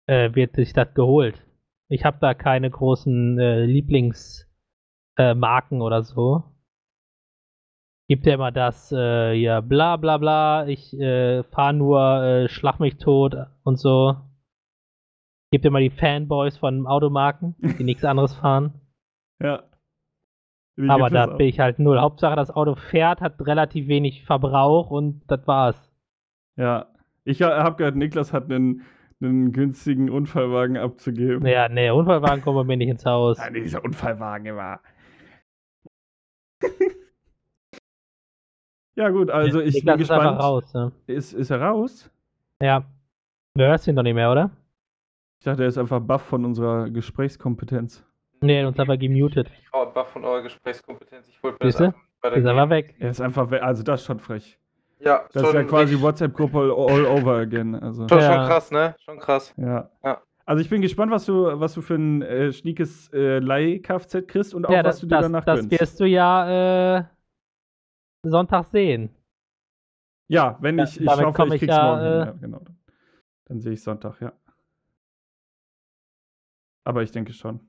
[0.06, 1.46] äh, wird sich das geholt.
[1.88, 6.44] Ich habe da keine großen äh, Lieblingsmarken äh, oder so.
[8.08, 12.80] Gibt ja immer das, äh, ja, bla bla bla, ich äh, fahre nur, äh, schlag
[12.80, 14.16] mich tot und so.
[15.50, 18.80] Gibt immer die Fanboys von Automarken, die nichts anderes fahren.
[19.40, 19.62] Ja.
[20.88, 22.00] Aber da bin ich halt null.
[22.00, 25.93] Hauptsache, das Auto fährt, hat relativ wenig Verbrauch und das war's.
[26.56, 26.86] Ja.
[27.24, 28.82] Ich habe gehört, Niklas hat einen,
[29.22, 31.46] einen günstigen Unfallwagen abzugeben.
[31.46, 33.38] Ja, nee, Unfallwagen kommen bei mir nicht ins Haus.
[33.38, 34.80] Nein, dieser Unfallwagen immer.
[38.96, 40.42] ja, gut, also ich Niklas bin ist einfach gespannt.
[40.42, 40.74] raus.
[40.74, 40.92] Ne?
[41.06, 42.10] Ist, ist er raus?
[42.60, 42.84] Ja.
[43.54, 44.50] Du hörst ihn doch nicht mehr, oder?
[45.38, 48.04] Ich dachte, er ist einfach baff von unserer Gesprächskompetenz.
[48.40, 49.50] Nee, uns einfach gemutet.
[49.62, 51.28] Ich war baff von eurer Gesprächskompetenz.
[51.28, 51.84] Ich wollte Siehste?
[51.86, 52.48] Ist weitergeben.
[52.48, 52.94] aber weg.
[52.98, 53.62] Er ist einfach weg.
[53.62, 54.58] Also, das ist schon frech.
[55.04, 57.74] Ja, Das ist ja quasi WhatsApp-Gruppe all, all over again.
[57.74, 58.32] Also, Schon, Ja.
[58.38, 58.94] schon krass, ne?
[59.04, 59.54] Schon krass.
[59.56, 59.90] ja.
[60.02, 60.22] Ja.
[60.46, 64.54] Also, ich bin gespannt, was du, was du für ein äh, schniekes äh, Leih-Kfz kriegst
[64.54, 65.80] und auch, ja, was das, du dir das, danach das gönnst.
[65.80, 67.04] wirst du ja äh,
[68.26, 69.14] Sonntag sehen.
[70.28, 72.12] Ja, wenn ich, ich hoffe, ich ich krieg's ja, morgen hin.
[72.12, 72.60] äh, Ja, genau.
[73.46, 74.32] Dann sehe ich Sonntag, ja.
[76.84, 77.60] Aber ich denke schon.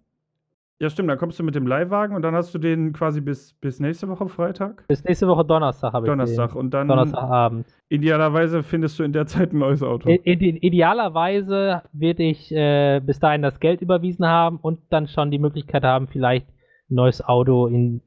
[0.82, 3.54] Ja, stimmt, dann kommst du mit dem Leihwagen und dann hast du den quasi bis,
[3.54, 4.86] bis nächste Woche Freitag?
[4.90, 6.52] Bis nächste Woche Donnerstag habe ich Donnerstag.
[6.52, 6.58] den.
[6.60, 7.66] Und dann Donnerstagabend.
[7.88, 10.10] idealerweise findest du in der Zeit ein neues Auto.
[10.10, 15.32] I ide- idealerweise werde ich äh, bis dahin das Geld überwiesen haben und dann schon
[15.32, 16.50] die Möglichkeit haben, vielleicht
[16.90, 18.02] ein neues Auto in,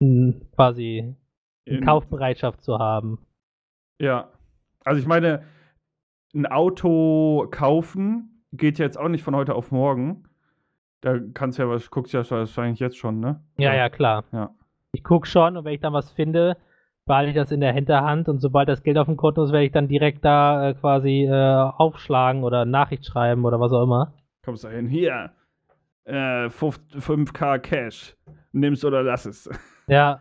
[0.00, 1.14] in quasi
[1.64, 3.18] in In- Kaufbereitschaft zu haben.
[4.00, 4.32] Ja.
[4.84, 5.44] Also ich meine,
[6.34, 10.24] ein Auto kaufen geht ja jetzt auch nicht von heute auf morgen.
[11.00, 13.40] Da kannst ja was, guckst ja wahrscheinlich jetzt schon, ne?
[13.56, 14.24] Ja, ja, klar.
[14.32, 14.50] Ja.
[14.92, 16.56] Ich gucke schon und wenn ich dann was finde,
[17.06, 19.66] behalte ich das in der Hinterhand und sobald das Geld auf dem Konto ist, werde
[19.66, 24.12] ich dann direkt da äh, quasi äh, aufschlagen oder Nachricht schreiben oder was auch immer.
[24.44, 25.32] Kommst da hin, hier,
[26.04, 28.16] äh, 5k Cash,
[28.52, 29.48] nimmst oder lass es.
[29.90, 30.20] Ja.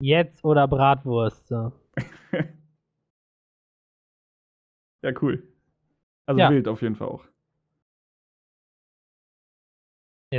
[0.00, 1.48] Jetzt oder Bratwurst.
[1.48, 1.72] So.
[5.02, 5.42] ja, cool.
[6.26, 6.50] Also Ja.
[6.50, 7.24] wild auf jeden Fall auch.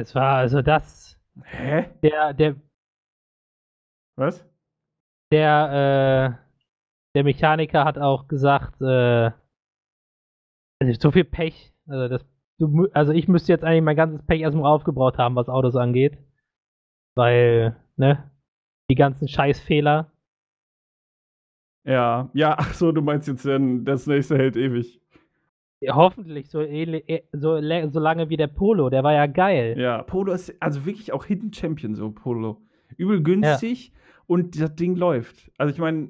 [0.02, 1.90] Es war also das, Hä?
[2.04, 2.56] der, der,
[4.18, 4.46] Was?
[5.32, 6.46] der, äh,
[7.16, 9.32] der Mechaniker hat auch gesagt, äh,
[10.82, 11.74] also so viel Pech.
[11.88, 12.26] Also, das,
[12.60, 16.18] du, also ich müsste jetzt eigentlich mein ganzes Pech erstmal aufgebraucht haben, was Autos angeht.
[17.16, 18.30] Weil, ne,
[18.90, 20.12] die ganzen Scheißfehler.
[21.88, 25.02] Ja, ja, ach so, du meinst jetzt, denn das nächste hält ewig.
[25.86, 27.60] Ja, hoffentlich so, ähnlich- äh, so,
[27.90, 29.76] so lange wie der Polo, der war ja geil.
[29.80, 32.62] Ja, Polo ist also wirklich auch Hidden Champion, so Polo.
[32.98, 33.92] Übel günstig
[34.28, 35.52] und das Ding läuft.
[35.58, 36.10] Also ich meine,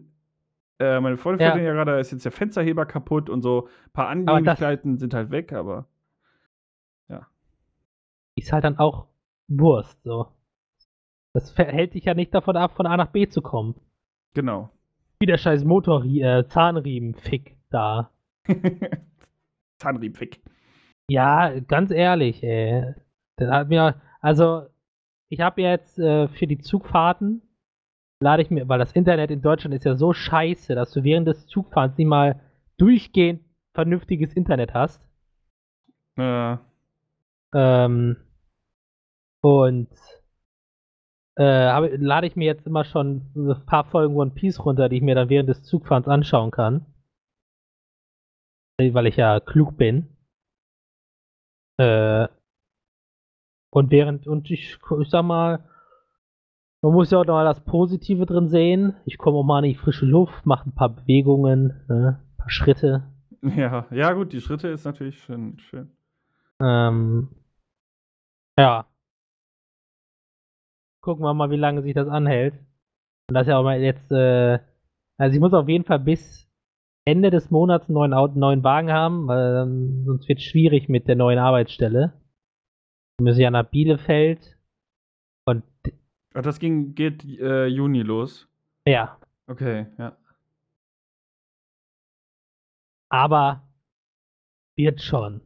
[0.80, 1.58] äh, meine Freundin Ja.
[1.58, 3.68] ja gerade, da ist jetzt der Fensterheber kaputt und so.
[3.88, 5.88] Ein paar Annehmlichkeiten sind halt weg, aber
[8.38, 9.08] Ist halt dann auch
[9.48, 10.28] Wurst, so.
[11.32, 13.76] Das hält dich ja nicht davon ab, von A nach B zu kommen.
[14.34, 14.70] genau.
[15.20, 18.12] Wie der scheiß Motor, äh, Zahnriemen-Fick da.
[19.80, 20.42] Zahnriebfick.
[21.10, 22.94] Ja, ganz ehrlich, ey.
[23.38, 24.68] Das hat mir, also,
[25.30, 27.42] ich habe jetzt äh, für die Zugfahrten,
[28.22, 31.28] lade ich mir, weil das Internet in Deutschland ist ja so scheiße, dass du während
[31.28, 32.40] des Zugfahrens nicht mal
[32.78, 33.42] durchgehend
[33.74, 35.02] vernünftiges Internet hast.
[36.18, 36.58] Äh,
[37.54, 38.18] Ähm,
[39.42, 39.90] und
[41.38, 45.02] äh, lade ich mir jetzt immer schon ein paar Folgen One Piece runter, die ich
[45.02, 46.86] mir dann während des Zugfahrens anschauen kann.
[48.78, 50.10] Weil ich ja klug bin.
[51.78, 52.28] Äh,
[53.72, 55.64] und während, und ich, ich sag mal,
[56.82, 58.96] man muss ja auch noch mal das Positive drin sehen.
[59.06, 62.50] Ich komme auch mal in die frische Luft, mache ein paar Bewegungen, ne, ein paar
[62.50, 63.04] Schritte.
[63.42, 65.58] ja, ja, gut, die Schritte ist natürlich schön.
[65.60, 65.92] schön.
[66.62, 67.30] Ähm,
[68.58, 68.86] ja.
[71.02, 72.54] Gucken wir mal, wie lange sich das anhält.
[73.28, 74.60] Und das ist ja auch mal jetzt, äh,
[75.18, 76.45] also ich muss auf jeden Fall bis
[77.06, 81.08] Ende des Monats einen neuen, neuen Wagen haben, weil ähm, sonst wird es schwierig mit
[81.08, 82.14] der neuen Arbeitsstelle.
[83.20, 84.58] Wir müssen ja nach Bielefeld.
[85.46, 85.64] Und
[86.34, 88.50] Ach, das ging, geht äh, Juni los.
[88.88, 89.18] ja,
[89.48, 90.18] Okay, ja.
[93.10, 93.62] aber
[94.76, 95.42] wird schon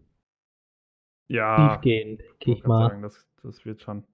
[1.27, 1.73] Ja.
[1.75, 2.87] tiefgehen, denke ich mal.
[2.89, 4.05] Sagen, das, das wird schon.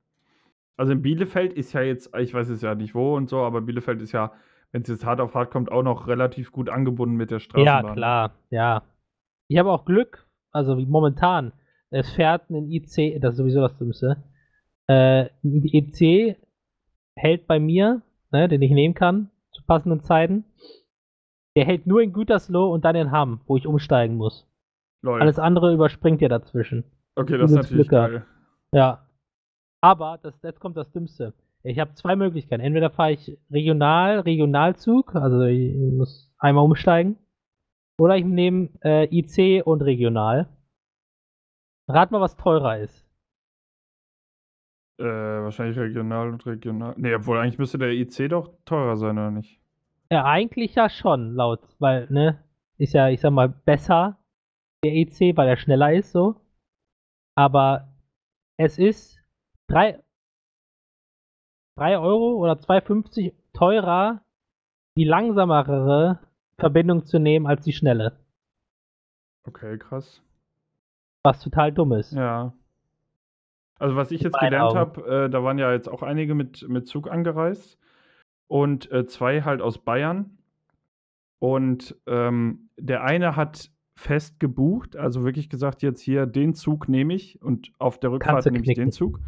[0.78, 3.62] Also in Bielefeld ist ja jetzt, ich weiß es ja nicht wo und so, aber
[3.62, 4.34] Bielefeld ist ja,
[4.76, 7.86] wenn es jetzt hart auf hart kommt, auch noch relativ gut angebunden mit der Straßenbahn.
[7.86, 8.84] Ja, klar, ja.
[9.48, 11.54] Ich habe auch Glück, also wie momentan.
[11.92, 14.22] Es fährt ein IC, das ist sowieso das Dümmste.
[14.88, 16.36] Äh, ein IC
[17.16, 20.44] hält bei mir, ne, den ich nehmen kann, zu passenden Zeiten.
[21.56, 24.46] Der hält nur in Gütersloh und dann in Hamm, wo ich umsteigen muss.
[25.02, 25.22] Lol.
[25.22, 26.84] Alles andere überspringt ja dazwischen.
[27.16, 28.12] okay, das ist natürlich Glück gehabt.
[28.12, 28.26] geil.
[28.74, 29.08] Ja.
[29.80, 31.34] Aber das, jetzt kommt das Dümmste.
[31.66, 32.62] Ich habe zwei Möglichkeiten.
[32.62, 37.18] Entweder fahre ich regional, Regionalzug, also ich muss einmal umsteigen.
[38.00, 40.48] Oder ich nehme äh, IC und regional.
[41.88, 43.06] Rat mal, was teurer ist.
[45.00, 46.94] Äh, wahrscheinlich regional und regional.
[46.98, 49.60] Nee, obwohl eigentlich müsste der IC doch teurer sein, oder nicht?
[50.12, 52.44] Ja, eigentlich ja schon, laut, weil, ne,
[52.78, 54.20] ist ja, ich sag mal, besser
[54.84, 56.36] der EC, weil er schneller ist, so.
[57.36, 57.92] Aber
[58.58, 59.20] es ist
[59.68, 60.00] 3,
[61.78, 64.22] 3 Euro oder 2,50 teurer,
[64.98, 66.20] die langsamere
[66.58, 68.18] Verbindung zu nehmen als die schnelle.
[69.46, 70.22] Okay, krass.
[71.24, 72.14] Was total dumm ist.
[72.14, 72.54] Ja.
[73.78, 76.68] Also was ich In jetzt gelernt habe, äh, da waren ja jetzt auch einige mit,
[76.70, 77.78] mit Zug angereist
[78.48, 80.38] und äh, zwei halt aus Bayern.
[81.40, 87.14] Und ähm, der eine hat fest gebucht, also wirklich gesagt, jetzt hier den Zug nehme
[87.14, 88.92] ich und auf der Rückfahrt nehme ich den.
[88.92, 89.20] Zug.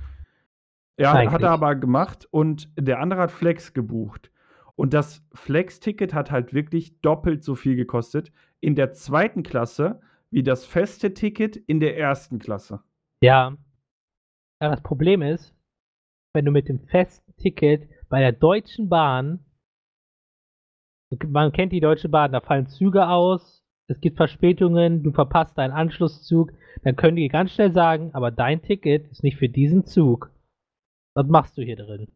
[0.99, 1.33] Ja, Eigentlich.
[1.33, 4.31] hat er aber gemacht und der andere hat Flex gebucht.
[4.75, 10.43] Und das Flex-Ticket hat halt wirklich doppelt so viel gekostet in der zweiten Klasse wie
[10.43, 12.81] das feste Ticket in der ersten Klasse.
[13.21, 13.55] Ja.
[14.61, 14.69] ja.
[14.69, 15.55] Das Problem ist,
[16.33, 19.45] wenn du mit dem festen Ticket bei der Deutschen Bahn,
[21.25, 25.71] man kennt die Deutsche Bahn, da fallen Züge aus, es gibt Verspätungen, du verpasst deinen
[25.71, 26.51] Anschlusszug,
[26.83, 30.29] dann können die ganz schnell sagen, aber dein Ticket ist nicht für diesen Zug.
[31.17, 32.07] Was machst du hier drin?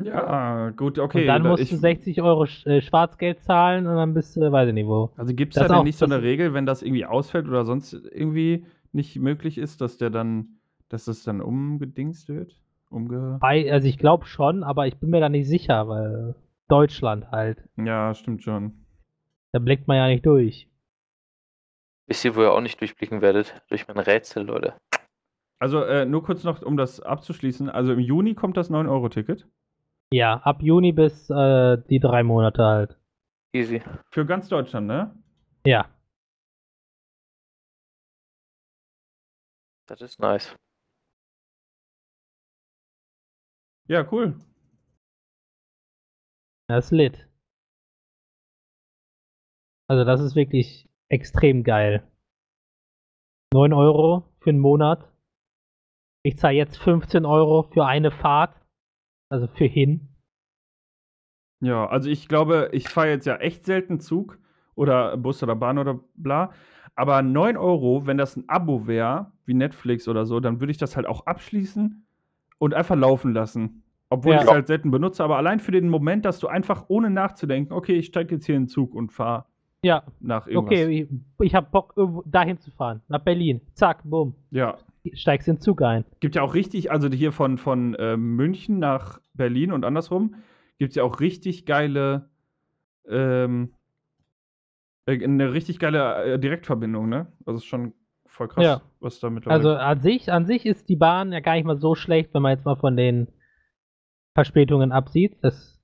[0.00, 1.22] Ja, gut, okay.
[1.22, 4.36] und dann da- musst ich, du 60 Euro Sch- äh, Schwarzgeld zahlen und dann bist
[4.36, 5.10] du, weiß ich nicht wo.
[5.16, 7.94] Also gibt es da denn nicht so eine Regel, wenn das irgendwie ausfällt oder sonst
[7.94, 12.54] irgendwie, nicht möglich ist, dass der dann, dass das dann umgedingst wird?
[12.90, 16.36] Umge Bei, also ich glaube schon, aber ich bin mir da nicht sicher, weil
[16.68, 17.68] Deutschland halt.
[17.76, 18.84] ja, stimmt schon.
[19.50, 20.68] Da blickt man ja nicht durch.
[22.06, 23.60] Wisst ihr, wo ihr auch nicht durchblicken werdet?
[23.68, 24.74] Durch mein Rätsel, Leute.
[25.60, 27.68] Also äh, nur kurz noch, um das abzuschließen.
[27.68, 29.46] Also im Juni kommt das 9-Euro-Ticket.
[30.12, 32.98] Ja, ab Juni bis äh, die drei Monate halt.
[33.52, 33.82] Easy.
[34.10, 35.14] Für ganz Deutschland, ne?
[35.66, 35.88] Ja.
[39.86, 40.54] Das ist nice.
[43.88, 44.38] Ja, cool.
[46.68, 47.26] Das ist lit.
[49.88, 52.06] Also das ist wirklich extrem geil.
[53.54, 55.10] 9 Euro für einen Monat.
[56.28, 58.54] Ich zahle jetzt 15 Euro für eine Fahrt.
[59.30, 60.08] Also für hin.
[61.62, 64.38] Ja, also ich glaube, ich fahre jetzt ja echt selten Zug
[64.74, 66.52] oder Bus oder Bahn oder bla.
[66.94, 70.76] Aber 9 Euro, wenn das ein Abo wäre, wie Netflix oder so, dann würde ich
[70.76, 72.06] das halt auch abschließen
[72.58, 73.82] und einfach laufen lassen.
[74.10, 74.38] Obwohl Ja.
[74.40, 77.72] ich es halt selten benutze, aber allein für den Moment, dass du einfach ohne nachzudenken,
[77.72, 79.46] okay, ich steige jetzt hier in den Zug und fahre
[79.82, 80.78] Ja, nach irgendwas.
[80.78, 81.08] okay,
[81.40, 81.94] ich, ich habe Bock,
[82.26, 83.00] dahin zu fahren.
[83.08, 83.62] Nach Berlin.
[83.72, 84.34] Zack, bumm.
[84.50, 84.76] Ja,
[85.14, 86.04] Steigst in den Zug ein.
[86.20, 90.36] gibt ja auch richtig, also hier von, von äh, München nach Berlin und andersrum,
[90.78, 92.30] gibt es ja auch richtig geile,
[93.08, 93.74] ähm,
[95.06, 97.32] äh, eine richtig geile äh, Direktverbindung, ne?
[97.44, 97.94] Das ist schon
[98.26, 98.82] voll krass, Ja.
[99.00, 99.58] was da mittlerweile.
[99.58, 102.42] Also an sich, an sich ist die Bahn ja gar nicht mal so schlecht, wenn
[102.42, 103.28] man jetzt mal von den
[104.34, 105.36] Verspätungen absieht.
[105.42, 105.80] Das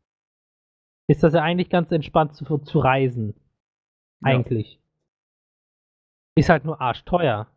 [1.09, 3.35] ist das ja eigentlich ganz entspannt zu, zu reisen.
[4.21, 4.31] Ja.
[4.31, 4.81] Eigentlich.
[6.37, 7.49] Ist halt nur arschteuer.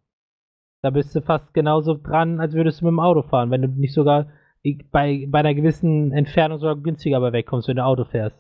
[0.84, 3.68] Da bist du fast genauso dran, als würdest du mit dem Auto fahren, wenn du
[3.68, 4.32] nicht sogar
[4.92, 8.38] bei, bei einer gewissen Entfernung sogar günstiger aber wegkommst, wenn du Auto fährst.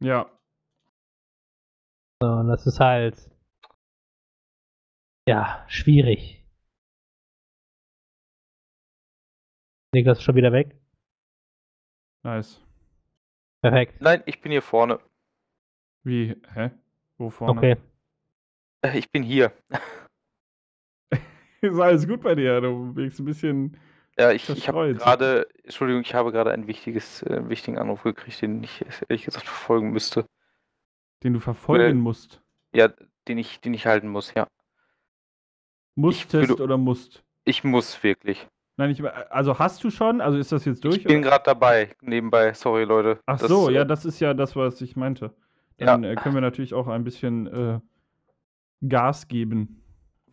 [0.00, 0.30] ja,
[2.22, 3.16] So, und das ist halt
[5.28, 6.44] ja schwierig.
[9.94, 10.76] Niklas ist schon wieder weg.
[12.24, 12.60] nice.
[13.62, 14.00] Perfekt.
[14.00, 15.00] Nein, ich bin hier vorne.
[16.04, 16.70] Wie, hä?
[17.18, 17.58] Wo vorne?
[17.58, 17.76] Okay.
[18.82, 19.52] Äh, Ich bin hier.
[21.60, 22.60] Ist alles gut bei dir?
[22.60, 23.76] Du wirkst ein bisschen.
[24.18, 28.02] Ja, ich, ich habe gerade, Entschuldigung, ich habe gerade ein wichtiges, äh, einen wichtigen Anruf
[28.02, 30.26] gekriegt, den ich ehrlich gesagt verfolgen müsste.
[31.22, 32.40] den du verfolgen Äh, musst.
[32.74, 32.88] Ja,
[33.28, 34.46] den ich, den ich halten muss, ja.
[35.94, 37.22] Musstest oder musst?
[37.44, 38.46] Ich muss wirklich.
[38.76, 40.20] Nein, ich, also hast du schon?
[40.20, 40.98] Also ist das jetzt durch?
[40.98, 41.30] Ich bin oder?
[41.30, 43.18] gerade dabei, nebenbei, sorry Leute.
[43.26, 45.34] Ach Das, so, äh, ja, das ist ja das, was ich meinte.
[45.78, 47.80] Dann äh, können wir natürlich auch ein bisschen äh,
[48.86, 49.82] Gas geben.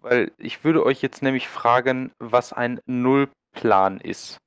[0.02, 4.38] Weil ich würde euch jetzt nämlich fragen, was ein Nullplan ist.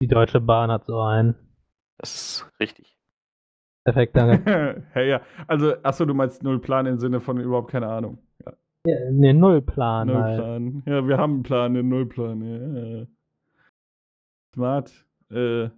[0.00, 1.34] Die Deutsche Bahn hat so einen.
[1.98, 2.96] Das ist richtig.
[3.84, 4.84] Perfekt, danke.
[4.92, 5.20] hey, ja.
[5.46, 8.18] Also, achso, du meinst null Plan im Sinne von überhaupt keine Ahnung.
[8.44, 8.52] Ja,
[8.86, 10.38] ja, ne, Nullplan null halt.
[10.38, 10.82] Plan.
[10.86, 12.42] Ja, wir haben einen Plan, einen Nullplan.
[12.42, 13.06] Ja.
[14.54, 15.06] Smart.
[15.30, 15.70] Äh.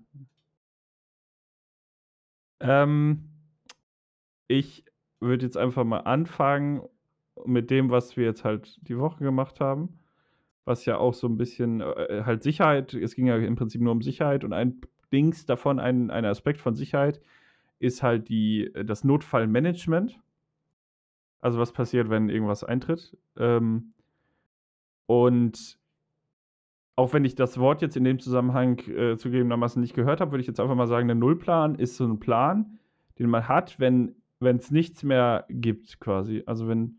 [2.61, 3.29] Ähm,
[4.49, 4.85] ich
[5.21, 6.83] würde jetzt einfach mal anfangen
[7.47, 9.99] mit dem, was wir jetzt halt die Woche gemacht haben.
[10.65, 13.93] Was ja auch so ein bisschen äh, halt Sicherheit, es ging ja im Prinzip nur
[13.93, 14.81] um Sicherheit und ein
[15.13, 17.21] Dings davon, ein, ein Aspekt von Sicherheit
[17.79, 20.21] ist halt die, das Notfallmanagement.
[21.41, 23.17] Also was passiert, wenn irgendwas eintritt.
[23.37, 23.95] Ähm,
[25.07, 25.79] und
[26.97, 30.41] auch wenn ich das Wort jetzt in dem Zusammenhang äh, zugegebenermaßen nicht gehört habe, würde
[30.41, 32.79] ich jetzt einfach mal sagen, der Nullplan ist so ein Plan,
[33.19, 36.43] den man hat, wenn es nichts mehr gibt, quasi.
[36.47, 36.99] Also wenn,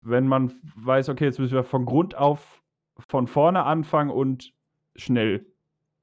[0.00, 2.62] wenn man weiß, okay, jetzt müssen wir von Grund auf
[3.06, 4.52] von vorne anfangen und
[4.96, 5.46] schnell,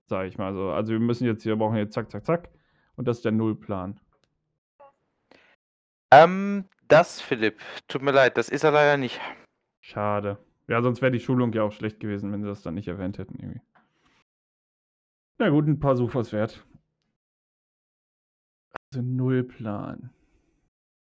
[0.05, 0.72] sage ich mal so.
[0.72, 2.49] Also wir müssen jetzt hier, brauchen jetzt zack, zack, zack.
[2.95, 3.99] Und das ist der Nullplan.
[6.11, 9.19] Ähm, das, Philipp, tut mir leid, das ist er leider nicht.
[9.81, 10.38] Schade.
[10.67, 13.17] Ja, sonst wäre die Schulung ja auch schlecht gewesen, wenn sie das dann nicht erwähnt
[13.17, 13.61] hätten, irgendwie.
[15.38, 16.65] Na gut, ein paar Such was wert.
[18.91, 20.11] Also Nullplan.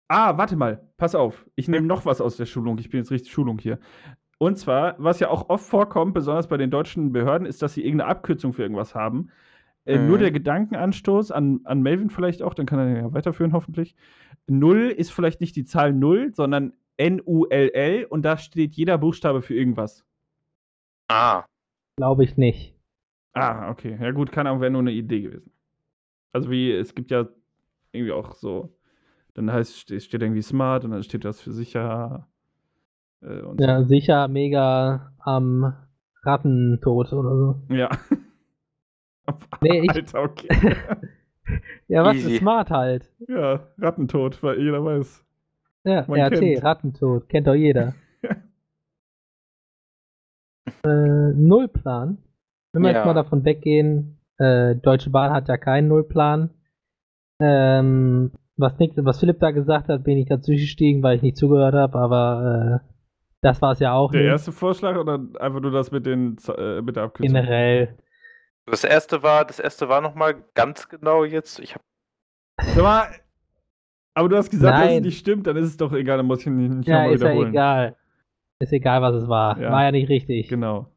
[0.09, 1.47] Ah, warte mal, pass auf.
[1.57, 2.79] Ich nehme noch was aus der Schulung.
[2.79, 3.79] Ich bin jetzt richtig Schulung hier.
[4.39, 7.85] Und zwar, was ja auch oft vorkommt, besonders bei den deutschen Behörden, ist, dass sie
[7.85, 9.31] irgendeine Abkürzung für irgendwas haben.
[9.85, 10.07] Äh, Mhm.
[10.09, 13.97] Nur der Gedankenanstoß an, an Melvin vielleicht auch, dann kann er ja weiterführen hoffentlich.
[14.47, 19.55] Null ist vielleicht nicht die Zahl Null, sondern N-U-L-L und da steht jeder Buchstabe für
[19.55, 20.05] irgendwas.
[21.09, 21.45] Ah,
[21.97, 22.75] Glaube ich nicht.
[23.33, 23.97] Ah, okay.
[24.01, 25.53] Ja gut, kann auch wäre nur eine Idee gewesen.
[26.33, 27.29] Also wie, es gibt ja
[27.93, 28.76] irgendwie auch so,
[29.37, 32.27] dann heißt steht, steht irgendwie smart und dann steht das für sicher.
[33.23, 35.75] Äh, und Ja, sicher mega am
[36.25, 37.61] Rattentod oder so.
[37.69, 37.75] so.
[37.75, 37.91] Ja.
[39.61, 40.49] Nee, ich- Alter, okay.
[41.89, 42.33] Ja, was Easy.
[42.35, 43.11] ist smart halt?
[43.29, 45.25] ja, Rattentod, weil jeder weiß.
[45.85, 46.65] Ja, Man RT, kennt.
[46.65, 47.95] Rattentod, kennt doch jeder.
[50.85, 52.19] äh, Nullplan.
[52.73, 52.97] Wenn wir Ja.
[52.99, 56.51] jetzt mal davon weggehen, äh, Deutsche Bahn hat ja keinen Nullplan.
[57.41, 61.37] Ähm, was, Nick, was Philipp da gesagt hat, bin ich dazu gestiegen, weil ich nicht
[61.37, 62.89] zugehört habe, aber äh,
[63.43, 64.31] das war es ja auch Der nicht.
[64.31, 67.35] erste Vorschlag oder einfach nur das mit, den, äh, mit der Abkürzung?
[67.35, 67.97] Generell.
[68.67, 71.61] Das erste war, das erste war nochmal ganz genau jetzt.
[71.61, 71.85] Ich habe
[72.75, 73.07] Sag mal,
[74.15, 75.03] aber du hast gesagt, dass es Nein.
[75.03, 77.21] nicht stimmt, dann ist es doch egal, dann muss ich ihn nicht Ja, nochmal ist
[77.21, 77.51] ja wiederholen.
[77.51, 77.97] egal.
[78.59, 79.61] Ist egal, was es war.
[79.61, 79.71] Ja.
[79.71, 80.49] War ja nicht richtig.
[80.49, 80.91] Genau.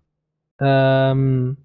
[0.61, 1.57] Ähm,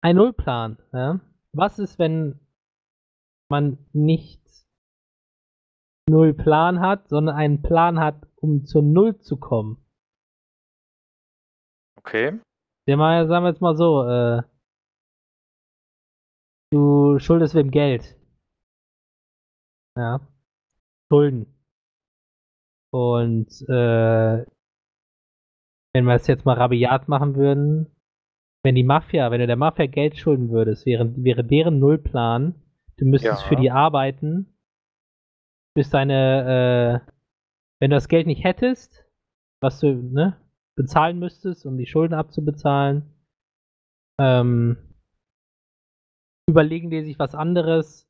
[0.00, 0.78] ein Nullplan.
[0.92, 1.18] Ja?
[1.52, 2.38] Was ist, wenn
[3.50, 4.42] man nicht
[6.08, 9.86] Null Plan hat, sondern einen Plan hat, um zur Null zu kommen?
[12.06, 12.40] okay.
[12.88, 14.42] Ja, mal, sagen wir jetzt mal so, äh,
[16.72, 18.16] du schuldest wem Geld.
[19.96, 20.20] Ja.
[21.10, 21.46] Schulden.
[22.92, 24.46] Und äh,
[25.94, 27.90] wenn wir es jetzt mal rabiat machen würden,
[28.64, 32.54] wenn die Mafia, wenn du der Mafia Geld schulden würdest, wäre, wäre deren Nullplan,
[32.98, 33.48] du müsstest Ja.
[33.48, 34.52] für die arbeiten,
[35.74, 37.12] bis deine, äh,
[37.80, 39.04] wenn du das Geld nicht hättest,
[39.60, 40.40] was du, ne,
[40.76, 43.12] bezahlen müsstest, um die Schulden abzubezahlen,
[44.20, 44.78] ähm,
[46.48, 48.08] überlegen die sich was anderes,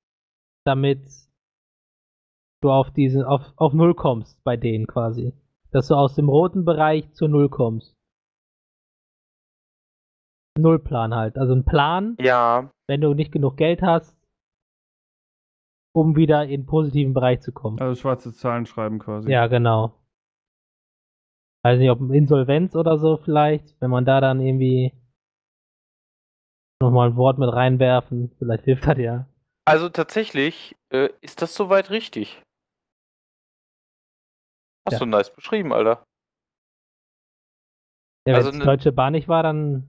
[0.65, 1.01] damit
[2.63, 5.33] du auf diese, auf, auf Null kommst bei denen quasi.
[5.71, 7.95] Dass du aus dem roten Bereich zu Null kommst.
[10.59, 11.37] Nullplan halt.
[11.39, 14.16] Also ein Plan, Ja, wenn du nicht genug Geld hast,
[15.97, 17.81] um wieder in den positiven Bereich zu kommen.
[17.81, 19.31] Also schwarze Zahlen schreiben quasi.
[19.31, 19.95] Ja, genau.
[21.65, 24.93] Weiß nicht, ob Insolvenz oder so vielleicht, wenn man da dann irgendwie
[26.83, 29.27] nochmal ein Wort mit reinwerfen, vielleicht hilft das ja.
[29.65, 32.43] also tatsächlich äh, ist das soweit richtig.
[34.87, 34.99] Hast Ja.
[35.01, 36.05] du nice beschrieben, Alter.
[38.29, 39.89] Ja, wenn Also es ne- Deutsche Bahn nicht war, dann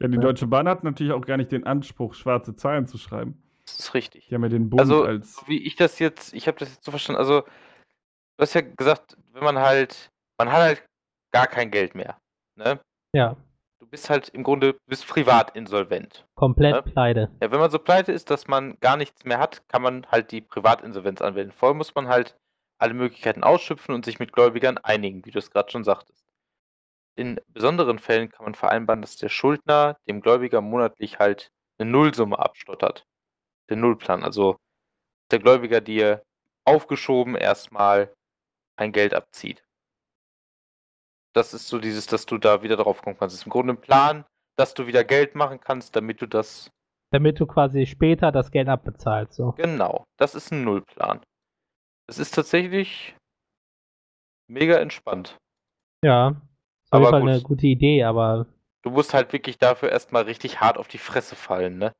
[0.00, 0.20] Ja, die Ja.
[0.20, 3.42] Deutsche Bahn hat natürlich auch gar nicht den Anspruch, schwarze Zahlen zu schreiben.
[3.76, 4.26] Das ist richtig.
[4.28, 5.34] Die haben ja den Bund Also, als.
[5.34, 8.60] so wie ich das jetzt, ich habe das jetzt so verstanden, also du hast ja
[8.62, 10.84] gesagt, wenn man halt, man hat halt
[11.32, 12.18] gar kein Geld mehr.
[12.56, 12.80] Ne?
[13.14, 13.36] ja,
[13.80, 16.26] Du bist halt im Grunde, du bist privat insolvent.
[16.34, 16.82] komplett Ja.
[16.82, 17.30] pleite.
[17.40, 20.32] Ja, wenn man so pleite ist, dass man gar nichts mehr hat, kann man halt
[20.32, 21.52] die Privatinsolvenz anwenden.
[21.52, 22.36] Vorher muss man halt
[22.78, 26.24] alle Möglichkeiten ausschöpfen und sich mit Gläubigern einigen, wie du es gerade schon sagtest.
[27.16, 32.38] In besonderen Fällen kann man vereinbaren, dass der Schuldner dem Gläubiger monatlich halt eine Nullsumme
[32.38, 33.04] abstottert.
[33.68, 34.22] Der Nullplan.
[34.24, 34.56] Also
[35.30, 36.22] der Gläubiger dir
[36.64, 38.12] aufgeschoben erstmal
[38.76, 39.64] ein Geld abzieht.
[41.34, 43.34] Das ist so dieses, dass du da wieder drauf kommen kannst.
[43.34, 44.24] Das ist im Grunde ein Plan,
[44.56, 46.70] dass du wieder Geld machen kannst, damit du das
[47.12, 49.34] Damit du quasi später das Geld abbezahlst.
[49.34, 49.52] So.
[49.52, 51.20] Genau, das ist ein Nullplan.
[52.06, 53.14] Das ist tatsächlich
[54.48, 55.36] mega entspannt.
[56.02, 56.30] Ja.
[56.30, 57.30] Ist auf Aber jeden Fall gut.
[57.30, 58.46] eine gute Idee, aber
[58.82, 61.92] Du musst halt wirklich dafür erstmal richtig hart auf die Fresse fallen, ne?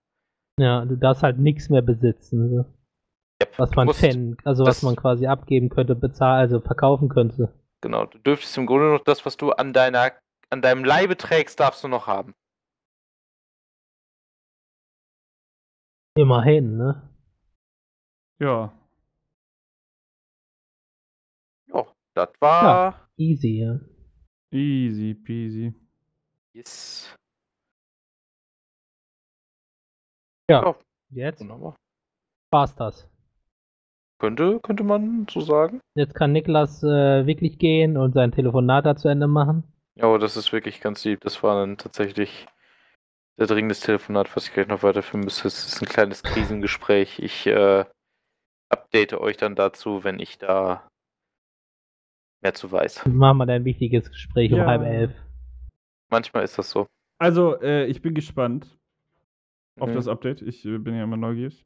[0.59, 2.51] Ja, du darfst halt nichts mehr besitzen.
[2.51, 2.65] So.
[3.43, 7.55] Yep, Was man fänd, also was man quasi abgeben könnte, bezahlen, also verkaufen könnte.
[7.81, 10.13] Genau, du dürftest im Grunde noch das, was du an deiner,
[10.51, 12.35] an deinem Leibe trägst, darfst du noch haben.
[16.17, 17.09] Immerhin, ne?
[18.41, 18.73] Ja.
[21.73, 23.09] Ja, das war.
[23.17, 23.79] Easy, ja.
[24.51, 25.75] Easy peasy.
[26.55, 27.17] Yes.
[30.51, 30.63] Ja.
[30.63, 30.77] Ja.
[31.11, 31.77] Jetzt Wunderbar.
[32.53, 33.09] war's das.
[34.21, 35.81] Könnte, könnte man so sagen.
[35.95, 39.63] Jetzt kann Niklas äh, wirklich gehen und sein Telefonat da zu Ende machen.
[39.95, 41.21] Ja, aber das ist wirklich ganz lieb.
[41.21, 42.47] Das war dann tatsächlich
[43.37, 45.47] sehr dringendes Telefonat, was ich gleich noch weiterführen müsste.
[45.47, 47.21] Es ist ein kleines Krisengespräch.
[47.21, 47.85] Ich äh,
[48.69, 50.89] update euch dann dazu, wenn ich da
[52.43, 53.07] mehr zu weiß.
[53.07, 54.67] Machen wir ein wichtiges Gespräch um Ja.
[54.67, 55.13] halb elf.
[56.11, 56.87] Manchmal ist das so.
[57.21, 58.78] Also, äh, ich bin gespannt
[59.81, 59.95] auf Mhm.
[59.95, 60.43] das Update.
[60.43, 61.65] Ich äh, bin ja immer neugierig.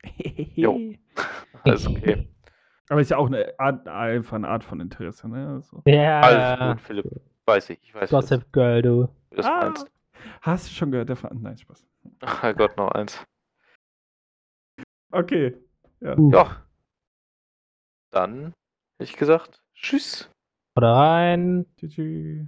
[0.54, 0.78] Jo.
[1.64, 2.28] Alles okay.
[2.88, 5.48] Aber ist ja auch eine Art, einfach eine Art von Interesse, ne?
[5.48, 5.82] Also.
[5.86, 7.20] Ja, Alles gut, Philipp.
[7.46, 7.78] Weiß ich.
[7.82, 9.08] Ich weiß, wie das- Gossip Girl, du.
[9.30, 9.90] das Ah, meinst.
[10.42, 11.86] hast du schon gehört, der Ver Nein, Spaß.
[12.20, 13.24] Ach Gott, noch eins.
[15.10, 15.56] Okay.
[16.00, 16.16] Ja.
[16.18, 16.30] Uh.
[16.32, 16.62] Ja.
[18.10, 18.52] Dann
[18.98, 20.30] hätte ich gesagt, tschüss.
[20.76, 21.66] Oder rein.
[21.76, 22.46] Tschüss.